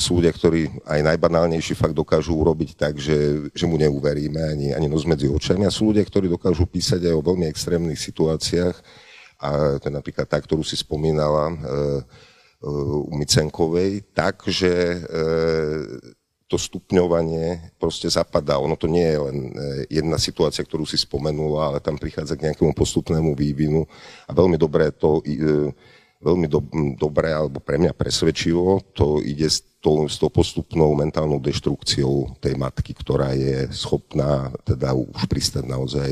sú 0.00 0.20
ľudia, 0.20 0.32
ktorí 0.32 0.72
aj 0.88 1.00
najbanálnejší 1.04 1.76
fakt 1.76 1.92
dokážu 1.92 2.32
urobiť 2.32 2.80
tak, 2.80 2.96
že, 2.96 3.50
že 3.52 3.68
mu 3.68 3.76
neuveríme 3.76 4.40
ani, 4.40 4.68
ani 4.72 4.88
nos 4.88 5.04
medzi 5.04 5.28
očami. 5.28 5.68
A 5.68 5.74
sú 5.74 5.92
ľudia, 5.92 6.04
ktorí 6.04 6.32
dokážu 6.32 6.64
písať 6.64 7.04
aj 7.04 7.14
o 7.14 7.26
veľmi 7.26 7.44
extrémnych 7.48 8.00
situáciách. 8.00 8.76
A 9.36 9.76
to 9.76 9.92
je 9.92 9.94
napríklad 9.94 10.24
tá, 10.24 10.40
ktorú 10.40 10.64
si 10.64 10.80
spomínala 10.80 11.52
e, 11.52 11.54
e, 11.54 11.60
u 13.04 13.12
Micenkovej, 13.12 14.00
tak, 14.16 14.48
že 14.48 15.04
to 16.46 16.56
stupňovanie 16.56 17.74
proste 17.74 18.06
zapadá. 18.06 18.56
Ono 18.62 18.78
to 18.78 18.86
nie 18.86 19.02
je 19.02 19.18
len 19.18 19.38
jedna 19.90 20.14
situácia, 20.14 20.62
ktorú 20.62 20.86
si 20.86 20.94
spomenula, 20.94 21.74
ale 21.74 21.78
tam 21.82 21.98
prichádza 21.98 22.38
k 22.38 22.48
nejakému 22.50 22.70
postupnému 22.70 23.34
vývinu 23.34 23.82
a 24.24 24.30
veľmi 24.30 24.54
dobré 24.54 24.94
to 24.94 25.26
veľmi 26.26 26.50
do, 26.50 26.58
dobre 26.98 27.30
alebo 27.30 27.62
pre 27.62 27.78
mňa 27.78 27.94
presvedčivo, 27.94 28.82
to 28.90 29.22
ide 29.22 29.46
s 29.46 29.62
tou, 29.78 30.10
s 30.10 30.18
tou 30.18 30.26
postupnou 30.26 30.98
mentálnou 30.98 31.38
deštrukciou 31.38 32.42
tej 32.42 32.58
matky, 32.58 32.90
ktorá 32.90 33.30
je 33.38 33.70
schopná 33.70 34.50
teda 34.66 34.90
už 34.98 35.30
pristať 35.30 35.62
naozaj 35.62 36.10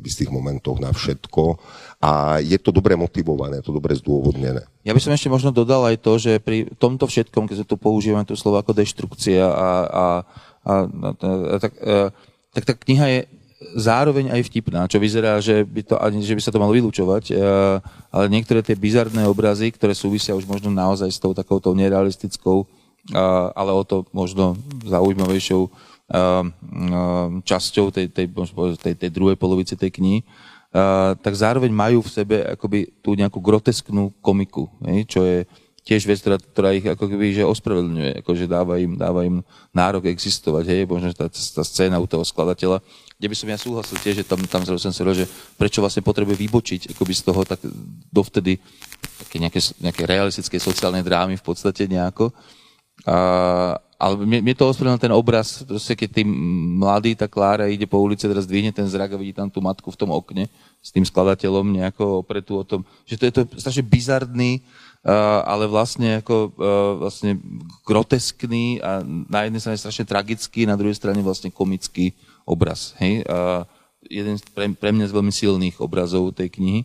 v 0.00 0.04
istých 0.08 0.32
momentoch 0.32 0.80
na 0.80 0.88
všetko 0.88 1.60
a 2.00 2.40
je 2.40 2.56
to 2.56 2.72
dobre 2.72 2.96
motivované, 2.96 3.60
to 3.60 3.76
dobre 3.76 3.92
zdôvodnené. 4.00 4.64
Ja 4.88 4.96
by 4.96 5.00
som 5.04 5.12
ešte 5.12 5.28
možno 5.28 5.52
dodal 5.52 5.84
aj 5.92 6.00
to, 6.00 6.16
že 6.16 6.40
pri 6.40 6.72
tomto 6.80 7.04
všetkom, 7.04 7.44
keď 7.44 7.56
sa 7.60 7.68
tu 7.68 7.76
používame 7.76 8.24
to 8.24 8.32
slovo 8.40 8.56
ako 8.56 8.72
deštrukcia 8.72 9.44
a, 9.44 9.52
a, 9.52 10.06
a, 10.64 10.74
a, 10.88 11.08
a 11.28 11.56
tak, 11.60 11.72
a, 11.84 12.08
tak 12.56 12.62
tá 12.64 12.72
kniha 12.72 13.06
je 13.12 13.20
zároveň 13.60 14.32
aj 14.32 14.48
vtipná, 14.48 14.88
čo 14.88 14.96
vyzerá, 14.96 15.36
že 15.44 15.68
by, 15.68 15.84
to, 15.84 15.94
že 16.24 16.32
by 16.32 16.42
sa 16.42 16.52
to 16.52 16.62
malo 16.62 16.72
vylúčovať, 16.72 17.24
eh, 17.30 17.36
ale 18.08 18.24
niektoré 18.32 18.64
tie 18.64 18.72
bizarné 18.72 19.28
obrazy, 19.28 19.68
ktoré 19.68 19.92
súvisia 19.92 20.32
už 20.32 20.48
možno 20.48 20.72
naozaj 20.72 21.12
s 21.12 21.20
tou 21.20 21.36
takouto 21.36 21.76
nerealistickou, 21.76 22.64
eh, 22.64 23.20
ale 23.52 23.70
o 23.76 23.84
to 23.84 24.08
možno 24.16 24.56
zaujímavejšou 24.88 25.62
eh, 25.68 26.42
časťou 27.44 27.86
tej, 27.92 28.08
tej, 28.08 28.26
tej, 28.80 28.94
tej 28.96 29.10
druhej 29.12 29.36
polovice 29.36 29.76
tej 29.76 29.92
knihy, 29.92 30.20
tak 31.18 31.34
zároveň 31.34 31.66
majú 31.74 31.98
v 31.98 32.14
sebe 32.14 32.36
akoby 32.46 33.02
tú 33.02 33.18
nejakú 33.18 33.42
grotesknú 33.42 34.14
komiku, 34.22 34.70
čo 35.10 35.26
je 35.26 35.42
tiež 35.82 36.06
vec, 36.06 36.22
ktorá, 36.22 36.38
ktorá 36.38 36.70
ich 36.70 36.86
ako 36.86 37.10
keby 37.10 37.34
že 37.34 37.42
ospravedlňuje, 37.42 38.22
akože 38.22 38.46
dáva 38.46 38.78
im, 38.78 38.94
dáva 38.94 39.26
im 39.26 39.42
nárok 39.74 40.06
existovať, 40.06 40.70
hej, 40.70 40.86
možno 40.86 41.10
tá, 41.10 41.26
tá 41.26 41.62
scéna 41.66 41.98
u 41.98 42.06
toho 42.06 42.22
skladateľa, 42.22 42.78
kde 43.20 43.28
by 43.28 43.36
som 43.36 43.52
ja 43.52 43.58
súhlasil 43.60 44.00
tiež, 44.00 44.24
že 44.24 44.24
tam, 44.24 44.40
tam 44.48 44.64
som 44.64 44.80
si 44.80 45.04
že 45.04 45.28
prečo 45.60 45.84
vlastne 45.84 46.00
potrebuje 46.00 46.40
vybočiť 46.40 46.80
akoby 46.96 47.12
z 47.12 47.22
toho 47.28 47.44
tak 47.44 47.60
dovtedy 48.08 48.56
také 49.20 49.36
nejaké, 49.36 49.60
nejaké 49.76 50.08
realistické 50.08 50.56
sociálne 50.56 51.04
drámy 51.04 51.36
v 51.36 51.44
podstate 51.44 51.84
nejako. 51.84 52.32
A, 53.04 53.76
ale 54.00 54.24
mne, 54.24 54.40
mne 54.40 54.56
to 54.56 54.72
ospravedlnil 54.72 55.04
ten 55.04 55.12
obraz, 55.12 55.60
proste 55.68 55.92
keď 55.92 56.24
tým 56.24 56.32
mladý, 56.80 57.12
tá 57.12 57.28
Klára 57.28 57.68
ide 57.68 57.84
po 57.84 58.00
ulici, 58.00 58.24
teraz 58.24 58.48
dvihne 58.48 58.72
ten 58.72 58.88
zrak 58.88 59.12
a 59.12 59.20
vidí 59.20 59.36
tam 59.36 59.52
tú 59.52 59.60
matku 59.60 59.92
v 59.92 60.00
tom 60.00 60.16
okne 60.16 60.48
s 60.80 60.88
tým 60.88 61.04
skladateľom 61.04 61.76
nejako 61.76 62.24
opretú 62.24 62.56
o 62.56 62.64
tom, 62.64 62.88
že 63.04 63.20
to 63.20 63.24
je 63.28 63.32
to 63.36 63.42
strašne 63.60 63.84
bizardný, 63.84 64.64
Uh, 65.00 65.40
ale 65.48 65.64
vlastne 65.64 66.20
ako 66.20 66.52
uh, 66.60 67.00
vlastne 67.00 67.40
groteskný 67.88 68.84
a 68.84 69.00
na 69.00 69.48
jednej 69.48 69.56
strane 69.64 69.80
strašne 69.80 70.04
tragický, 70.04 70.68
na 70.68 70.76
druhej 70.76 70.92
strane 70.92 71.24
vlastne 71.24 71.48
komický 71.48 72.12
obraz. 72.44 72.96
Hej? 73.00 73.24
Uh, 73.26 73.64
jeden 74.06 74.40
pre, 74.56 74.70
pre 74.72 74.90
mňa 74.90 75.10
z 75.10 75.16
veľmi 75.16 75.32
silných 75.32 75.76
obrazov 75.80 76.32
tej 76.32 76.48
knihy, 76.56 76.80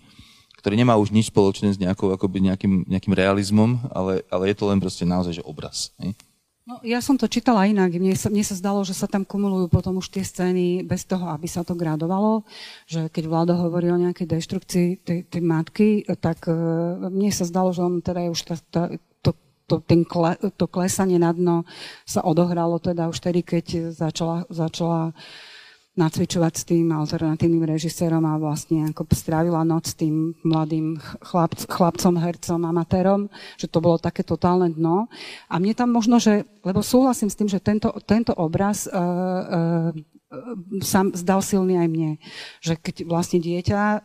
ktorý 0.59 0.75
nemá 0.75 0.97
už 0.97 1.13
nič 1.13 1.29
spoločné 1.29 1.75
s 1.75 1.81
nejakou, 1.81 2.09
akoby 2.11 2.49
nejakým, 2.49 2.89
nejakým 2.89 3.13
realizmom, 3.13 3.77
ale, 3.93 4.25
ale 4.33 4.49
je 4.51 4.55
to 4.57 4.65
len 4.65 4.81
proste 4.81 5.05
naozaj 5.05 5.37
že 5.37 5.43
obraz. 5.45 5.93
Hej? 6.01 6.17
No, 6.65 6.81
ja 6.81 6.97
som 6.97 7.13
to 7.13 7.29
čítala 7.29 7.69
inak. 7.69 7.93
Mne 7.93 8.17
sa, 8.17 8.33
mne 8.33 8.41
sa 8.41 8.57
zdalo, 8.57 8.81
že 8.81 8.97
sa 8.97 9.05
tam 9.05 9.21
kumulujú 9.21 9.69
potom 9.69 10.01
už 10.01 10.09
tie 10.09 10.25
scény 10.25 10.81
bez 10.81 11.05
toho, 11.05 11.29
aby 11.29 11.45
sa 11.45 11.61
to 11.61 11.77
gradovalo. 11.77 12.41
Že 12.89 13.13
keď 13.13 13.23
vláda 13.29 13.53
hovorí 13.53 13.93
o 13.93 14.01
nejakej 14.01 14.25
deštrukcii 14.25 14.87
tej, 15.05 15.19
tej 15.29 15.41
matky, 15.45 16.01
tak 16.17 16.49
uh, 16.49 16.97
mne 17.05 17.29
sa 17.29 17.45
zdalo, 17.45 17.69
že 17.69 17.85
on 17.85 18.01
teda 18.01 18.25
je 18.25 18.29
už 18.33 18.41
tá, 18.41 18.55
tá, 18.73 18.81
to, 19.65 19.81
ten 19.81 20.05
kle, 20.05 20.37
to 20.57 20.65
klesanie 20.69 21.17
na 21.17 21.33
dno 21.33 21.65
sa 22.05 22.21
odohralo 22.21 22.77
teda 22.77 23.09
už 23.09 23.17
tedy, 23.21 23.41
keď 23.41 23.91
začala, 23.93 24.45
začala 24.49 25.13
nacvičovať 25.95 26.53
s 26.53 26.63
tým 26.67 26.91
alternatívnym 26.91 27.63
režisérom 27.63 28.19
a 28.27 28.35
vlastne 28.35 28.91
ako 28.91 29.07
strávila 29.15 29.63
noc 29.63 29.87
s 29.87 29.95
tým 29.95 30.35
mladým 30.43 30.99
chlap, 31.23 31.55
chlapcom, 31.55 32.19
hercom, 32.19 32.61
amatérom, 32.67 33.31
že 33.55 33.71
to 33.71 33.79
bolo 33.79 33.95
také 33.95 34.21
totálne 34.27 34.67
dno. 34.75 35.07
A 35.47 35.55
mne 35.55 35.71
tam 35.71 35.95
možno, 35.95 36.19
že, 36.19 36.43
lebo 36.67 36.83
súhlasím 36.83 37.31
s 37.31 37.39
tým, 37.39 37.47
že 37.47 37.63
tento, 37.63 37.95
tento 38.03 38.35
obraz 38.35 38.91
uh, 38.91 38.91
uh, 38.91 39.95
sa 40.83 41.07
zdal 41.15 41.39
silný 41.39 41.79
aj 41.79 41.87
mne. 41.87 42.11
Že 42.59 42.73
keď 42.83 42.95
vlastne 43.07 43.39
dieťa 43.39 43.79
uh, 43.79 43.99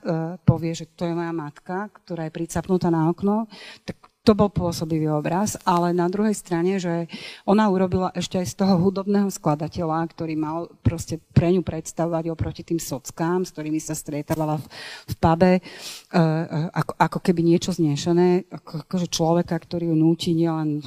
povie, 0.47 0.79
že 0.79 0.87
to 0.95 1.11
je 1.11 1.15
moja 1.19 1.35
matka, 1.35 1.91
ktorá 1.91 2.31
je 2.31 2.37
pricapnutá 2.39 2.87
na 2.95 3.11
okno, 3.11 3.51
tak 3.83 3.99
to 4.21 4.37
bol 4.37 4.53
pôsobivý 4.53 5.09
obraz, 5.09 5.57
ale 5.64 5.97
na 5.97 6.05
druhej 6.05 6.37
strane, 6.37 6.77
že 6.77 7.09
ona 7.49 7.73
urobila 7.73 8.12
ešte 8.12 8.37
aj 8.37 8.47
z 8.53 8.55
toho 8.61 8.77
hudobného 8.77 9.33
skladateľa, 9.33 10.12
ktorý 10.12 10.37
mal 10.37 10.68
proste 10.85 11.16
pre 11.33 11.49
ňu 11.57 11.64
predstavovať 11.64 12.29
oproti 12.29 12.61
tým 12.61 12.77
sockám, 12.77 13.49
s 13.49 13.57
ktorými 13.57 13.81
sa 13.81 13.97
stretávala 13.97 14.61
v, 14.61 14.64
v 15.09 15.14
pube, 15.16 15.53
uh, 15.59 16.68
ako, 16.68 16.93
ako 17.01 17.18
keby 17.25 17.41
niečo 17.41 17.73
znešené, 17.73 18.45
ako, 18.53 18.85
akože 18.85 19.09
človeka, 19.09 19.57
ktorý 19.57 19.89
ju 19.89 19.97
núti 19.97 20.37
nielen, 20.37 20.85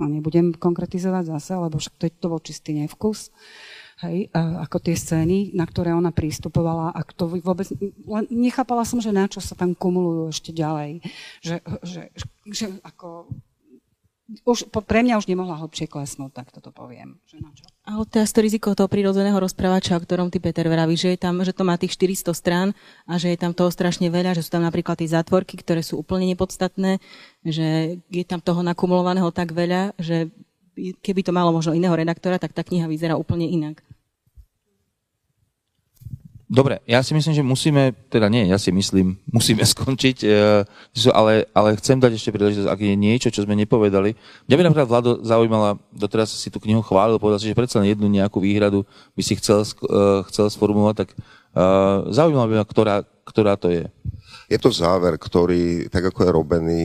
no 0.00 0.04
nebudem 0.08 0.56
konkretizovať 0.56 1.36
zase, 1.36 1.52
lebo 1.52 1.76
však 1.76 2.00
to, 2.00 2.04
to 2.08 2.26
bol 2.32 2.40
čistý 2.40 2.72
nevkus, 2.80 3.28
hej, 4.06 4.30
ako 4.34 4.78
tie 4.78 4.94
scény, 4.94 5.52
na 5.58 5.66
ktoré 5.66 5.90
ona 5.90 6.14
prístupovala 6.14 6.94
a 6.94 7.00
to 7.02 7.26
vôbec, 7.42 7.66
len 7.82 8.24
nechápala 8.30 8.86
som, 8.86 9.02
že 9.02 9.10
na 9.10 9.26
čo 9.26 9.42
sa 9.42 9.58
tam 9.58 9.74
kumulujú 9.74 10.30
ešte 10.30 10.50
ďalej. 10.54 11.02
Že, 11.42 11.56
že, 11.82 12.02
že 12.46 12.66
ako, 12.86 13.26
už, 14.44 14.68
pre 14.84 15.00
mňa 15.00 15.16
už 15.18 15.26
nemohla 15.26 15.56
hlbšie 15.56 15.88
klesnúť, 15.88 16.36
tak 16.36 16.52
toto 16.52 16.68
poviem. 16.68 17.16
Že 17.24 17.36
na 17.40 17.50
čo? 17.56 17.64
Ale 17.88 18.04
teraz 18.04 18.28
to 18.30 18.44
riziko 18.44 18.76
toho 18.76 18.84
prírodzeného 18.84 19.40
rozprávača, 19.40 19.96
o 19.96 20.04
ktorom 20.04 20.28
ty, 20.28 20.36
Peter, 20.36 20.68
vraví, 20.68 20.94
že, 20.94 21.16
je 21.16 21.18
tam, 21.18 21.40
že 21.40 21.56
to 21.56 21.64
má 21.64 21.80
tých 21.80 21.96
400 21.96 22.36
strán 22.36 22.68
a 23.08 23.16
že 23.16 23.32
je 23.32 23.38
tam 23.40 23.56
toho 23.56 23.72
strašne 23.72 24.12
veľa, 24.12 24.36
že 24.36 24.44
sú 24.44 24.52
tam 24.52 24.62
napríklad 24.62 25.00
tie 25.00 25.08
zátvorky, 25.08 25.58
ktoré 25.64 25.80
sú 25.80 25.96
úplne 25.96 26.28
nepodstatné, 26.28 27.00
že 27.40 27.98
je 28.12 28.24
tam 28.28 28.44
toho 28.44 28.60
nakumulovaného 28.60 29.32
tak 29.32 29.56
veľa, 29.56 29.96
že 29.96 30.28
keby 31.02 31.20
to 31.26 31.32
malo 31.34 31.50
možno 31.50 31.74
iného 31.74 31.94
redaktora, 31.94 32.38
tak 32.38 32.54
tá 32.54 32.62
kniha 32.62 32.86
vyzerá 32.86 33.18
úplne 33.18 33.46
inak. 33.46 33.82
Dobre, 36.48 36.80
ja 36.88 37.04
si 37.04 37.12
myslím, 37.12 37.36
že 37.36 37.44
musíme, 37.44 37.92
teda 38.08 38.32
nie, 38.32 38.48
ja 38.48 38.56
si 38.56 38.72
myslím, 38.72 39.20
musíme 39.36 39.60
skončiť, 39.60 40.16
e, 40.24 40.64
ale, 41.12 41.44
ale 41.52 41.76
chcem 41.76 42.00
dať 42.00 42.16
ešte 42.16 42.32
príležitosť, 42.32 42.72
ak 42.72 42.80
je 42.80 42.96
niečo, 42.96 43.28
čo 43.28 43.44
sme 43.44 43.52
nepovedali. 43.52 44.16
Mňa 44.48 44.56
by 44.56 44.62
napríklad 44.64 44.88
Vlado 44.88 45.12
zaujímala, 45.20 45.76
doteraz 45.92 46.32
si 46.32 46.48
tú 46.48 46.56
knihu 46.64 46.80
chválil, 46.80 47.20
povedal 47.20 47.36
si, 47.36 47.52
že 47.52 47.58
predsa 47.58 47.84
len 47.84 47.92
jednu 47.92 48.08
nejakú 48.08 48.40
výhradu 48.40 48.88
by 49.12 49.22
si 49.22 49.36
chcel, 49.36 49.60
e, 49.60 50.24
chcel 50.32 50.48
sformulovať, 50.48 50.96
tak 51.04 51.08
uh, 51.12 52.08
zaujímala 52.08 52.48
by 52.48 52.54
ma, 52.56 52.64
ktorá, 52.64 52.96
ktorá 53.28 53.60
to 53.60 53.68
je. 53.68 53.84
Je 54.48 54.56
to 54.56 54.72
záver, 54.72 55.20
ktorý, 55.20 55.92
tak 55.92 56.08
ako 56.08 56.24
je 56.24 56.30
robený, 56.32 56.84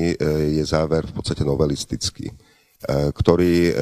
je 0.60 0.64
záver 0.68 1.08
v 1.08 1.16
podstate 1.16 1.48
novelistický, 1.48 2.28
ktorý 2.88 3.74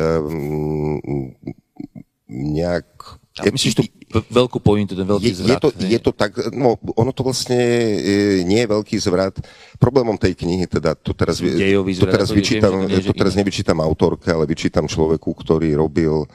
nejak 2.32 2.88
ja, 3.32 3.48
myslíš 3.48 3.80
tú 3.80 3.84
veľkú 4.12 4.60
pointu, 4.60 4.92
ten 4.92 5.08
veľký 5.08 5.32
je, 5.32 5.36
zvrat? 5.40 5.56
Je 5.56 5.64
to, 5.64 5.70
je 5.72 6.00
to 6.04 6.12
tak, 6.12 6.36
no 6.52 6.76
ono 7.00 7.16
to 7.16 7.24
vlastne 7.24 7.56
e, 7.56 8.44
nie 8.44 8.60
je 8.60 8.68
veľký 8.68 9.00
zvrat. 9.00 9.40
Problémom 9.80 10.20
tej 10.20 10.36
knihy, 10.36 10.68
teda 10.68 11.00
to 11.00 11.16
teraz, 11.16 11.40
Dejový 11.40 11.96
to 11.96 12.12
teraz, 12.12 12.28
vyčítam, 12.28 12.92
viem, 12.92 13.00
to 13.00 13.16
teraz 13.16 13.40
nevyčítam 13.40 13.80
autorke, 13.80 14.28
ale 14.28 14.44
vyčítam 14.44 14.84
človeku, 14.84 15.32
ktorý 15.32 15.72
robil 15.80 16.28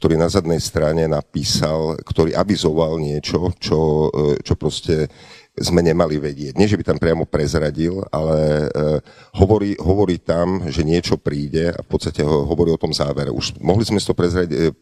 ktorý 0.00 0.16
na 0.16 0.32
zadnej 0.32 0.56
strane 0.64 1.04
napísal, 1.04 1.92
ktorý 2.00 2.32
avizoval 2.32 2.96
niečo, 2.96 3.52
čo, 3.60 4.08
e, 4.08 4.40
čo 4.40 4.56
proste 4.56 5.12
sme 5.60 5.84
nemali 5.84 6.16
vedieť. 6.16 6.56
Nie, 6.56 6.64
že 6.64 6.80
by 6.80 6.84
tam 6.88 6.98
priamo 6.98 7.28
prezradil, 7.28 8.00
ale 8.08 8.66
uh, 8.72 8.98
hovorí, 9.36 9.76
hovorí 9.76 10.16
tam, 10.16 10.64
že 10.72 10.80
niečo 10.80 11.20
príde 11.20 11.68
a 11.68 11.84
v 11.84 11.88
podstate 11.88 12.24
ho, 12.24 12.48
hovorí 12.48 12.72
o 12.72 12.80
tom 12.80 12.96
závere. 12.96 13.28
Už 13.28 13.60
mohli 13.60 13.84
sme 13.84 14.00
si 14.00 14.08
to 14.08 14.16
prezradiť, 14.16 14.56
uh, 14.56 14.72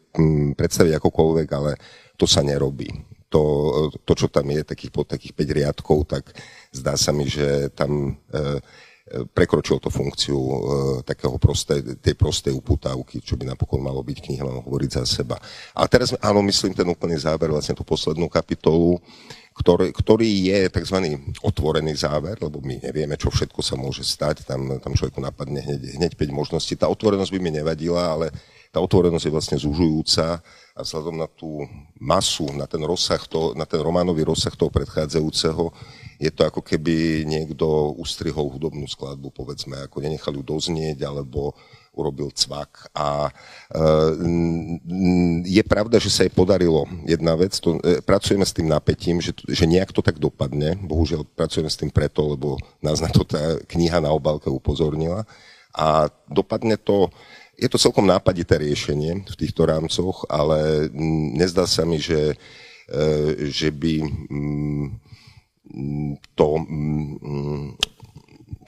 predstaviť 0.55 0.95
akokoľvek, 0.95 1.47
ale 1.51 1.75
to 2.15 2.23
sa 2.23 2.39
nerobí. 2.39 2.87
To, 3.27 3.43
uh, 3.43 3.91
to 4.07 4.13
čo 4.15 4.31
tam 4.31 4.47
je, 4.47 4.63
takých, 4.63 4.91
po 4.95 5.03
takých 5.03 5.35
5 5.35 5.57
riadkov, 5.59 5.97
tak 6.07 6.23
zdá 6.71 6.95
sa 6.95 7.11
mi, 7.11 7.27
že 7.27 7.67
tam 7.75 8.15
prekročil 9.33 9.81
to 9.81 9.89
funkciu 9.89 10.37
uh, 10.37 10.59
takého 11.01 11.35
prosté, 11.41 11.81
tej 11.97 12.13
prostej 12.13 12.53
uputávky, 12.53 13.21
čo 13.25 13.35
by 13.35 13.49
napokon 13.49 13.81
malo 13.81 14.05
byť 14.05 14.17
kniha, 14.21 14.45
mám 14.45 14.61
hovoriť 14.65 14.89
za 15.01 15.03
seba. 15.05 15.35
A 15.73 15.85
teraz, 15.89 16.13
áno, 16.21 16.45
myslím 16.45 16.77
ten 16.77 16.85
úplný 16.85 17.17
záver, 17.17 17.49
vlastne 17.49 17.73
tú 17.73 17.81
poslednú 17.81 18.29
kapitolu, 18.29 19.01
ktorý, 19.59 19.91
ktorý 19.91 20.29
je 20.47 20.59
tzv. 20.71 20.97
otvorený 21.43 21.91
záver, 21.99 22.39
lebo 22.39 22.63
my 22.63 22.79
nevieme, 22.79 23.19
čo 23.19 23.27
všetko 23.27 23.59
sa 23.59 23.75
môže 23.75 24.07
stať, 24.07 24.47
tam, 24.47 24.79
tam 24.79 24.95
človeku 24.95 25.19
napadne 25.19 25.59
hneď, 25.59 25.99
hneď 25.99 26.11
5 26.15 26.31
možností. 26.31 26.79
Tá 26.79 26.87
otvorenosť 26.87 27.31
by 27.35 27.39
mi 27.43 27.51
nevadila, 27.51 28.15
ale 28.15 28.31
tá 28.69 28.77
otvorenosť 28.77 29.25
je 29.25 29.33
vlastne 29.33 29.57
zužujúca 29.57 30.41
a 30.77 30.79
vzhľadom 30.85 31.17
na 31.17 31.25
tú 31.25 31.65
masu, 31.97 32.45
na 32.53 32.69
ten 32.69 32.79
rozsah, 32.85 33.19
to, 33.25 33.57
na 33.57 33.65
ten 33.65 33.81
románový 33.81 34.29
rozsah 34.29 34.53
toho 34.53 34.69
predchádzajúceho, 34.69 35.73
je 36.21 36.29
to 36.29 36.45
ako 36.45 36.61
keby 36.61 37.25
niekto 37.25 37.65
ustrihol 37.97 38.51
hudobnú 38.53 38.85
skladbu, 38.85 39.33
povedzme, 39.33 39.89
ako 39.89 40.05
nenechal 40.05 40.35
ju 40.37 40.43
doznieť, 40.45 41.01
alebo 41.01 41.57
urobil 41.95 42.29
cvak. 42.31 42.93
A 42.93 43.27
e, 43.27 43.31
je 45.43 45.63
pravda, 45.65 45.97
že 45.97 46.13
sa 46.13 46.23
jej 46.23 46.31
podarilo 46.31 46.85
jedna 47.03 47.33
vec, 47.35 47.57
to, 47.57 47.81
e, 47.81 47.99
pracujeme 48.05 48.45
s 48.45 48.55
tým 48.55 48.69
napätím, 48.69 49.19
že, 49.19 49.33
že 49.35 49.65
nejak 49.65 49.91
to 49.91 49.99
tak 50.05 50.21
dopadne, 50.21 50.77
bohužiaľ 50.79 51.25
pracujeme 51.35 51.67
s 51.67 51.79
tým 51.79 51.91
preto, 51.91 52.37
lebo 52.37 52.55
nás 52.79 53.01
na 53.01 53.09
to 53.09 53.25
tá 53.25 53.59
kniha 53.67 53.99
na 53.99 54.13
obálke 54.13 54.47
upozornila. 54.47 55.25
A 55.75 56.09
dopadne 56.25 56.75
to, 56.81 57.13
je 57.59 57.67
to 57.67 57.77
celkom 57.77 58.07
nápadité 58.07 58.55
riešenie 58.55 59.27
v 59.27 59.35
týchto 59.35 59.67
rámcoch, 59.67 60.23
ale 60.31 60.87
nezdá 61.35 61.67
sa 61.67 61.83
mi, 61.83 61.99
že, 61.99 62.39
e, 62.87 63.51
že 63.51 63.69
by 63.75 63.95
to 66.33 66.47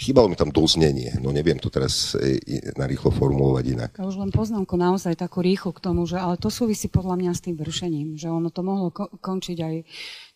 chýbalo 0.01 0.25
mi 0.25 0.33
tam 0.33 0.49
doznenie, 0.49 1.21
no 1.21 1.29
neviem 1.29 1.61
to 1.61 1.69
teraz 1.69 2.17
e, 2.17 2.41
narýchlo 2.73 3.13
formulovať 3.13 3.65
inak. 3.69 3.91
Ja 4.01 4.09
už 4.09 4.17
len 4.17 4.33
poznámku 4.33 4.73
naozaj 4.73 5.13
takú 5.13 5.45
rýchlu 5.45 5.69
k 5.77 5.83
tomu, 5.85 6.09
že 6.09 6.17
ale 6.17 6.41
to 6.41 6.49
súvisí 6.49 6.89
podľa 6.89 7.21
mňa 7.21 7.31
s 7.37 7.45
tým 7.45 7.53
vršením, 7.53 8.17
že 8.17 8.25
ono 8.33 8.49
to 8.49 8.65
mohlo 8.65 8.89
ko- 8.89 9.13
končiť 9.13 9.57
aj 9.61 9.75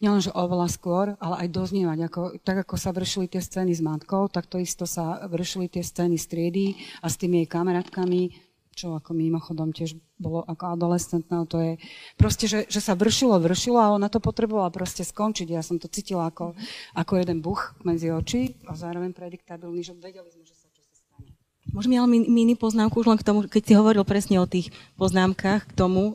nielenže 0.06 0.32
oveľa 0.38 0.70
skôr, 0.70 1.06
ale 1.18 1.46
aj 1.46 1.48
doznievať. 1.50 1.98
Ako, 2.06 2.22
tak 2.46 2.62
ako 2.62 2.78
sa 2.78 2.94
vršili 2.94 3.26
tie 3.26 3.42
scény 3.42 3.74
s 3.74 3.82
matkou, 3.82 4.30
tak 4.30 4.46
to 4.46 4.62
isto 4.62 4.86
sa 4.86 5.26
vršili 5.26 5.66
tie 5.66 5.82
scény 5.82 6.14
s 6.22 6.30
triedy 6.30 6.78
a 7.02 7.10
s 7.10 7.18
tými 7.18 7.42
jej 7.42 7.50
kamarátkami 7.50 8.45
čo 8.76 8.94
ako 8.94 9.16
mimochodom 9.16 9.72
tiež 9.72 9.98
bolo 10.16 10.44
ako 10.48 10.76
adolescentná, 10.76 11.44
to 11.48 11.58
je 11.60 11.72
proste, 12.16 12.48
že, 12.48 12.60
že 12.72 12.80
sa 12.80 12.96
vršilo, 12.96 13.40
vršilo 13.40 13.80
a 13.80 13.92
ona 13.92 14.08
to 14.08 14.24
potrebovala 14.24 14.72
proste 14.72 15.04
skončiť. 15.04 15.48
Ja 15.52 15.64
som 15.64 15.76
to 15.76 15.92
cítila 15.92 16.32
ako, 16.32 16.56
ako 16.96 17.12
jeden 17.20 17.44
buch 17.44 17.76
medzi 17.84 18.12
oči 18.12 18.56
a 18.68 18.76
zároveň 18.76 19.12
prediktabilný, 19.12 19.84
že 19.84 19.96
vedeli 19.96 20.28
sme, 20.32 20.45
Môžem 21.66 21.98
ja 21.98 22.06
ale 22.06 22.22
mini 22.22 22.54
poznámku 22.54 23.02
už 23.02 23.10
len 23.10 23.18
k 23.18 23.26
tomu, 23.26 23.50
keď 23.50 23.64
si 23.66 23.74
hovoril 23.74 24.06
presne 24.06 24.38
o 24.38 24.46
tých 24.46 24.70
poznámkach 25.02 25.66
k 25.66 25.74
tomu, 25.74 26.14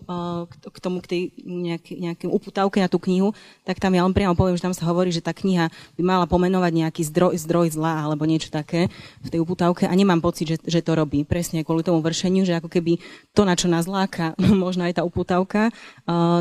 k 0.62 0.78
tomu, 0.78 1.02
k 1.02 1.06
tej 1.10 1.22
nejaký, 1.42 1.92
nejakým 1.98 2.30
uputávke 2.30 2.78
na 2.78 2.86
tú 2.86 3.02
knihu, 3.02 3.34
tak 3.66 3.82
tam 3.82 3.90
ja 3.90 4.06
len 4.06 4.14
priamo 4.14 4.38
poviem, 4.38 4.54
že 4.54 4.62
tam 4.62 4.76
sa 4.76 4.86
hovorí, 4.86 5.10
že 5.10 5.18
tá 5.18 5.34
kniha 5.34 5.66
by 5.98 6.02
mala 6.06 6.30
pomenovať 6.30 6.72
nejaký 6.86 7.02
zdroj, 7.02 7.34
zdroj 7.42 7.74
zla 7.74 8.06
alebo 8.06 8.30
niečo 8.30 8.46
také 8.54 8.94
v 9.26 9.28
tej 9.28 9.42
uputávke 9.42 9.90
a 9.90 9.92
nemám 9.92 10.22
pocit, 10.22 10.54
že, 10.54 10.56
že 10.62 10.86
to 10.86 10.94
robí. 10.94 11.26
Presne 11.26 11.66
kvôli 11.66 11.82
tomu 11.82 11.98
vršeniu, 11.98 12.46
že 12.46 12.54
ako 12.54 12.70
keby 12.70 13.02
to, 13.34 13.42
na 13.42 13.58
čo 13.58 13.66
nás 13.66 13.90
láka, 13.90 14.38
možno 14.64 14.86
aj 14.86 14.96
tá 14.96 15.02
uputávka, 15.02 15.74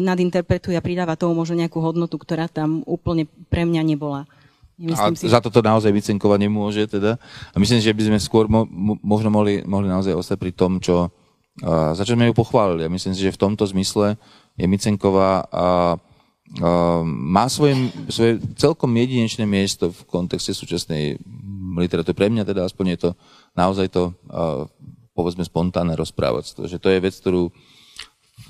nadinterpretuje 0.05 0.77
a 0.77 0.85
pridáva 0.85 1.17
tomu 1.17 1.33
možno 1.33 1.57
nejakú 1.57 1.81
hodnotu, 1.81 2.21
ktorá 2.21 2.45
tam 2.45 2.85
úplne 2.85 3.25
pre 3.49 3.65
mňa 3.65 3.81
nebola. 3.81 4.29
Myslím 4.79 5.11
a 5.11 5.19
si... 5.19 5.27
za 5.27 5.43
toto 5.43 5.59
naozaj 5.59 5.91
vycenkovať 5.91 6.39
nemôže 6.39 6.87
teda. 6.87 7.19
A 7.51 7.57
myslím, 7.59 7.83
že 7.83 7.91
by 7.91 8.03
sme 8.07 8.19
skôr 8.23 8.47
mo, 8.47 8.63
možno 9.03 9.27
mohli, 9.27 9.59
mohli 9.67 9.91
naozaj 9.91 10.15
ostať 10.15 10.37
pri 10.39 10.51
tom, 10.55 10.79
čo, 10.79 11.11
uh, 11.61 11.91
za 11.91 12.07
čo 12.07 12.15
sme 12.15 12.31
ju 12.31 12.33
pochválili. 12.33 12.87
A 12.87 12.93
myslím 12.93 13.11
si, 13.11 13.27
že 13.27 13.35
v 13.35 13.41
tomto 13.43 13.67
zmysle 13.67 14.15
je 14.55 14.65
Micenková 14.71 15.43
a 15.51 15.99
uh, 15.99 17.03
má 17.03 17.51
svoje, 17.51 17.91
svoje 18.07 18.39
celkom 18.55 18.95
jedinečné 18.95 19.43
miesto 19.43 19.91
v 19.91 19.99
kontexte 20.07 20.55
súčasnej 20.55 21.19
literatúry. 21.75 22.15
Pre 22.15 22.31
mňa 22.31 22.47
teda 22.47 22.63
aspoň 22.63 22.85
je 22.95 22.99
to 23.03 23.09
naozaj 23.59 23.91
to, 23.91 24.15
uh, 24.31 24.63
povedzme, 25.11 25.43
spontánne 25.43 25.99
rozprávactvo. 25.99 26.71
Že 26.71 26.79
to 26.79 26.87
je 26.87 27.03
vec, 27.03 27.15
ktorú 27.19 27.51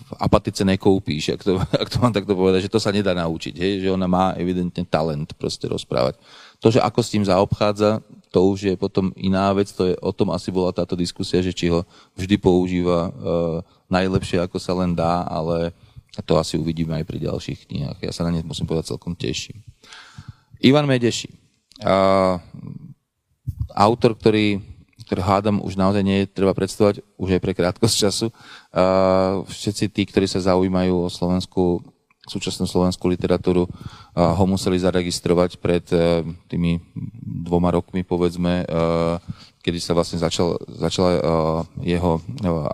v 0.10 0.14
apatice 0.18 0.66
nekoupíš, 0.66 1.38
ak 1.38 1.42
to, 1.46 1.62
ak 1.86 1.88
to 1.90 1.98
mám 2.02 2.14
takto 2.14 2.34
povedať, 2.34 2.66
že 2.66 2.74
to 2.74 2.82
sa 2.82 2.90
nedá 2.90 3.14
naučiť, 3.14 3.54
hej? 3.54 3.74
že 3.86 3.90
ona 3.94 4.10
má 4.10 4.34
evidentne 4.34 4.82
talent 4.90 5.38
proste 5.38 5.70
rozprávať. 5.70 6.18
To, 6.60 6.74
že 6.74 6.82
ako 6.82 7.00
s 7.06 7.14
tým 7.14 7.24
zaobchádza, 7.24 8.02
to 8.34 8.40
už 8.50 8.74
je 8.74 8.76
potom 8.76 9.14
iná 9.16 9.54
vec, 9.54 9.70
to 9.70 9.94
je, 9.94 9.96
o 10.02 10.12
tom 10.12 10.34
asi 10.34 10.50
bola 10.50 10.74
táto 10.74 10.98
diskusia, 10.98 11.46
že 11.46 11.54
či 11.54 11.70
ho 11.70 11.86
vždy 12.18 12.36
používa 12.42 13.10
uh, 13.10 13.14
najlepšie, 13.88 14.42
ako 14.44 14.58
sa 14.60 14.76
len 14.76 14.92
dá, 14.92 15.24
ale 15.30 15.72
to 16.26 16.36
asi 16.36 16.60
uvidíme 16.60 16.94
aj 17.00 17.06
pri 17.08 17.26
ďalších 17.26 17.70
knihách. 17.70 18.00
Ja 18.04 18.12
sa 18.12 18.28
na 18.28 18.36
ne, 18.36 18.44
musím 18.44 18.68
povedať, 18.68 18.92
celkom 18.92 19.16
teším. 19.16 19.62
Ivan 20.60 20.90
Medeši. 20.90 21.32
Uh, 21.80 22.36
autor, 23.72 24.20
ktorý 24.20 24.60
ktoré 25.10 25.26
hádam 25.26 25.58
už 25.66 25.74
naozaj 25.74 26.06
nie 26.06 26.22
je 26.22 26.30
treba 26.30 26.54
predstavovať, 26.54 27.02
už 27.18 27.30
aj 27.34 27.42
pre 27.42 27.58
krátkosť 27.58 27.96
času. 27.98 28.30
Všetci 29.50 29.90
tí, 29.90 30.06
ktorí 30.06 30.30
sa 30.30 30.38
zaujímajú 30.38 30.94
o 31.02 31.10
slovenskú, 31.10 31.82
súčasnú 32.30 32.70
slovenskú 32.70 33.10
literatúru, 33.10 33.66
ho 34.14 34.46
museli 34.46 34.78
zaregistrovať 34.78 35.58
pred 35.58 35.82
e, 35.90 36.22
tými 36.46 36.78
dvoma 37.42 37.74
rokmi, 37.74 38.06
povedzme, 38.06 38.62
e, 38.62 38.66
kedy 39.66 39.82
sa 39.82 39.98
vlastne 39.98 40.22
začal, 40.22 40.62
začala 40.78 41.12
e, 41.18 41.22
jeho 41.90 42.22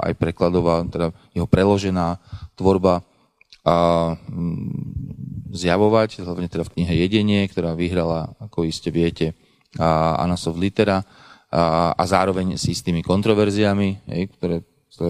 aj 0.03 0.11
prekladová, 0.19 0.83
teda 0.91 1.15
jeho 1.31 1.47
preložená 1.47 2.19
tvorba 2.59 2.99
zjavovať, 5.55 6.21
hlavne 6.21 6.45
teda 6.51 6.67
v 6.67 6.73
knihe 6.77 6.93
Jedenie, 7.01 7.41
ktorá 7.49 7.73
vyhrala, 7.73 8.35
ako 8.37 8.61
iste 8.67 8.93
viete, 8.93 9.33
Anasov 9.81 10.61
Litera 10.61 11.01
a, 11.55 11.95
a 11.95 12.03
zároveň 12.03 12.59
s 12.59 12.67
istými 12.67 12.99
kontroverziami, 12.99 14.11
hej, 14.11 14.27
ktoré 14.35 14.55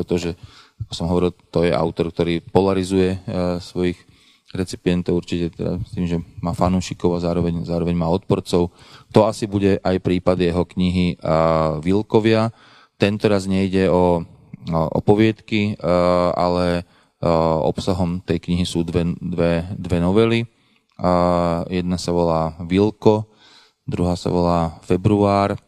to, 0.05 0.15
že 0.21 0.37
ako 0.85 0.93
som 0.93 1.09
hovoril, 1.09 1.31
to 1.49 1.65
je 1.65 1.73
autor, 1.73 2.13
ktorý 2.13 2.45
polarizuje 2.45 3.17
uh, 3.17 3.57
svojich 3.57 3.97
recipientov 4.55 5.19
určite 5.19 5.51
teda 5.51 5.81
s 5.83 5.91
tým, 5.91 6.05
že 6.07 6.17
má 6.39 6.55
fanúšikov 6.55 7.17
a 7.17 7.23
zároveň, 7.23 7.67
zároveň 7.67 7.95
má 7.97 8.07
odporcov. 8.07 8.71
To 9.11 9.19
asi 9.27 9.49
bude 9.49 9.83
aj 9.83 9.99
prípad 9.99 10.39
jeho 10.39 10.63
knihy 10.63 11.19
uh, 11.19 11.81
Vilkovia. 11.83 12.55
Tento 12.95 13.27
raz 13.27 13.49
nejde 13.49 13.91
o, 13.91 14.23
o 14.71 14.99
poviedky, 15.03 15.75
uh, 15.75 16.31
ale 16.31 16.87
uh, 17.19 17.59
obsahom 17.67 18.23
tej 18.23 18.39
knihy 18.39 18.63
sú 18.63 18.87
dve, 18.87 19.03
dve, 19.19 19.67
dve 19.75 19.97
novely. 19.99 20.47
Uh, 20.95 21.67
jedna 21.67 21.99
sa 21.99 22.15
volá 22.15 22.55
Vilko, 22.63 23.27
druhá 23.83 24.15
sa 24.15 24.31
volá 24.31 24.79
Február 24.87 25.59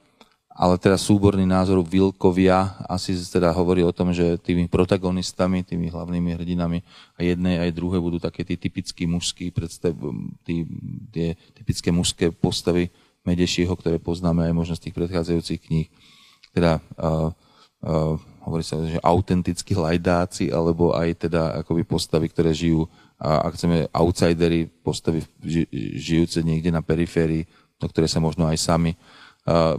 ale 0.58 0.82
teda 0.82 0.98
súborný 0.98 1.46
názor 1.46 1.86
Vilkovia 1.86 2.82
asi 2.90 3.14
teda 3.14 3.54
hovorí 3.54 3.86
o 3.86 3.94
tom, 3.94 4.10
že 4.10 4.42
tými 4.42 4.66
protagonistami, 4.66 5.62
tými 5.62 5.94
hlavnými 5.94 6.34
hrdinami 6.34 6.82
a 7.14 7.22
jednej 7.22 7.62
aj 7.62 7.78
druhé 7.78 8.02
budú 8.02 8.18
také 8.18 8.42
tí 8.42 8.58
typickí 8.58 9.06
mužskí 9.06 9.54
predstav, 9.54 9.94
tí, 10.42 10.66
tie 11.14 11.38
typické 11.54 11.94
mužské 11.94 12.34
postavy 12.34 12.90
Medešieho, 13.22 13.76
ktoré 13.76 14.02
poznáme 14.02 14.50
aj 14.50 14.54
možno 14.56 14.74
z 14.80 14.88
tých 14.88 14.96
predchádzajúcich 14.98 15.60
kníh. 15.68 15.88
Teda 16.56 16.80
uh, 16.96 17.30
uh, 17.84 18.16
hovorí 18.48 18.64
sa, 18.64 18.80
že 18.88 19.04
autentickí 19.04 19.76
lajdáci, 19.76 20.48
alebo 20.48 20.96
aj 20.96 21.28
teda 21.28 21.60
akoby 21.60 21.84
postavy, 21.84 22.32
ktoré 22.32 22.56
žijú, 22.56 22.88
a 23.20 23.52
ak 23.52 23.60
chceme 23.60 23.92
outsidery, 23.92 24.72
postavy 24.72 25.28
žijúce 26.00 26.40
niekde 26.40 26.72
na 26.72 26.80
periférii, 26.80 27.44
do 27.76 27.86
ktoré 27.92 28.08
sa 28.08 28.24
možno 28.24 28.48
aj 28.48 28.58
sami 28.58 28.96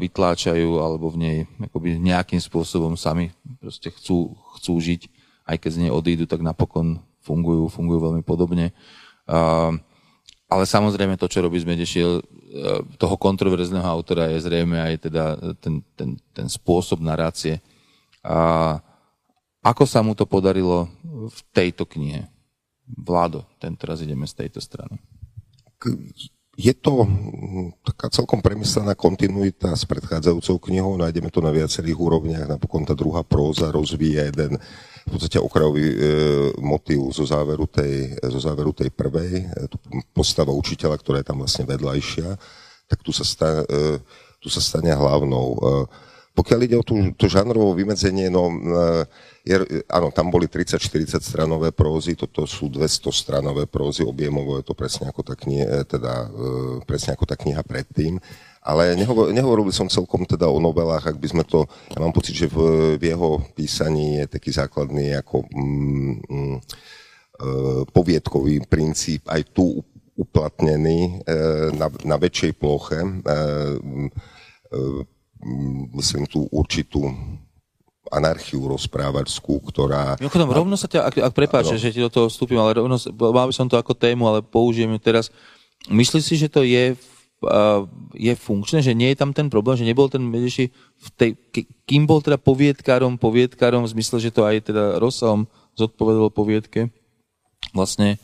vytláčajú 0.00 0.80
alebo 0.80 1.12
v 1.12 1.20
nej 1.20 1.38
akoby 1.60 2.00
nejakým 2.00 2.40
spôsobom 2.40 2.96
sami 2.96 3.28
proste 3.60 3.92
chcú, 3.92 4.32
chcú 4.56 4.72
žiť, 4.80 5.02
aj 5.44 5.56
keď 5.60 5.70
z 5.70 5.80
nej 5.84 5.92
odídu, 5.92 6.24
tak 6.24 6.40
napokon 6.40 7.04
fungujú, 7.20 7.68
fungujú 7.68 8.00
veľmi 8.08 8.22
podobne. 8.24 8.72
Ale 10.48 10.64
samozrejme 10.64 11.20
to, 11.20 11.28
čo 11.28 11.44
robí 11.44 11.60
Zmedešiel, 11.60 12.10
e, 12.16 12.22
toho 12.96 13.20
kontroverzného 13.20 13.84
autora 13.84 14.32
je 14.32 14.40
zrejme 14.48 14.80
aj 14.80 14.94
teda 15.04 15.24
ten, 15.60 15.84
ten, 15.92 16.16
ten 16.32 16.48
spôsob 16.48 17.04
narácie. 17.04 17.60
A 18.24 18.80
ako 19.60 19.84
sa 19.84 20.00
mu 20.00 20.16
to 20.16 20.24
podarilo 20.24 20.88
v 21.04 21.38
tejto 21.52 21.84
knihe? 21.84 22.32
Vládo, 22.88 23.44
ten 23.60 23.76
teraz 23.76 24.00
ideme 24.00 24.24
z 24.24 24.40
tejto 24.40 24.64
strany 24.64 24.96
je 26.58 26.74
to 26.74 27.06
mm, 27.06 27.86
taká 27.86 28.10
celkom 28.10 28.42
premyslená 28.42 28.98
kontinuita 28.98 29.78
s 29.78 29.86
predchádzajúcou 29.86 30.58
knihou, 30.66 30.98
nájdeme 30.98 31.30
to 31.30 31.38
na 31.38 31.54
viacerých 31.54 31.94
úrovniach, 31.94 32.50
napokon 32.50 32.82
tá 32.82 32.98
druhá 32.98 33.22
próza 33.22 33.70
rozvíja 33.70 34.26
jeden 34.26 34.58
v 35.06 35.10
podstate 35.14 35.38
okrajový 35.38 35.86
e, 35.86 35.96
motív 36.58 37.14
zo 37.14 37.22
záveru, 37.22 37.70
tej, 37.70 38.18
zo 38.26 38.42
záveru 38.42 38.74
tej 38.74 38.90
prvej, 38.90 39.46
e, 39.46 39.70
postava 40.10 40.50
učiteľa, 40.50 40.98
ktorá 40.98 41.22
je 41.22 41.28
tam 41.30 41.38
vlastne 41.46 41.64
vedľajšia, 41.64 42.28
tak 42.90 42.98
tu 43.06 43.14
sa, 43.14 43.22
sta, 43.22 43.62
e, 43.62 44.02
tu 44.42 44.50
sa 44.50 44.58
stane 44.58 44.90
hlavnou. 44.90 45.46
E, 45.54 45.58
pokiaľ 46.38 46.60
ide 46.62 46.76
o 46.78 46.86
tú, 46.86 46.94
to 47.18 47.26
žánrovo 47.26 47.74
vymedzenie, 47.74 48.30
no, 48.30 48.46
je, 49.42 49.82
áno, 49.90 50.14
tam 50.14 50.30
boli 50.30 50.46
30-40 50.46 51.18
stranové 51.18 51.74
prózy, 51.74 52.14
toto 52.14 52.46
sú 52.46 52.70
200 52.70 53.10
stranové 53.10 53.66
prózy, 53.66 54.06
objemovo 54.06 54.54
je 54.62 54.64
to 54.70 54.78
presne 54.78 55.10
ako 55.10 55.26
tá 55.26 55.34
kniha, 55.34 55.82
teda, 55.82 56.30
presne 56.86 57.18
ako 57.18 57.26
tá 57.26 57.34
kniha 57.34 57.58
predtým. 57.66 58.22
Ale 58.62 58.94
nehovor, 58.94 59.34
nehovoril 59.34 59.66
by 59.66 59.74
som 59.74 59.90
celkom 59.90 60.22
teda 60.28 60.46
o 60.46 60.62
novelách, 60.62 61.10
ak 61.10 61.18
by 61.18 61.26
sme 61.26 61.42
to, 61.42 61.66
ja 61.90 61.98
mám 61.98 62.14
pocit, 62.14 62.38
že 62.38 62.46
v, 62.46 62.94
v 63.00 63.02
jeho 63.02 63.42
písaní 63.58 64.22
je 64.22 64.26
taký 64.30 64.54
základný 64.54 65.18
ako 65.18 65.42
mm, 65.50 66.14
mm, 66.22 66.56
poviedkový 67.90 68.66
princíp 68.66 69.26
aj 69.30 69.42
tu 69.54 69.82
uplatnený 70.18 71.22
e, 71.22 71.30
na, 71.78 71.86
na 72.02 72.16
väčšej 72.18 72.52
ploche. 72.58 72.98
E, 72.98 73.10
e, 74.74 75.17
myslím, 75.94 76.26
tú 76.26 76.46
určitú 76.50 77.06
anarchiu 78.08 78.64
rozprávačskú, 78.64 79.60
ktorá... 79.68 80.16
Mimochodom, 80.16 80.48
rovno 80.48 80.74
sa 80.80 80.88
ťa, 80.88 81.00
ak, 81.12 81.14
ak 81.28 81.32
prepáče, 81.36 81.76
že 81.76 81.92
ti 81.92 82.00
do 82.00 82.08
toho 82.08 82.32
vstúpim, 82.32 82.56
ale 82.56 82.80
rovno, 82.80 82.96
mal 83.32 83.46
by 83.48 83.54
som 83.54 83.68
to 83.68 83.76
ako 83.76 83.92
tému, 83.92 84.24
ale 84.24 84.40
použijem 84.40 84.88
ju 84.96 85.00
teraz. 85.00 85.28
Myslíš 85.92 86.24
si, 86.24 86.34
že 86.40 86.48
to 86.48 86.64
je, 86.64 86.96
je 88.16 88.32
funkčné, 88.34 88.80
že 88.80 88.96
nie 88.96 89.12
je 89.12 89.20
tam 89.20 89.36
ten 89.36 89.52
problém, 89.52 89.76
že 89.76 89.84
nebol 89.84 90.08
ten 90.08 90.24
Medeši 90.24 90.72
v 90.72 91.08
tej, 91.14 91.30
kým 91.84 92.08
bol 92.08 92.24
teda 92.24 92.40
poviedkárom, 92.40 93.20
poviedkárom 93.20 93.84
v 93.84 93.92
zmysle, 93.92 94.16
že 94.24 94.32
to 94.32 94.48
aj 94.48 94.72
teda 94.72 94.96
rozsahom 94.96 95.44
zodpovedalo 95.76 96.32
poviedke, 96.32 96.90
vlastne 97.76 98.16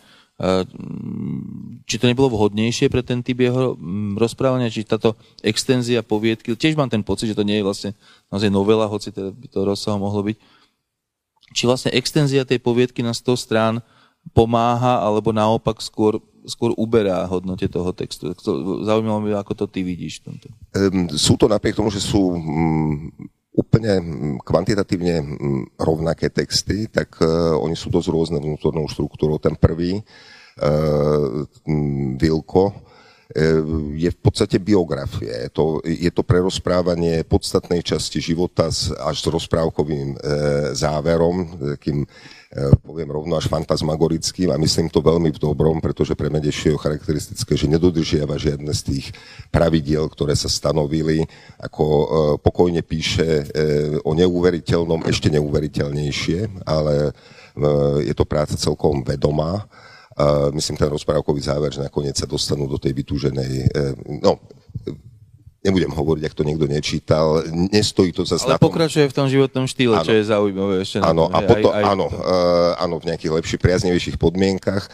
či 1.87 1.95
to 1.95 2.11
nebolo 2.11 2.27
vhodnejšie 2.35 2.91
pre 2.91 3.07
ten 3.07 3.23
typ 3.23 3.39
jeho 3.39 3.79
mm, 3.79 4.19
rozprávania, 4.19 4.73
či 4.73 4.83
táto 4.83 5.15
extenzia 5.47 6.03
poviedky, 6.03 6.59
tiež 6.59 6.75
mám 6.75 6.91
ten 6.91 7.07
pocit, 7.07 7.31
že 7.31 7.39
to 7.39 7.47
nie 7.47 7.63
je 7.63 7.67
vlastne 7.67 7.91
naozaj 8.35 8.51
novela, 8.51 8.91
hoci 8.91 9.15
teda 9.15 9.31
by 9.31 9.47
to 9.47 9.63
rozsahom 9.63 10.03
mohlo 10.03 10.27
byť, 10.27 10.37
či 11.55 11.63
vlastne 11.71 11.95
extenzia 11.95 12.43
tej 12.43 12.59
poviedky 12.59 13.07
na 13.07 13.15
100 13.15 13.39
strán 13.39 13.75
pomáha, 14.35 15.07
alebo 15.07 15.31
naopak 15.31 15.79
skôr, 15.79 16.19
skôr 16.49 16.75
uberá 16.75 17.23
hodnote 17.31 17.71
toho 17.71 17.95
textu. 17.95 18.35
Zaujímavé 18.83 19.37
by, 19.37 19.45
ako 19.45 19.53
to 19.55 19.67
ty 19.71 19.87
vidíš. 19.87 20.25
Um, 20.75 21.07
sú 21.15 21.39
to 21.39 21.47
napriek 21.47 21.79
tomu, 21.79 21.95
že 21.95 22.03
sú 22.03 22.35
um, 22.35 23.13
úplne 23.55 24.03
kvantitatívne 24.43 25.23
rovnaké 25.79 26.27
texty, 26.27 26.91
tak 26.91 27.15
uh, 27.23 27.55
oni 27.55 27.79
sú 27.79 27.87
dosť 27.87 28.09
rôzne 28.11 28.39
vnútornou 28.43 28.91
štruktúrou. 28.91 29.39
Ten 29.39 29.55
prvý, 29.55 30.03
uh, 30.03 31.47
Vilko, 32.19 32.75
je 33.97 34.11
v 34.13 34.19
podstate 34.21 34.61
biografie. 34.61 35.49
Je 35.49 35.51
to, 35.51 35.81
je 35.81 36.13
to 36.13 36.21
prerozprávanie 36.21 37.25
podstatnej 37.25 37.81
časti 37.81 38.21
života 38.21 38.69
až 39.01 39.17
s 39.17 39.27
rozprávkovým 39.33 40.21
záverom, 40.77 41.57
takým 41.81 42.05
poviem 42.87 43.11
rovno 43.11 43.35
až 43.35 43.51
fantasmagorickým 43.51 44.55
a 44.55 44.61
myslím 44.63 44.87
to 44.87 45.03
veľmi 45.03 45.35
v 45.35 45.43
dobrom, 45.43 45.83
pretože 45.83 46.15
pre 46.15 46.31
Medešieho 46.31 46.79
charakteristické, 46.79 47.59
že 47.59 47.67
nedodržiava 47.67 48.39
žiadne 48.39 48.71
z 48.71 48.83
tých 48.83 49.07
pravidiel, 49.51 50.07
ktoré 50.07 50.39
sa 50.39 50.47
stanovili, 50.47 51.27
ako 51.59 51.85
e, 51.85 52.07
pokojne 52.39 52.87
píše 52.87 53.27
e, 53.27 53.45
o 54.07 54.15
neuveriteľnom 54.15 55.03
ešte 55.11 55.35
neuveriteľnejšie, 55.35 56.63
ale 56.63 57.11
e, 57.11 57.13
je 58.07 58.15
to 58.15 58.23
práca 58.23 58.55
celkom 58.55 59.03
vedomá. 59.03 59.67
Myslím 60.55 60.79
ten 60.79 60.91
rozprávkový 60.91 61.43
záver, 61.43 61.75
že 61.75 61.83
nakoniec 61.83 62.15
sa 62.15 62.27
dostanú 62.29 62.71
do 62.71 62.79
tej 62.79 62.95
vytúženej, 62.95 63.67
no, 64.23 64.39
nebudem 65.65 65.89
hovoriť, 65.89 66.23
ak 66.29 66.37
to 66.37 66.45
niekto 66.45 66.69
nečítal, 66.69 67.41
nestojí 67.49 68.13
to 68.13 68.29
za 68.29 68.37
Ale 68.45 68.61
pokračuje 68.61 69.09
v 69.09 69.17
tom 69.17 69.27
životnom 69.33 69.65
štýle, 69.65 69.97
ano. 69.97 70.05
čo 70.05 70.13
je 70.13 70.25
zaujímavé 70.29 70.75
ešte. 70.85 71.01
Áno, 71.01 71.33
a 71.33 71.41
potom, 71.41 71.73
aj, 71.73 71.81
aj 71.81 71.85
áno, 71.89 72.07
uh, 72.13 72.73
áno, 72.77 72.97
v 73.01 73.09
nejakých 73.09 73.33
lepších, 73.41 73.61
priaznevejších 73.65 74.17
podmienkach. 74.21 74.85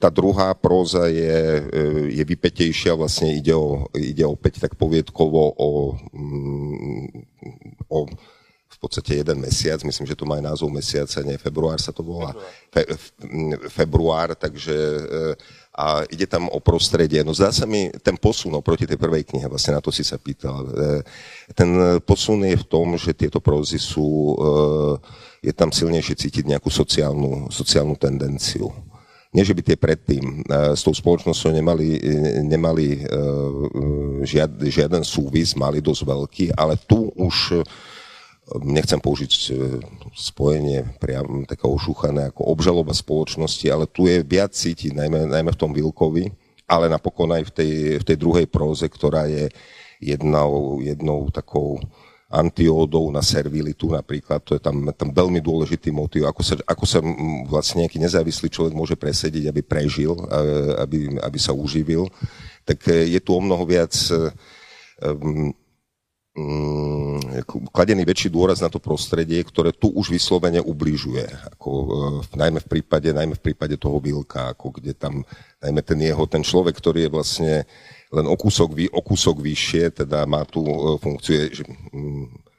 Tá 0.00 0.08
druhá 0.08 0.56
próza 0.56 1.12
je, 1.12 1.60
e, 1.60 2.16
je 2.16 2.24
vypetejšia, 2.24 2.96
vlastne 2.96 3.36
ide, 3.36 3.52
o, 3.52 3.84
ide 3.92 4.24
opäť 4.24 4.56
tak 4.64 4.72
poviedkovo 4.72 5.52
o, 5.60 5.92
mm, 5.92 7.04
o 7.92 8.08
v 8.70 8.78
podstate 8.78 9.20
jeden 9.20 9.42
mesiac, 9.42 9.82
myslím, 9.82 10.06
že 10.06 10.16
to 10.16 10.24
má 10.24 10.38
aj 10.38 10.46
názov 10.54 10.70
mesiaca, 10.70 11.26
nie 11.26 11.36
február 11.36 11.76
sa 11.76 11.90
to 11.90 12.06
volá, 12.06 12.32
Fe, 12.70 12.86
február, 13.66 14.38
takže 14.38 14.72
uh, 14.72 15.34
a 15.80 16.02
ide 16.10 16.26
tam 16.26 16.50
o 16.50 16.58
prostredie. 16.58 17.22
No 17.22 17.30
zdá 17.30 17.54
sa 17.54 17.64
mi 17.64 17.88
ten 18.02 18.18
posun 18.18 18.52
oproti 18.58 18.84
tej 18.90 18.98
prvej 18.98 19.22
knihe, 19.22 19.46
vlastne 19.46 19.78
na 19.78 19.82
to 19.82 19.94
si 19.94 20.02
sa 20.02 20.18
pýtal. 20.18 20.66
E, 20.66 21.00
ten 21.54 21.70
posun 22.02 22.42
je 22.42 22.58
v 22.58 22.68
tom, 22.68 22.98
že 22.98 23.16
tieto 23.16 23.38
prózy 23.38 23.78
sú, 23.78 24.34
e, 24.34 25.48
je 25.48 25.52
tam 25.54 25.70
silnejšie 25.70 26.20
cítiť 26.20 26.44
nejakú 26.50 26.68
sociálnu, 26.68 27.48
sociálnu 27.48 27.94
tendenciu. 27.94 28.68
Nie, 29.30 29.46
že 29.46 29.54
by 29.54 29.62
tie 29.62 29.78
predtým 29.78 30.42
e, 30.42 30.74
s 30.74 30.82
tou 30.82 30.90
spoločnosťou 30.90 31.54
nemali, 31.54 32.02
nemali 32.44 33.06
žiad, 34.26 34.50
žiaden 34.58 35.06
súvis, 35.06 35.54
mali 35.54 35.78
dosť 35.78 36.02
veľký, 36.02 36.46
ale 36.58 36.76
tu 36.82 37.14
už 37.14 37.62
nechcem 38.58 38.98
použiť 38.98 39.32
e, 39.32 39.42
spojenie 40.16 40.98
priam 40.98 41.46
také 41.46 41.70
ošúchané 41.70 42.34
ako 42.34 42.50
obžaloba 42.50 42.90
spoločnosti, 42.90 43.66
ale 43.70 43.86
tu 43.86 44.10
je 44.10 44.26
viac 44.26 44.50
cítiť, 44.50 44.90
najmä, 44.96 45.30
najmä 45.30 45.50
v 45.54 45.60
tom 45.60 45.70
Vilkovi, 45.70 46.34
ale 46.66 46.90
napokon 46.90 47.30
aj 47.30 47.50
v 47.50 47.52
tej, 47.54 47.72
v 48.02 48.04
tej 48.06 48.16
druhej 48.18 48.46
próze, 48.50 48.86
ktorá 48.90 49.30
je 49.30 49.50
jednou, 50.02 50.82
jednou 50.82 51.30
takou 51.30 51.78
antiódou 52.30 53.10
na 53.10 53.26
servilitu 53.26 53.90
napríklad, 53.90 54.38
to 54.46 54.54
je 54.54 54.62
tam, 54.62 54.86
tam 54.94 55.10
veľmi 55.10 55.42
dôležitý 55.42 55.90
motiv, 55.90 56.30
ako 56.30 56.42
sa, 56.46 56.54
ako 56.62 56.84
sa 56.86 57.02
vlastne 57.50 57.82
nejaký 57.82 57.98
nezávislý 57.98 58.46
človek 58.46 58.74
môže 58.74 58.94
presediť, 58.94 59.50
aby 59.50 59.66
prežil, 59.66 60.14
aby, 60.78 61.18
aby 61.18 61.38
sa 61.42 61.50
uživil, 61.50 62.06
tak 62.62 62.86
e, 62.86 63.18
je 63.18 63.20
tu 63.22 63.34
o 63.34 63.42
mnoho 63.42 63.66
viac 63.66 63.90
um, 65.02 65.50
kladený 67.72 68.02
väčší 68.04 68.28
dôraz 68.30 68.60
na 68.60 68.68
to 68.68 68.82
prostredie, 68.82 69.40
ktoré 69.42 69.72
tu 69.72 69.90
už 69.90 70.12
vyslovene 70.12 70.60
ubližuje. 70.60 71.26
Ako, 71.56 71.70
e, 71.70 72.36
najmä, 72.36 72.58
v 72.60 72.68
prípade, 72.68 73.08
najmä 73.10 73.34
v 73.36 73.44
prípade 73.50 73.74
toho 73.76 73.98
Vilka, 73.98 74.52
ako 74.54 74.80
kde 74.80 74.92
tam 74.94 75.24
najmä 75.60 75.80
ten 75.82 76.00
jeho, 76.00 76.24
ten 76.26 76.44
človek, 76.44 76.76
ktorý 76.76 77.08
je 77.08 77.14
vlastne 77.14 77.52
len 78.10 78.26
o 78.26 78.34
kúsok, 78.34 78.74
o 78.90 79.00
kúsok 79.00 79.38
vyššie, 79.38 80.04
teda 80.04 80.26
má 80.26 80.42
tú 80.44 80.66
e, 80.66 80.76
funkciu, 80.98 81.50
že 81.50 81.62
mm, 81.66 82.49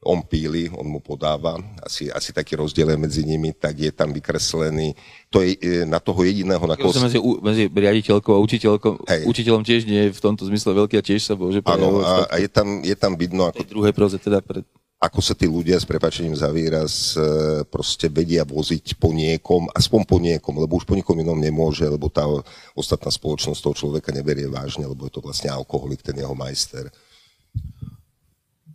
on 0.00 0.24
píli, 0.24 0.72
on 0.72 0.88
mu 0.88 1.00
podáva, 1.04 1.60
asi, 1.84 2.08
asi 2.08 2.32
taký 2.32 2.56
rozdiel 2.56 2.88
je 2.88 2.96
medzi 2.96 3.20
nimi, 3.20 3.52
tak 3.52 3.76
je 3.76 3.92
tam 3.92 4.16
vykreslený. 4.16 4.96
To 5.28 5.44
je 5.44 5.60
e, 5.60 5.84
na 5.84 6.00
toho 6.00 6.24
jediného, 6.24 6.64
na 6.64 6.72
koho... 6.72 6.96
Medzi, 6.96 7.20
medzi 7.20 7.64
riaditeľkou 7.68 8.32
a 8.32 8.40
učiteľkou, 8.40 9.04
Hej. 9.04 9.22
učiteľom 9.28 9.60
tiež 9.60 9.84
nie 9.84 10.08
je 10.08 10.16
v 10.16 10.20
tomto 10.24 10.48
zmysle 10.48 10.72
veľký 10.72 10.96
a 10.96 11.04
tiež 11.04 11.20
sa 11.20 11.36
bože 11.36 11.60
Áno, 11.68 12.00
a, 12.00 12.24
a 12.32 12.34
je, 12.40 12.48
tam, 12.48 12.80
je 12.80 12.96
tam 12.96 13.12
vidno, 13.12 13.52
ako... 13.52 13.60
druhej 13.68 13.92
proze 13.92 14.16
teda 14.16 14.40
pred 14.40 14.64
ako 15.00 15.24
sa 15.24 15.32
tí 15.32 15.48
ľudia 15.48 15.80
s 15.80 15.88
prepačením 15.88 16.36
za 16.36 16.52
výraz 16.52 17.16
e, 17.16 17.64
proste 17.64 18.12
vedia 18.12 18.44
voziť 18.44 19.00
po 19.00 19.16
niekom, 19.16 19.72
aspoň 19.72 20.00
po 20.04 20.20
niekom, 20.20 20.60
lebo 20.60 20.76
už 20.76 20.84
po 20.84 20.92
nikom 20.92 21.16
inom 21.16 21.40
nemôže, 21.40 21.88
lebo 21.88 22.12
tá 22.12 22.28
ostatná 22.76 23.08
spoločnosť 23.08 23.64
toho 23.64 23.74
človeka 23.76 24.12
neberie 24.12 24.44
vážne, 24.44 24.84
lebo 24.84 25.08
je 25.08 25.16
to 25.16 25.24
vlastne 25.24 25.48
alkoholik, 25.48 26.04
ten 26.04 26.20
jeho 26.20 26.36
majster. 26.36 26.92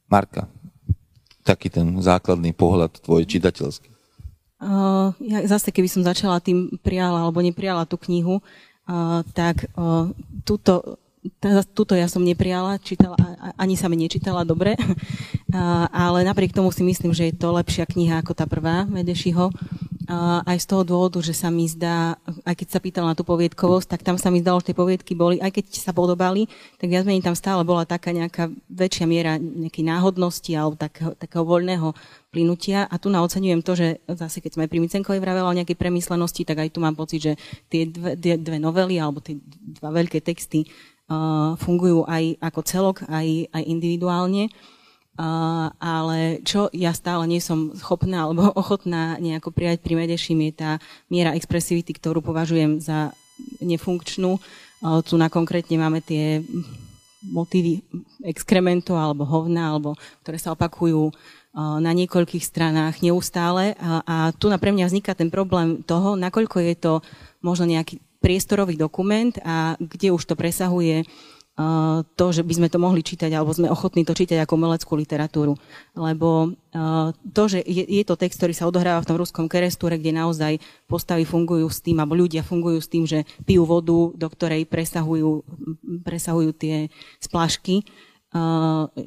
Marka, 0.10 0.50
taký 1.46 1.70
ten 1.70 2.02
základný 2.02 2.52
pohľad 2.58 2.98
tvoj 3.06 3.30
čitateľský? 3.30 3.94
Uh, 4.58 5.14
ja 5.22 5.46
zase, 5.46 5.70
keby 5.70 5.86
som 5.86 6.02
začala 6.02 6.42
tým 6.42 6.74
prijala 6.82 7.22
alebo 7.22 7.46
neprijala 7.46 7.86
tú 7.86 8.02
knihu, 8.02 8.42
uh, 8.42 9.22
tak 9.38 9.70
uh, 9.78 10.10
túto, 10.42 10.98
ja 11.94 12.10
som 12.10 12.26
neprijala, 12.26 12.82
čítala, 12.82 13.14
ani 13.62 13.78
sa 13.78 13.86
mi 13.86 14.02
nečítala 14.02 14.42
dobre, 14.42 14.74
uh, 14.80 15.86
ale 15.94 16.26
napriek 16.26 16.56
tomu 16.56 16.74
si 16.74 16.82
myslím, 16.82 17.14
že 17.14 17.30
je 17.30 17.38
to 17.38 17.54
lepšia 17.54 17.86
kniha 17.86 18.26
ako 18.26 18.34
tá 18.34 18.50
prvá 18.50 18.90
Medešiho 18.90 19.54
aj 20.46 20.58
z 20.62 20.66
toho 20.70 20.84
dôvodu, 20.86 21.18
že 21.22 21.34
sa 21.34 21.50
mi 21.50 21.66
zdá, 21.66 22.18
aj 22.46 22.56
keď 22.58 22.68
sa 22.68 22.80
pýtal 22.80 23.06
na 23.10 23.18
tú 23.18 23.26
poviedkovosť, 23.26 23.88
tak 23.90 24.02
tam 24.06 24.22
sa 24.22 24.30
mi 24.30 24.42
zdalo, 24.42 24.62
že 24.62 24.72
tie 24.72 24.78
poviedky 24.78 25.18
boli, 25.18 25.42
aj 25.42 25.50
keď 25.58 25.66
sa 25.82 25.92
podobali, 25.92 26.46
tak 26.78 26.94
viac 26.94 27.10
menej 27.10 27.26
tam 27.26 27.34
stále 27.34 27.66
bola 27.66 27.90
taká 27.90 28.14
nejaká 28.14 28.54
väčšia 28.70 29.06
miera 29.10 29.42
nejakej 29.42 29.86
náhodnosti 29.86 30.52
alebo 30.54 30.78
takého, 30.78 31.18
takého 31.18 31.42
voľného 31.42 31.98
plynutia. 32.30 32.86
A 32.86 32.96
tu 33.02 33.10
naocenujem 33.10 33.66
to, 33.66 33.74
že 33.74 33.98
zase 34.06 34.46
keď 34.46 34.62
sme 34.62 34.70
pri 34.70 34.78
Micenkovej 34.84 35.24
vravela 35.24 35.50
o 35.50 35.58
nejakej 35.58 35.78
premyslenosti, 35.80 36.46
tak 36.46 36.62
aj 36.62 36.70
tu 36.70 36.80
mám 36.84 36.94
pocit, 36.94 37.20
že 37.26 37.34
tie 37.74 37.90
dve, 37.90 38.14
dve, 38.14 38.38
dve 38.38 38.58
novely 38.62 39.02
alebo 39.02 39.26
tie 39.26 39.42
dva 39.82 39.90
veľké 39.90 40.22
texty 40.22 40.70
uh, 41.10 41.58
fungujú 41.58 42.06
aj 42.06 42.38
ako 42.46 42.60
celok, 42.62 42.98
aj, 43.10 43.50
aj 43.50 43.64
individuálne. 43.66 44.52
Uh, 44.52 44.75
ale 45.80 46.44
čo 46.44 46.68
ja 46.76 46.92
stále 46.92 47.24
nie 47.28 47.40
som 47.40 47.72
schopná 47.72 48.28
alebo 48.28 48.52
ochotná 48.62 49.16
nejako 49.20 49.56
prijať 49.56 49.80
pri 49.80 49.96
Medešim 49.96 50.40
je 50.52 50.54
tá 50.54 50.72
miera 51.08 51.32
expresivity, 51.36 51.96
ktorú 51.96 52.20
považujem 52.20 52.84
za 52.84 53.16
nefunkčnú. 53.64 54.40
Uh, 54.84 55.00
tu 55.04 55.16
na 55.16 55.32
konkrétne 55.32 55.80
máme 55.80 56.04
tie 56.04 56.44
motívy 57.26 57.82
exkrementu 58.22 58.94
alebo 58.94 59.26
hovna, 59.26 59.74
alebo 59.74 59.98
ktoré 60.22 60.38
sa 60.38 60.54
opakujú 60.54 61.10
uh, 61.10 61.80
na 61.82 61.92
niekoľkých 61.96 62.44
stranách 62.44 63.02
neustále. 63.02 63.74
A, 63.82 64.04
a 64.06 64.16
tu 64.36 64.52
na 64.52 64.60
pre 64.60 64.76
mňa 64.76 64.92
vzniká 64.92 65.18
ten 65.18 65.32
problém 65.32 65.82
toho, 65.84 66.20
nakoľko 66.20 66.58
je 66.60 66.76
to 66.76 66.94
možno 67.42 67.66
nejaký 67.66 68.04
priestorový 68.20 68.74
dokument 68.74 69.38
a 69.46 69.78
kde 69.78 70.10
už 70.10 70.26
to 70.26 70.34
presahuje 70.34 71.06
to, 72.20 72.26
že 72.36 72.44
by 72.44 72.54
sme 72.54 72.68
to 72.68 72.76
mohli 72.84 73.00
čítať, 73.00 73.32
alebo 73.32 73.56
sme 73.56 73.72
ochotní 73.72 74.04
to 74.04 74.12
čítať 74.12 74.44
ako 74.44 74.60
umeleckú 74.60 74.92
literatúru. 75.00 75.56
Lebo 75.96 76.52
to, 77.32 77.44
že 77.48 77.64
je, 77.64 78.04
to 78.04 78.20
text, 78.20 78.44
ktorý 78.44 78.52
sa 78.52 78.68
odohráva 78.68 79.00
v 79.00 79.08
tom 79.08 79.16
ruskom 79.16 79.48
kerestúre, 79.48 79.96
kde 79.96 80.20
naozaj 80.20 80.60
postavy 80.84 81.24
fungujú 81.24 81.72
s 81.72 81.80
tým, 81.80 82.04
alebo 82.04 82.20
ľudia 82.20 82.44
fungujú 82.44 82.84
s 82.84 82.92
tým, 82.92 83.08
že 83.08 83.24
pijú 83.48 83.64
vodu, 83.64 84.12
do 84.12 84.28
ktorej 84.28 84.68
presahujú, 84.68 85.48
presahujú 86.04 86.52
tie 86.60 86.92
splašky, 87.24 87.88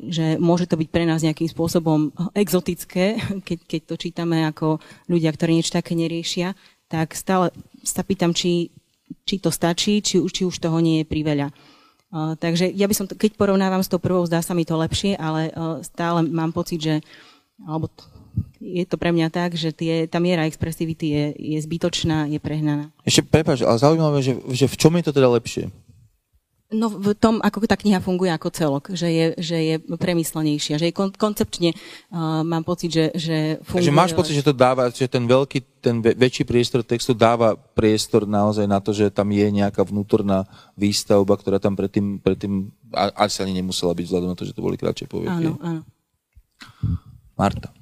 že 0.08 0.40
môže 0.40 0.64
to 0.64 0.80
byť 0.80 0.88
pre 0.88 1.04
nás 1.04 1.20
nejakým 1.20 1.52
spôsobom 1.52 2.16
exotické, 2.32 3.20
keď, 3.48 3.58
keď 3.68 3.80
to 3.84 3.94
čítame 4.00 4.48
ako 4.48 4.80
ľudia, 5.12 5.36
ktorí 5.36 5.60
niečo 5.60 5.76
také 5.76 5.92
neriešia, 5.92 6.56
tak 6.88 7.12
stále 7.12 7.52
sa 7.84 8.00
pýtam, 8.00 8.32
či, 8.32 8.72
či 9.28 9.36
to 9.36 9.52
stačí, 9.52 10.00
či, 10.00 10.24
či 10.24 10.48
už 10.48 10.56
toho 10.56 10.80
nie 10.80 11.04
je 11.04 11.10
priveľa. 11.12 11.52
Uh, 12.08 12.32
takže 12.40 12.72
ja 12.72 12.88
by 12.88 12.94
som, 12.96 13.04
keď 13.04 13.36
porovnávam 13.36 13.84
s 13.84 13.90
tou 13.92 14.00
prvou, 14.00 14.24
zdá 14.24 14.40
sa 14.40 14.56
mi 14.56 14.64
to 14.64 14.80
lepšie, 14.80 15.12
ale 15.20 15.52
uh, 15.52 15.84
stále 15.84 16.24
mám 16.24 16.56
pocit, 16.56 16.80
že 16.80 16.94
alebo 17.68 17.92
je 18.58 18.84
to 18.86 18.98
pre 18.98 19.10
mňa 19.10 19.28
tak, 19.30 19.54
že 19.54 19.74
tie, 19.74 20.06
tá 20.06 20.22
miera 20.22 20.46
expresivity 20.46 21.06
je, 21.10 21.24
je 21.36 21.58
zbytočná, 21.62 22.30
je 22.30 22.38
prehnaná. 22.38 22.90
Ešte 23.02 23.26
prepáč, 23.26 23.62
ale 23.62 23.78
zaujímavé, 23.78 24.18
že, 24.22 24.38
že 24.50 24.66
v 24.70 24.78
čom 24.78 24.94
je 24.98 25.04
to 25.04 25.12
teda 25.14 25.28
lepšie? 25.30 25.70
No 26.68 26.92
v 26.92 27.16
tom, 27.16 27.40
ako 27.40 27.64
tá 27.64 27.80
kniha 27.80 27.96
funguje 27.96 28.28
ako 28.28 28.52
celok, 28.52 28.84
že 28.92 29.08
je, 29.08 29.26
že 29.40 29.56
je 29.56 29.74
premyslenejšia, 29.80 30.76
že 30.76 30.92
je 30.92 30.94
kon, 30.94 31.08
koncepčne, 31.08 31.72
uh, 32.12 32.44
mám 32.44 32.60
pocit, 32.60 32.92
že, 32.92 33.08
že 33.16 33.36
funguje... 33.64 33.88
Takže 33.88 33.96
máš 33.96 34.12
pocit, 34.12 34.36
že 34.36 34.44
to 34.44 34.52
dáva, 34.52 34.92
že 34.92 35.08
ten 35.08 35.24
veľký, 35.24 35.80
ten 35.80 36.04
väčší 36.04 36.44
priestor 36.44 36.84
textu 36.84 37.16
dáva 37.16 37.56
priestor 37.56 38.28
naozaj 38.28 38.68
na 38.68 38.84
to, 38.84 38.92
že 38.92 39.08
tam 39.08 39.32
je 39.32 39.48
nejaká 39.48 39.80
vnútorná 39.80 40.44
výstavba, 40.76 41.40
ktorá 41.40 41.56
tam 41.56 41.72
predtým, 41.72 42.20
predtým 42.20 42.68
asi 43.16 43.48
ani 43.48 43.64
nemusela 43.64 43.96
byť 43.96 44.04
vzhľadom 44.04 44.28
na 44.28 44.36
to, 44.36 44.44
že 44.44 44.52
to 44.52 44.60
boli 44.60 44.76
kratšie 44.76 45.08
poviedky. 45.08 45.48
Áno, 45.48 45.56
áno. 45.64 45.82
Marta. 47.32 47.72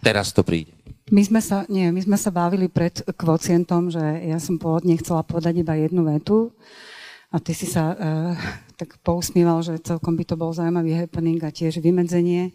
Teraz 0.00 0.32
to 0.32 0.40
príde. 0.40 0.79
My 1.10 1.22
sme 1.26 1.42
sa, 1.42 1.66
nie, 1.66 1.90
my 1.90 1.98
sme 2.06 2.14
sa 2.14 2.30
bavili 2.30 2.70
pred 2.70 3.02
kvocientom, 3.18 3.90
že 3.90 4.02
ja 4.22 4.38
som 4.38 4.62
pôvodne 4.62 4.94
chcela 4.94 5.26
povedať 5.26 5.58
iba 5.58 5.74
jednu 5.74 6.06
vetu 6.06 6.54
a 7.34 7.42
ty 7.42 7.50
si 7.50 7.66
sa 7.66 7.94
uh, 7.94 8.34
tak 8.78 8.94
pousmíval, 9.02 9.58
že 9.66 9.82
celkom 9.82 10.14
by 10.14 10.22
to 10.22 10.38
bol 10.38 10.54
zaujímavý 10.54 10.94
happening 10.94 11.42
a 11.42 11.50
tiež 11.50 11.82
vymedzenie. 11.82 12.54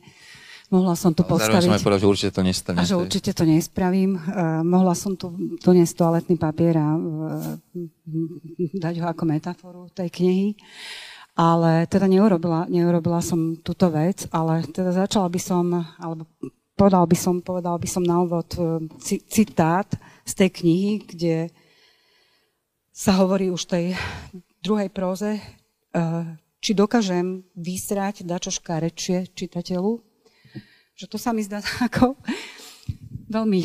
Mohla 0.72 0.95
som 0.95 1.12
tu 1.12 1.28
postaviť... 1.28 1.68
Zároveň 1.68 1.78
som 1.78 1.86
povedal, 1.86 2.01
že 2.01 2.10
určite 2.10 2.32
to 2.32 2.41
nestane. 2.41 2.78
A 2.80 2.88
že 2.88 2.95
určite 2.97 3.32
to 3.36 3.43
nespravím. 3.43 4.18
Uh, 4.18 4.64
mohla 4.64 4.95
som 4.95 5.20
tu 5.20 5.30
doniesť 5.60 5.93
toaletný 5.99 6.36
papier 6.39 6.80
a 6.80 6.95
uh, 6.95 7.60
dať 8.72 8.95
ho 9.03 9.06
ako 9.06 9.24
metaforu 9.30 9.82
tej 9.91 10.10
knihy. 10.16 10.47
Ale 11.36 11.91
teda 11.91 12.08
neurobila, 12.08 12.72
neurobila 12.72 13.20
som 13.20 13.60
túto 13.60 13.91
vec, 13.91 14.24
ale 14.32 14.64
teda 14.72 14.95
začala 14.95 15.28
by 15.28 15.39
som, 15.43 15.68
alebo 15.99 16.24
povedal 16.76 17.08
by 17.08 17.18
som, 17.18 17.40
povedal 17.40 17.80
by 17.80 17.88
som 17.88 18.04
na 18.04 18.20
úvod 18.20 18.52
e, 18.60 18.86
citát 19.32 19.88
z 20.28 20.34
tej 20.36 20.50
knihy, 20.52 20.92
kde 21.08 21.36
sa 22.92 23.16
hovorí 23.20 23.48
už 23.48 23.68
tej 23.68 23.96
druhej 24.60 24.92
próze, 24.92 25.40
e, 25.40 25.42
či 26.60 26.72
dokážem 26.76 27.48
vysrať 27.56 28.28
dačo 28.28 28.52
škarečie 28.52 29.32
čitateľu. 29.32 30.04
Že 30.96 31.06
to 31.12 31.18
sa 31.20 31.32
mi 31.32 31.44
zdá 31.44 31.64
ako 31.88 32.20
veľmi, 33.26 33.62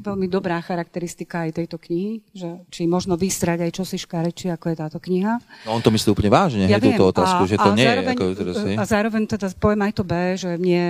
veľmi 0.00 0.26
dobrá 0.32 0.60
charakteristika 0.64 1.44
aj 1.44 1.60
tejto 1.60 1.76
knihy, 1.76 2.24
že 2.32 2.64
či 2.72 2.88
možno 2.88 3.20
vysrať 3.20 3.68
aj 3.68 3.72
čosi 3.76 3.96
škarečí, 4.00 4.48
ako 4.48 4.72
je 4.72 4.76
táto 4.76 4.98
kniha. 5.00 5.40
No 5.68 5.76
on 5.76 5.82
to 5.84 5.92
myslí 5.92 6.08
úplne 6.12 6.32
vážne, 6.32 6.64
ja 6.64 6.80
hej, 6.80 6.96
túto 6.96 7.12
otázku, 7.12 7.44
a, 7.44 7.48
že 7.48 7.56
to 7.60 7.70
a 7.70 7.76
nie 7.76 7.84
zároveň, 7.84 8.14
je. 8.14 8.16
Ako 8.16 8.24
teraz, 8.32 8.56
hej. 8.64 8.76
A 8.80 8.82
zároveň 8.84 9.22
teda 9.28 9.46
poviem 9.56 9.82
aj 9.84 9.92
to 9.92 10.02
B, 10.04 10.12
že 10.40 10.50
mne 10.56 10.84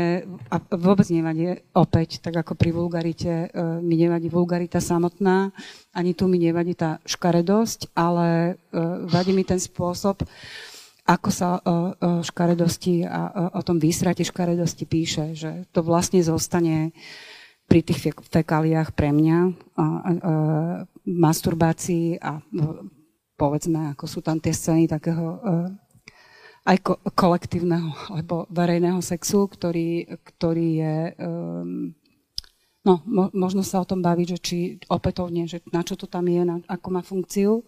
a 0.47 0.57
vôbec 0.79 1.07
nevadí 1.11 1.45
opäť, 1.75 2.23
tak 2.23 2.35
ako 2.39 2.53
pri 2.55 2.71
vulgarite, 2.71 3.51
uh, 3.51 3.83
mi 3.83 3.99
nevadí 3.99 4.31
vulgarita 4.31 4.79
samotná, 4.79 5.51
ani 5.95 6.15
tu 6.15 6.31
mi 6.31 6.39
nevadí 6.39 6.79
tá 6.79 7.03
škaredosť, 7.03 7.95
ale 7.99 8.59
uh, 8.71 9.07
vadí 9.11 9.35
mi 9.35 9.43
ten 9.43 9.59
spôsob, 9.59 10.23
ako 11.05 11.29
sa 11.29 11.61
o, 11.61 11.93
o 11.93 12.11
škaredosti 12.25 13.05
a 13.05 13.29
o, 13.29 13.45
o 13.53 13.61
tom 13.61 13.77
výsrate 13.77 14.25
škaredosti 14.25 14.89
píše, 14.89 15.37
že 15.37 15.69
to 15.69 15.85
vlastne 15.85 16.25
zostane 16.25 16.97
pri 17.65 17.81
tých 17.83 18.12
fekáliách 18.31 18.93
pre 18.93 19.11
mňa, 19.11 19.39
a, 19.41 19.49
a, 19.49 19.85
a, 19.85 19.89
masturbácii 21.05 22.21
a 22.21 22.39
povedzme, 23.35 23.93
ako 23.93 24.05
sú 24.07 24.21
tam 24.23 24.39
tie 24.39 24.55
scény 24.55 24.87
takého 24.87 25.25
a, 25.25 25.39
aj 26.65 26.77
ko, 26.81 26.93
kolektívneho 27.12 27.93
alebo 28.09 28.49
verejného 28.49 29.01
sexu, 29.05 29.45
ktorý, 29.49 30.09
ktorý 30.25 30.69
je... 30.81 30.97
Um, 31.21 31.93
no, 32.85 33.05
mo, 33.05 33.29
možno 33.37 33.61
sa 33.61 33.85
o 33.85 33.89
tom 33.89 34.01
baviť, 34.01 34.27
že 34.37 34.39
či 34.41 34.59
opätovne, 34.89 35.45
že 35.45 35.61
na 35.73 35.85
čo 35.85 35.97
to 35.97 36.09
tam 36.09 36.25
je, 36.25 36.41
na, 36.41 36.65
ako 36.65 36.87
má 36.89 37.05
funkciu. 37.05 37.61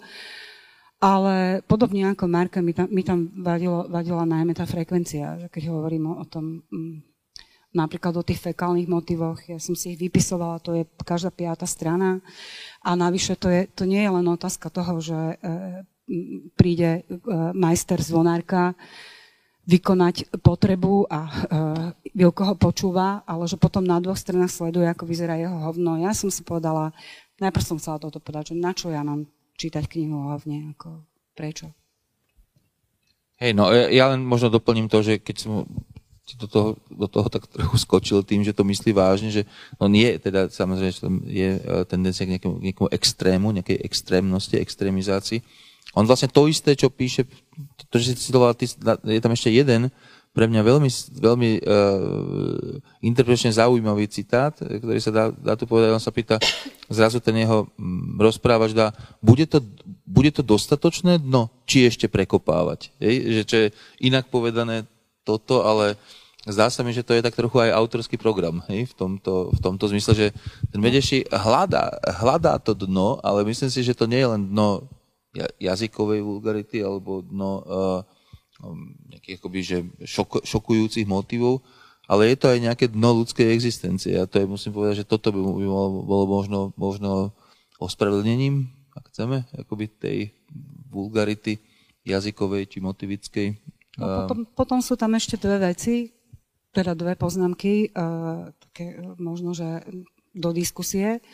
Ale 0.97 1.61
podobne 1.69 2.09
ako 2.09 2.25
Marka, 2.25 2.65
mi 2.65 2.73
tam, 2.73 2.89
mi 2.89 3.05
tam 3.05 3.29
vadilo, 3.45 3.85
vadila 3.85 4.25
najmä 4.25 4.57
tá 4.57 4.65
frekvencia, 4.65 5.37
že 5.45 5.53
keď 5.53 5.69
hovorím 5.69 6.09
o, 6.09 6.17
o 6.17 6.25
tom, 6.25 6.65
um, 6.73 7.05
napríklad 7.77 8.17
o 8.17 8.25
tých 8.25 8.41
fekálnych 8.41 8.89
motivoch. 8.89 9.37
Ja 9.45 9.61
som 9.61 9.77
si 9.77 9.93
ich 9.93 10.01
vypisovala, 10.01 10.65
to 10.65 10.73
je 10.73 10.89
každá 11.05 11.29
piata 11.29 11.69
strana. 11.69 12.25
A 12.81 12.97
navyše 12.97 13.37
to, 13.37 13.53
je, 13.53 13.69
to 13.69 13.85
nie 13.85 14.01
je 14.01 14.11
len 14.11 14.25
otázka 14.25 14.73
toho, 14.73 14.97
že 15.05 15.15
e, 15.15 15.35
príde 16.57 17.05
e, 17.05 17.13
majster 17.53 18.01
zvonárka 18.01 18.73
vykonať 19.69 20.41
potrebu 20.41 21.05
a 21.11 21.21
e, 21.21 21.31
Vilko 22.17 22.43
ho 22.49 22.55
počúva, 22.57 23.21
ale 23.29 23.45
že 23.45 23.61
potom 23.61 23.85
na 23.85 24.01
dvoch 24.01 24.17
stranách 24.17 24.55
sleduje, 24.55 24.89
ako 24.89 25.05
vyzerá 25.05 25.37
jeho 25.37 25.61
hovno. 25.61 26.01
Ja 26.01 26.17
som 26.17 26.33
si 26.33 26.41
povedala, 26.41 26.97
najprv 27.43 27.65
som 27.67 27.77
chcela 27.77 28.01
toto 28.01 28.23
povedať, 28.23 28.55
že 28.55 28.57
na 28.57 28.73
čo 28.73 28.89
ja 28.89 29.05
mám 29.05 29.29
čítať 29.61 29.85
knihu 29.85 30.17
o 30.17 30.33
hovne, 30.33 30.73
ako 30.73 31.05
prečo? 31.37 31.69
Hej, 33.37 33.53
no 33.53 33.69
ja 33.69 34.17
len 34.17 34.25
možno 34.25 34.49
doplním 34.49 34.89
to, 34.89 35.05
že 35.05 35.21
keď 35.21 35.37
som 35.37 35.69
do 36.35 36.51
toho, 36.51 36.69
do 36.91 37.07
toho 37.07 37.31
tak 37.31 37.47
trochu 37.47 37.79
skočil 37.79 38.19
tým, 38.27 38.43
že 38.43 38.51
to 38.51 38.67
myslí 38.67 38.91
vážne, 38.91 39.31
že 39.31 39.47
on 39.79 39.95
je 39.95 40.19
teda 40.19 40.51
samozrejme, 40.51 40.91
že 40.91 41.01
je 41.31 41.51
e, 41.55 41.61
tendencia 41.87 42.27
k 42.27 42.35
nejakému, 42.35 42.59
nejakému 42.59 42.89
extrému, 42.91 43.47
nejakej 43.55 43.79
extrémnosti, 43.87 44.59
extrémizácii. 44.59 45.39
On 45.95 46.03
vlastne 46.03 46.27
to 46.27 46.51
isté, 46.51 46.75
čo 46.75 46.91
píše, 46.91 47.31
to, 47.89 48.03
že 48.03 48.19
si 48.19 48.29
citoval, 48.29 48.59
je 48.59 49.23
tam 49.23 49.33
ešte 49.33 49.55
jeden, 49.55 49.89
pre 50.37 50.45
mňa 50.45 50.61
veľmi, 50.69 50.91
veľmi 51.17 51.51
uh, 51.65 52.77
interpretačne 53.01 53.57
zaujímavý 53.57 54.05
citát, 54.05 54.53
ktorý 54.53 55.01
sa 55.01 55.09
dá, 55.09 55.25
dá 55.33 55.57
tu 55.57 55.65
povedať, 55.65 55.97
on 55.97 56.03
sa 56.03 56.13
pýta, 56.13 56.37
zrazu 56.93 57.25
ten 57.25 57.41
jeho 57.41 57.65
mm, 57.73 58.21
rozprávač 58.21 58.77
dá, 58.77 58.93
bude 59.25 59.49
to, 59.49 59.65
bude 60.05 60.29
to 60.37 60.45
dostatočné 60.45 61.25
dno, 61.25 61.49
či 61.65 61.89
ešte 61.89 62.13
prekopávať. 62.13 62.93
Hej? 63.01 63.15
Že, 63.33 63.43
čo 63.49 63.57
je 63.57 63.67
inak 64.05 64.29
povedané, 64.29 64.85
toto, 65.27 65.67
ale 65.67 65.99
zdá 66.47 66.71
sa 66.71 66.87
mi, 66.87 66.95
že 66.95 67.03
to 67.03 67.19
je 67.19 67.27
tak 67.27 67.35
trochu 67.35 67.59
aj 67.59 67.75
autorský 67.75 68.15
program 68.15 68.63
hej, 68.71 68.87
v, 68.87 68.95
tomto, 68.95 69.51
v 69.51 69.59
tomto 69.59 69.91
zmysle, 69.91 70.15
že 70.15 70.27
ten 70.71 70.79
Medeši 70.79 71.27
hľadá, 71.27 71.99
hľadá 72.23 72.63
to 72.63 72.79
dno, 72.79 73.19
ale 73.27 73.43
myslím 73.43 73.67
si, 73.67 73.83
že 73.83 73.99
to 73.99 74.07
nie 74.07 74.23
je 74.23 74.31
len 74.31 74.43
dno 74.47 74.87
jazykovej 75.61 76.23
vulgarity 76.23 76.81
alebo 76.81 77.21
dno 77.21 77.53
uh, 77.61 78.01
nejakých 79.13 79.37
akoby, 79.37 79.61
že 79.61 79.79
šok, 80.07 80.47
šokujúcich 80.47 81.05
motivov, 81.05 81.61
ale 82.09 82.33
je 82.33 82.37
to 82.39 82.47
aj 82.49 82.59
nejaké 82.63 82.87
dno 82.89 83.21
ľudskej 83.21 83.53
existencie. 83.53 84.17
A 84.17 84.25
to 84.25 84.41
je, 84.41 84.47
musím 84.49 84.73
povedať, 84.73 85.05
že 85.05 85.09
toto 85.11 85.35
by, 85.35 85.41
by 85.43 85.67
bolo 86.07 86.25
možno, 86.25 86.73
možno 86.79 87.37
ospravedlnením, 87.77 88.71
ak 88.97 89.13
chceme, 89.13 89.45
akoby 89.53 89.85
tej 89.93 90.19
vulgarity 90.89 91.61
jazykovej 92.07 92.71
či 92.71 92.79
motivickej 92.81 93.47
No, 93.97 94.25
potom, 94.25 94.39
potom 94.45 94.79
sú 94.85 94.95
tam 94.97 95.17
ešte 95.17 95.41
dve 95.41 95.73
veci, 95.73 96.13
teda 96.73 96.93
dve 96.93 97.17
poznámky, 97.17 97.93
uh, 97.97 98.53
také 98.61 99.01
možno, 99.17 99.57
že 99.57 99.85
do 100.37 100.53
diskusie. 100.53 101.25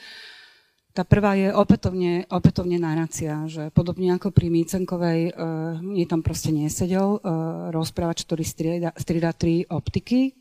Tá 0.92 1.02
prvá 1.08 1.34
je 1.34 1.50
opätovne, 1.50 2.28
opätovne 2.28 2.76
narácia, 2.76 3.48
že 3.48 3.72
podobne 3.72 4.12
ako 4.12 4.28
pri 4.28 4.52
Mícenkovej, 4.52 5.32
mne 5.80 6.04
tam 6.04 6.20
proste 6.20 6.52
nesedel 6.52 7.16
rozprávač, 7.72 8.28
ktorý 8.28 8.44
strieda, 8.44 8.92
strieda 9.00 9.32
tri 9.32 9.64
optiky, 9.64 10.36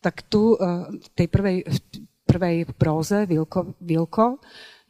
tak 0.00 0.24
tu 0.32 0.56
tej 1.12 1.28
prvej, 1.28 1.68
v 1.68 1.78
prvej 2.24 2.56
próze 2.72 3.28
Vilko, 3.28 3.76
Vilko 3.84 4.40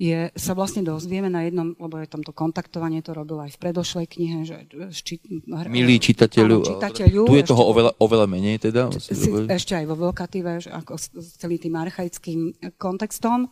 je, 0.03 0.35
sa 0.35 0.59
vlastne 0.59 0.83
dozvieme 0.83 1.31
na 1.31 1.47
jednom, 1.47 1.79
lebo 1.79 1.95
je 2.03 2.11
tam 2.11 2.27
to 2.27 2.35
kontaktovanie, 2.35 3.07
to 3.07 3.15
robil 3.15 3.39
aj 3.39 3.55
v 3.55 3.59
predošlej 3.63 4.07
knihe, 4.11 4.39
že 4.43 4.67
či, 4.91 5.23
Milý 5.71 6.03
čitateľu, 6.03 6.59
áno, 6.59 6.71
čitateľu 6.75 7.23
tu 7.23 7.35
je 7.39 7.45
toho 7.47 7.63
oveľa, 7.71 7.95
oveľa 8.03 8.27
menej 8.27 8.59
teda. 8.67 8.91
Si, 8.99 9.31
ešte 9.47 9.79
aj 9.79 9.87
vo 9.87 9.95
Vlkatíve, 9.95 10.59
že 10.59 10.75
ako 10.75 10.99
s 10.99 11.39
celým 11.39 11.63
tým 11.63 11.79
archaickým 11.79 12.41
kontextom. 12.75 13.47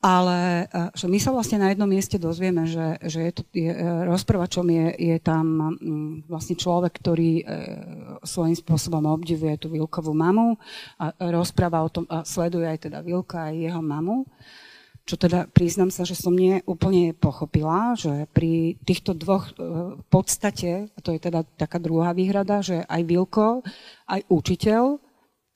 Ale 0.00 0.64
že 0.96 1.12
my 1.12 1.20
sa 1.20 1.28
vlastne 1.28 1.60
na 1.60 1.68
jednom 1.68 1.84
mieste 1.84 2.16
dozvieme, 2.16 2.64
že, 2.64 2.96
že 3.04 3.20
je 3.20 3.32
to, 3.36 3.42
je, 3.52 3.68
rozprávačom 4.08 4.64
je, 4.64 4.86
je 4.96 5.16
tam 5.20 5.76
m, 5.76 6.24
vlastne 6.24 6.56
človek, 6.56 7.04
ktorý 7.04 7.32
e, 7.36 7.44
svojím 8.24 8.56
spôsobom 8.56 9.04
obdivuje 9.04 9.60
tú 9.60 9.68
Vilkovú 9.68 10.16
mamu 10.16 10.56
a 10.96 11.12
rozpráva 11.28 11.84
o 11.84 11.92
tom, 11.92 12.08
a 12.08 12.24
sleduje 12.24 12.64
aj 12.64 12.88
teda 12.88 13.04
Vilka 13.04 13.52
aj 13.52 13.60
jeho 13.60 13.84
mamu 13.84 14.24
čo 15.10 15.18
teda 15.18 15.50
priznám 15.50 15.90
sa, 15.90 16.06
že 16.06 16.14
som 16.14 16.30
nie 16.30 16.62
úplne 16.70 17.10
pochopila, 17.18 17.98
že 17.98 18.30
pri 18.30 18.78
týchto 18.86 19.10
dvoch 19.18 19.50
v 19.50 19.98
e, 19.98 20.06
podstate, 20.06 20.86
a 20.94 20.98
to 21.02 21.10
je 21.10 21.18
teda 21.18 21.42
taká 21.58 21.82
druhá 21.82 22.14
výhrada, 22.14 22.62
že 22.62 22.86
aj 22.86 23.02
Vilko, 23.02 23.66
aj 24.06 24.22
učiteľ 24.30 25.02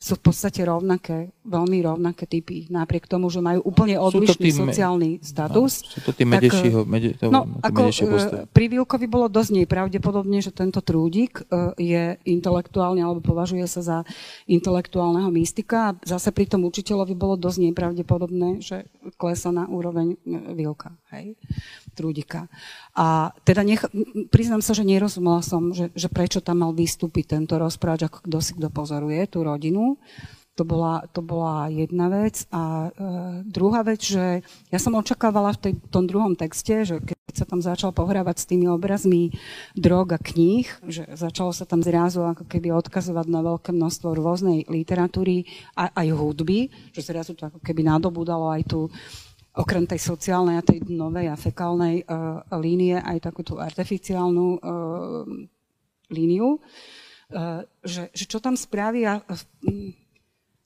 sú 0.04 0.20
v 0.20 0.28
podstate 0.28 0.60
rovnaké, 0.68 1.32
veľmi 1.48 1.80
rovnaké 1.80 2.28
typy, 2.28 2.68
napriek 2.68 3.08
tomu, 3.08 3.32
že 3.32 3.40
majú 3.40 3.64
úplne 3.64 3.96
odlišný 3.96 4.52
sociálny 4.52 5.24
status. 5.24 5.80
No, 5.80 5.92
sú 5.96 6.00
to 6.04 6.12
tí 6.12 6.28
medešího, 6.28 6.84
mede, 6.84 7.16
to, 7.16 7.32
no, 7.32 7.48
ako, 7.64 7.88
e, 7.88 8.44
pri 8.52 8.68
Vilkovi 8.68 9.08
bolo 9.08 9.32
dosť 9.32 9.64
pravdepodobne, 9.64 10.44
že 10.44 10.52
tento 10.52 10.84
trúdik 10.84 11.40
e, 11.40 11.72
je 11.80 12.04
intelektuálne, 12.28 13.00
alebo 13.00 13.24
považuje 13.24 13.64
sa 13.64 13.80
za 13.80 13.98
intelektuálneho 14.44 15.32
mystika. 15.32 15.96
A 15.96 15.96
zase 16.04 16.36
pri 16.36 16.52
tom 16.52 16.68
učiteľovi 16.68 17.16
bolo 17.16 17.40
dosť 17.40 17.72
nepravdepodobné, 17.72 18.60
že 18.60 18.84
klesa 19.16 19.56
na 19.56 19.64
úroveň 19.64 20.20
e, 20.20 20.52
Vilka, 20.52 20.92
hej, 21.16 21.32
trúdika. 21.94 22.50
A 22.92 23.30
teda 23.46 23.62
nech, 23.62 23.86
priznám 24.28 24.60
sa, 24.60 24.74
že 24.74 24.82
nerozumela 24.82 25.40
som, 25.40 25.70
že, 25.70 25.94
že 25.94 26.10
prečo 26.10 26.42
tam 26.42 26.66
mal 26.66 26.74
vystúpiť 26.74 27.38
tento 27.38 27.56
rozprávač, 27.56 28.10
ako 28.10 28.18
kto 28.26 28.38
si 28.42 28.52
kto 28.58 28.68
pozoruje 28.68 29.22
tú 29.30 29.46
rodinu. 29.46 29.96
To 30.54 30.62
bola, 30.62 31.02
to 31.10 31.18
bola 31.18 31.66
jedna 31.66 32.06
vec. 32.06 32.46
A 32.54 32.86
e, 32.86 32.88
druhá 33.42 33.82
vec, 33.82 34.06
že 34.06 34.46
ja 34.70 34.78
som 34.78 34.94
očakávala 34.94 35.50
v 35.58 35.58
tej, 35.58 35.72
tom 35.90 36.06
druhom 36.06 36.38
texte, 36.38 36.86
že 36.86 37.02
keď 37.02 37.34
sa 37.34 37.46
tam 37.50 37.58
začal 37.58 37.90
pohrávať 37.90 38.36
s 38.38 38.46
tými 38.46 38.70
obrazmi 38.70 39.34
drog 39.74 40.14
a 40.14 40.22
kníh, 40.22 40.70
že 40.86 41.10
začalo 41.18 41.50
sa 41.50 41.66
tam 41.66 41.82
zrazu 41.82 42.22
ako 42.22 42.46
keby 42.46 42.70
odkazovať 42.70 43.26
na 43.26 43.42
veľké 43.42 43.74
množstvo 43.74 44.14
rôznej 44.14 44.62
literatúry 44.70 45.50
a 45.74 45.90
aj 45.90 46.14
hudby, 46.14 46.70
že 46.94 47.02
zrazu 47.02 47.34
to 47.34 47.50
ako 47.50 47.58
keby 47.58 47.82
nadobúdalo 47.82 48.54
aj 48.54 48.62
tú 48.70 48.86
okrem 49.54 49.86
tej 49.86 50.02
sociálnej 50.02 50.58
a 50.58 50.66
tej 50.66 50.82
novej 50.90 51.30
a 51.30 51.38
fekálnej 51.38 52.02
uh, 52.04 52.42
línie 52.58 52.98
aj 52.98 53.30
takú 53.30 53.46
tú 53.46 53.62
artificiálnu 53.62 54.58
uh, 54.58 54.58
líniu, 56.10 56.58
uh, 56.58 57.62
že, 57.86 58.10
že 58.10 58.24
čo 58.26 58.42
tam 58.42 58.58
spravia, 58.58 59.22
uh, 59.22 59.38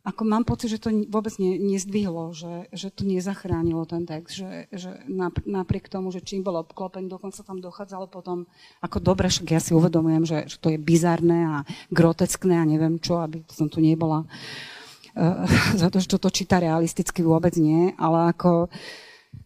ako 0.09 0.22
mám 0.24 0.49
pocit, 0.49 0.72
že 0.72 0.80
to 0.80 0.89
vôbec 1.12 1.36
ne, 1.36 1.61
nezdvihlo, 1.61 2.32
že, 2.32 2.72
že 2.72 2.89
to 2.89 3.05
nezachránilo 3.05 3.84
ten 3.84 4.09
text, 4.09 4.41
že, 4.41 4.64
že 4.72 5.05
napriek 5.45 5.93
tomu, 5.93 6.09
že 6.09 6.24
čím 6.24 6.41
bolo 6.41 6.64
obklopený, 6.64 7.12
dokonca 7.12 7.45
tam 7.45 7.61
dochádzalo 7.61 8.09
potom, 8.09 8.49
ako 8.80 9.05
dobre, 9.05 9.28
však 9.28 9.53
ja 9.53 9.61
si 9.61 9.76
uvedomujem, 9.76 10.24
že, 10.24 10.39
že 10.49 10.57
to 10.57 10.72
je 10.72 10.80
bizarné 10.80 11.45
a 11.45 11.57
groteskné 11.93 12.57
a 12.57 12.64
neviem 12.64 12.97
čo, 12.97 13.20
aby 13.20 13.45
som 13.53 13.68
tu 13.68 13.84
nebola. 13.84 14.24
uh, 14.24 14.78
za 15.83 15.89
to, 15.91 15.99
že 15.99 16.09
toto 16.09 16.31
číta 16.31 16.62
realisticky 16.62 17.27
vôbec 17.27 17.55
nie, 17.59 17.91
ale 17.99 18.31
ako 18.31 18.71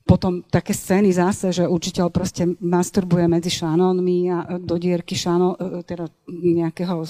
potom 0.02 0.42
také 0.44 0.74
scény 0.74 1.14
zase, 1.14 1.54
že 1.54 1.64
učiteľ 1.64 2.10
proste 2.10 2.44
masturbuje 2.58 3.26
medzi 3.30 3.48
šanónmi 3.48 4.18
a 4.28 4.38
do 4.58 4.76
dierky 4.76 5.14
šano, 5.14 5.54
e, 5.56 5.86
teda 5.86 6.10
nejakého 6.28 7.06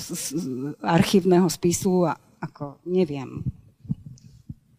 archívneho 0.84 1.48
spisu 1.48 2.06
a 2.06 2.14
ako 2.42 2.78
neviem. 2.86 3.42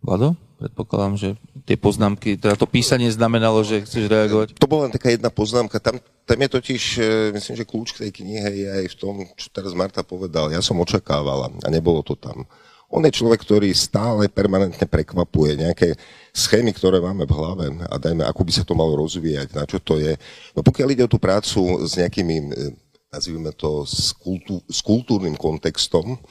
Vlado, 0.04 0.36
predpokladám, 0.60 1.16
že 1.16 1.30
tie 1.64 1.80
poznámky, 1.80 2.36
teda 2.36 2.60
to 2.60 2.68
písanie 2.68 3.08
znamenalo, 3.08 3.64
že 3.64 3.88
chceš 3.88 4.12
reagovať? 4.12 4.60
To 4.60 4.68
bola 4.68 4.88
len 4.88 4.94
taká 4.94 5.16
jedna 5.16 5.32
poznámka. 5.32 5.80
Tam, 5.80 5.96
tam 6.28 6.38
je 6.44 6.50
totiž, 6.52 6.84
myslím, 7.32 7.56
že 7.56 7.68
kľúč 7.68 7.90
k 7.96 8.02
tej 8.08 8.12
knihe 8.20 8.48
je 8.52 8.68
aj 8.84 8.86
v 8.92 8.96
tom, 9.00 9.16
čo 9.40 9.48
teraz 9.48 9.72
Marta 9.72 10.04
povedal. 10.04 10.52
Ja 10.52 10.60
som 10.60 10.76
očakávala 10.84 11.56
a 11.64 11.68
nebolo 11.72 12.04
to 12.04 12.20
tam. 12.20 12.44
On 12.90 13.02
je 13.02 13.12
človek, 13.14 13.42
ktorý 13.42 13.70
stále 13.74 14.30
permanentne 14.30 14.86
prekvapuje 14.86 15.60
nejaké 15.60 15.98
schémy, 16.34 16.74
ktoré 16.74 17.02
máme 17.02 17.26
v 17.26 17.36
hlave 17.36 17.66
a 17.90 17.96
dajme, 17.98 18.24
ako 18.26 18.42
by 18.46 18.52
sa 18.54 18.64
to 18.64 18.78
malo 18.78 18.98
rozvíjať, 19.00 19.56
na 19.56 19.66
čo 19.66 19.82
to 19.82 19.98
je. 19.98 20.14
No 20.54 20.62
pokiaľ 20.62 20.88
ide 20.94 21.04
o 21.06 21.12
tú 21.12 21.18
prácu 21.18 21.84
s 21.86 21.98
nejakými, 21.98 22.36
e, 22.54 22.78
nazvime 23.10 23.50
to, 23.54 23.82
s, 23.86 24.14
kultú, 24.14 24.62
s 24.70 24.86
kultúrnym 24.86 25.34
kontextom, 25.34 26.22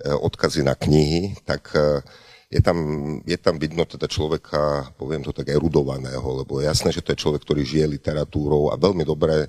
E, 0.00 0.08
odkazy 0.16 0.64
na 0.64 0.72
knihy, 0.72 1.36
tak 1.44 1.76
e, 1.76 2.00
je 2.48 2.60
tam, 2.64 2.78
je 3.28 3.36
tam 3.36 3.60
vidno 3.60 3.84
teda 3.84 4.08
človeka, 4.08 4.96
poviem 4.96 5.20
to 5.20 5.28
tak, 5.28 5.52
erudovaného, 5.52 6.24
lebo 6.40 6.56
je 6.56 6.72
jasné, 6.72 6.88
že 6.88 7.04
to 7.04 7.12
je 7.12 7.20
človek, 7.20 7.44
ktorý 7.44 7.62
žije 7.62 8.00
literatúrou 8.00 8.72
a 8.72 8.80
veľmi 8.80 9.06
dobre, 9.06 9.46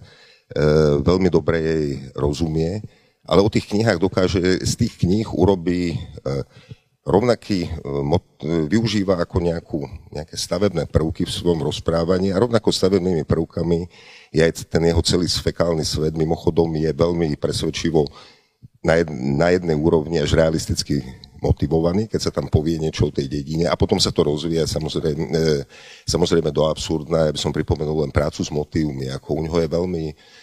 veľmi 1.02 1.30
dobre 1.34 1.58
jej 1.64 1.88
rozumie, 2.14 2.84
ale 3.28 3.40
o 3.42 3.50
tých 3.50 3.70
knihách 3.70 4.00
dokáže, 4.02 4.42
z 4.62 4.74
tých 4.76 4.98
kníh 5.02 5.28
urobí 5.30 5.98
rovnaký, 7.02 7.70
využíva 8.70 9.18
ako 9.18 9.38
nejakú, 9.42 9.80
nejaké 10.14 10.38
stavebné 10.38 10.86
prvky 10.86 11.26
v 11.26 11.34
svojom 11.34 11.66
rozprávaní 11.66 12.30
a 12.30 12.42
rovnako 12.42 12.70
stavebnými 12.70 13.26
prvkami 13.26 13.90
je 14.30 14.42
aj 14.42 14.70
ten 14.70 14.86
jeho 14.86 15.02
celý 15.02 15.26
fekálny 15.26 15.82
svet, 15.82 16.14
mimochodom 16.14 16.70
je 16.78 16.94
veľmi 16.94 17.34
presvedčivo 17.42 18.06
na, 18.86 19.02
jed, 19.02 19.10
na 19.14 19.54
jednej 19.54 19.78
úrovni 19.78 20.18
až 20.22 20.38
realisticky 20.38 21.02
motivovaný, 21.42 22.06
keď 22.06 22.22
sa 22.22 22.32
tam 22.32 22.46
povie 22.46 22.78
niečo 22.78 23.10
o 23.10 23.14
tej 23.14 23.26
dedine. 23.26 23.66
A 23.66 23.74
potom 23.74 23.98
sa 23.98 24.14
to 24.14 24.22
rozvíja 24.22 24.70
samozrejme, 24.70 25.26
e, 25.34 25.66
samozrejme 26.06 26.54
do 26.54 26.70
absurdna. 26.70 27.30
Ja 27.30 27.34
by 27.34 27.40
som 27.42 27.50
pripomenul 27.50 28.06
len 28.06 28.14
prácu 28.14 28.46
s 28.46 28.54
motívmi, 28.54 29.10
ako 29.10 29.42
u 29.42 29.42
neho 29.42 29.58
je 29.58 29.70
veľmi, 29.74 30.06
e, 30.06 30.14
e, 30.14 30.41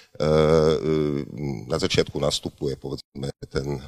na 1.68 1.78
začiatku 1.78 2.18
nastupuje 2.18 2.74
povedzme 2.74 3.30
ten 3.46 3.78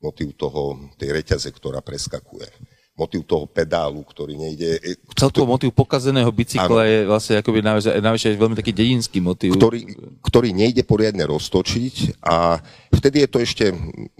motív 0.00 0.36
toho, 0.36 0.92
tej 0.96 1.12
reťaze, 1.12 1.48
ktorá 1.52 1.84
preskakuje. 1.84 2.48
Motív 2.96 3.24
toho 3.24 3.48
pedálu, 3.48 4.04
ktorý 4.04 4.36
nejde... 4.36 4.76
Celkovo 5.16 5.56
motív 5.56 5.72
pokazeného 5.72 6.28
bicykla 6.28 6.84
ano, 6.84 6.84
je 6.84 6.98
vlastne 7.08 7.34
akoby 7.40 7.58
navyše 7.96 8.36
veľmi 8.36 8.56
taký 8.60 8.76
dedinský 8.76 9.24
motív. 9.24 9.56
Ktorý, 9.56 9.88
ktorý 10.20 10.52
nejde 10.52 10.84
poriadne 10.84 11.24
roztočiť 11.24 12.20
a 12.20 12.60
vtedy 12.92 13.24
je 13.24 13.28
to 13.28 13.38
ešte 13.40 13.64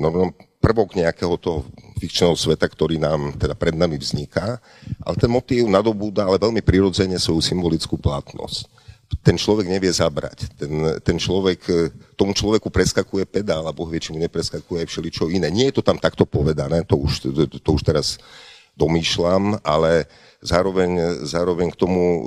no, 0.00 0.08
no, 0.08 0.24
prvok 0.64 0.96
nejakého 0.96 1.36
toho 1.36 1.68
fikčného 2.00 2.32
sveta, 2.32 2.64
ktorý 2.72 2.96
nám 2.96 3.36
teda 3.36 3.52
pred 3.52 3.76
nami 3.76 4.00
vzniká, 4.00 4.56
ale 5.04 5.16
ten 5.20 5.28
motív 5.28 5.68
nadobúda 5.68 6.24
ale 6.24 6.40
veľmi 6.40 6.64
prirodzene 6.64 7.20
svoju 7.20 7.44
symbolickú 7.44 8.00
platnosť 8.00 8.79
ten 9.20 9.34
človek 9.34 9.66
nevie 9.66 9.90
zabrať. 9.90 10.54
Ten, 10.54 10.72
ten 11.02 11.16
človek, 11.18 11.60
tomu 12.14 12.32
človeku 12.32 12.70
preskakuje 12.70 13.26
pedál 13.26 13.66
a 13.66 13.74
Boh 13.74 13.90
vie, 13.90 13.98
či 13.98 14.14
mu 14.14 14.18
nepreskakuje 14.22 14.86
aj 14.86 14.88
všeličo 14.88 15.28
iné. 15.28 15.50
Nie 15.50 15.68
je 15.68 15.78
to 15.78 15.84
tam 15.84 15.98
takto 15.98 16.24
povedané, 16.24 16.86
to 16.86 16.96
už, 16.96 17.26
to, 17.26 17.46
to 17.46 17.70
už 17.74 17.82
teraz 17.82 18.16
domýšľam, 18.78 19.60
ale 19.66 20.06
zároveň, 20.40 21.20
zároveň 21.26 21.68
k 21.74 21.80
tomu 21.80 22.02
uh, 22.02 22.22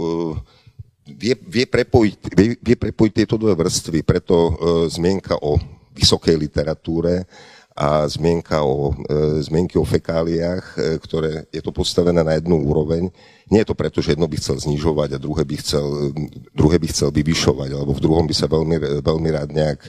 vie, 1.07 1.33
vie, 1.49 1.65
prepojiť, 1.65 2.15
vie, 2.35 2.47
vie 2.59 2.75
prepojiť 2.77 3.13
tieto 3.23 3.35
dve 3.39 3.57
vrstvy, 3.57 4.05
preto 4.05 4.35
uh, 4.35 4.51
zmienka 4.85 5.39
o 5.41 5.57
vysokej 5.93 6.35
literatúre 6.37 7.25
a 7.73 8.05
zmienka 8.05 8.61
o, 8.61 8.93
e, 9.09 9.41
zmienky 9.41 9.81
o 9.81 9.85
fekáliách, 9.85 10.65
e, 10.77 10.79
ktoré 11.01 11.49
je 11.49 11.61
to 11.65 11.73
postavené 11.73 12.21
na 12.21 12.37
jednu 12.37 12.61
úroveň. 12.61 13.09
Nie 13.49 13.65
je 13.65 13.69
to 13.73 13.75
preto, 13.75 13.99
že 13.99 14.15
jedno 14.15 14.29
by 14.29 14.37
chcel 14.39 14.55
znižovať 14.61 15.09
a 15.13 15.21
druhé 15.21 15.43
by 15.43 15.55
chcel, 15.59 16.15
druhé 16.55 16.79
by 16.79 16.87
chcel 16.87 17.09
vyvyšovať, 17.11 17.69
alebo 17.75 17.91
v 17.91 18.03
druhom 18.03 18.23
by 18.23 18.35
sa 18.35 18.47
veľmi, 18.47 19.03
veľmi 19.03 19.29
rád 19.33 19.49
nejak, 19.51 19.81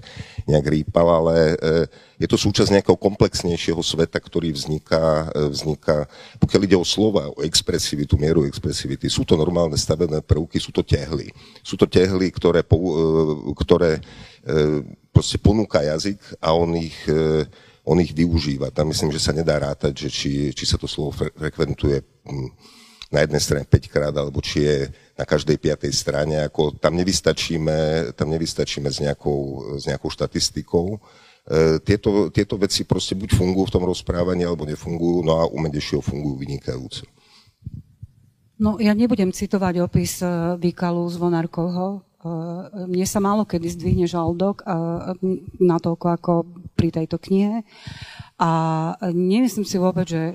nejak 0.49 0.67
rýpal, 0.67 1.07
ale 1.07 1.55
e, 1.55 1.87
je 2.19 2.29
to 2.29 2.41
súčasť 2.41 2.75
nejakého 2.75 2.99
komplexnejšieho 2.99 3.79
sveta, 3.79 4.19
ktorý 4.19 4.51
vzniká, 4.51 5.31
e, 5.31 5.53
vzniká, 5.55 6.09
pokiaľ 6.43 6.61
ide 6.67 6.79
o 6.81 6.89
slova, 6.89 7.31
o 7.31 7.45
expresivitu, 7.47 8.19
mieru 8.19 8.49
expresivity. 8.49 9.07
Sú 9.07 9.23
to 9.23 9.39
normálne 9.39 9.79
stavebné 9.79 10.25
prvky, 10.25 10.59
sú 10.59 10.75
to 10.75 10.83
tehly. 10.83 11.31
Sú 11.61 11.79
to 11.79 11.87
tehly, 11.87 12.33
ktoré, 12.35 12.65
e, 12.65 12.69
ktoré 13.61 14.01
proste 15.09 15.41
ponúka 15.41 15.81
jazyk 15.81 16.21
a 16.37 16.53
on 16.53 16.77
ich 16.77 17.01
on 17.85 18.01
ich 18.01 18.17
využíva. 18.17 18.73
Tam 18.73 18.89
myslím, 18.89 19.13
že 19.13 19.21
sa 19.21 19.37
nedá 19.37 19.61
rátať, 19.61 20.09
že 20.09 20.09
či, 20.09 20.31
či 20.57 20.65
sa 20.65 20.81
to 20.81 20.89
slovo 20.89 21.13
frekventuje 21.13 22.01
hm, 22.25 22.49
na 23.13 23.21
jednej 23.23 23.43
strane 23.45 23.65
5 23.69 23.93
krát, 23.93 24.15
alebo 24.17 24.41
či 24.41 24.65
je 24.65 24.77
na 25.15 25.25
každej 25.29 25.61
piatej 25.61 25.93
strane. 25.93 26.41
Ako 26.49 26.81
tam, 26.81 26.97
nevystačíme, 26.97 28.11
tam 28.17 28.33
nevystačíme 28.33 28.89
s 28.89 28.99
nejakou, 29.05 29.77
s 29.79 29.85
nejakou 29.87 30.11
štatistikou. 30.11 30.97
E, 30.97 31.79
tieto, 31.85 32.33
tieto 32.33 32.57
veci 32.57 32.89
proste 32.89 33.15
buď 33.15 33.37
fungujú 33.37 33.69
v 33.69 33.75
tom 33.79 33.85
rozprávaní, 33.85 34.49
alebo 34.49 34.65
nefungujú, 34.65 35.23
no 35.23 35.39
a 35.39 35.47
u 35.47 35.61
Medešiho 35.61 36.01
fungujú 36.01 36.41
vynikajúce. 36.41 37.05
No, 38.55 38.81
ja 38.81 38.95
nebudem 38.95 39.35
citovať 39.35 39.83
opis 39.83 40.23
uh, 40.23 40.55
Vikalu 40.57 41.05
z 41.11 41.17
Vonárkovho. 41.19 42.07
Uh, 42.23 42.87
mne 42.87 43.05
sa 43.05 43.19
málo 43.19 43.43
kedy 43.45 43.67
zdvihne 43.67 44.07
žalúdok 44.07 44.63
uh, 44.63 45.13
na 45.59 45.77
toľko 45.83 46.07
ako 46.15 46.33
pri 46.75 46.95
tejto 46.95 47.19
knihe. 47.19 47.67
A 48.39 48.51
nemyslím 49.15 49.67
si 49.67 49.77
vôbec, 49.79 50.07
že, 50.09 50.33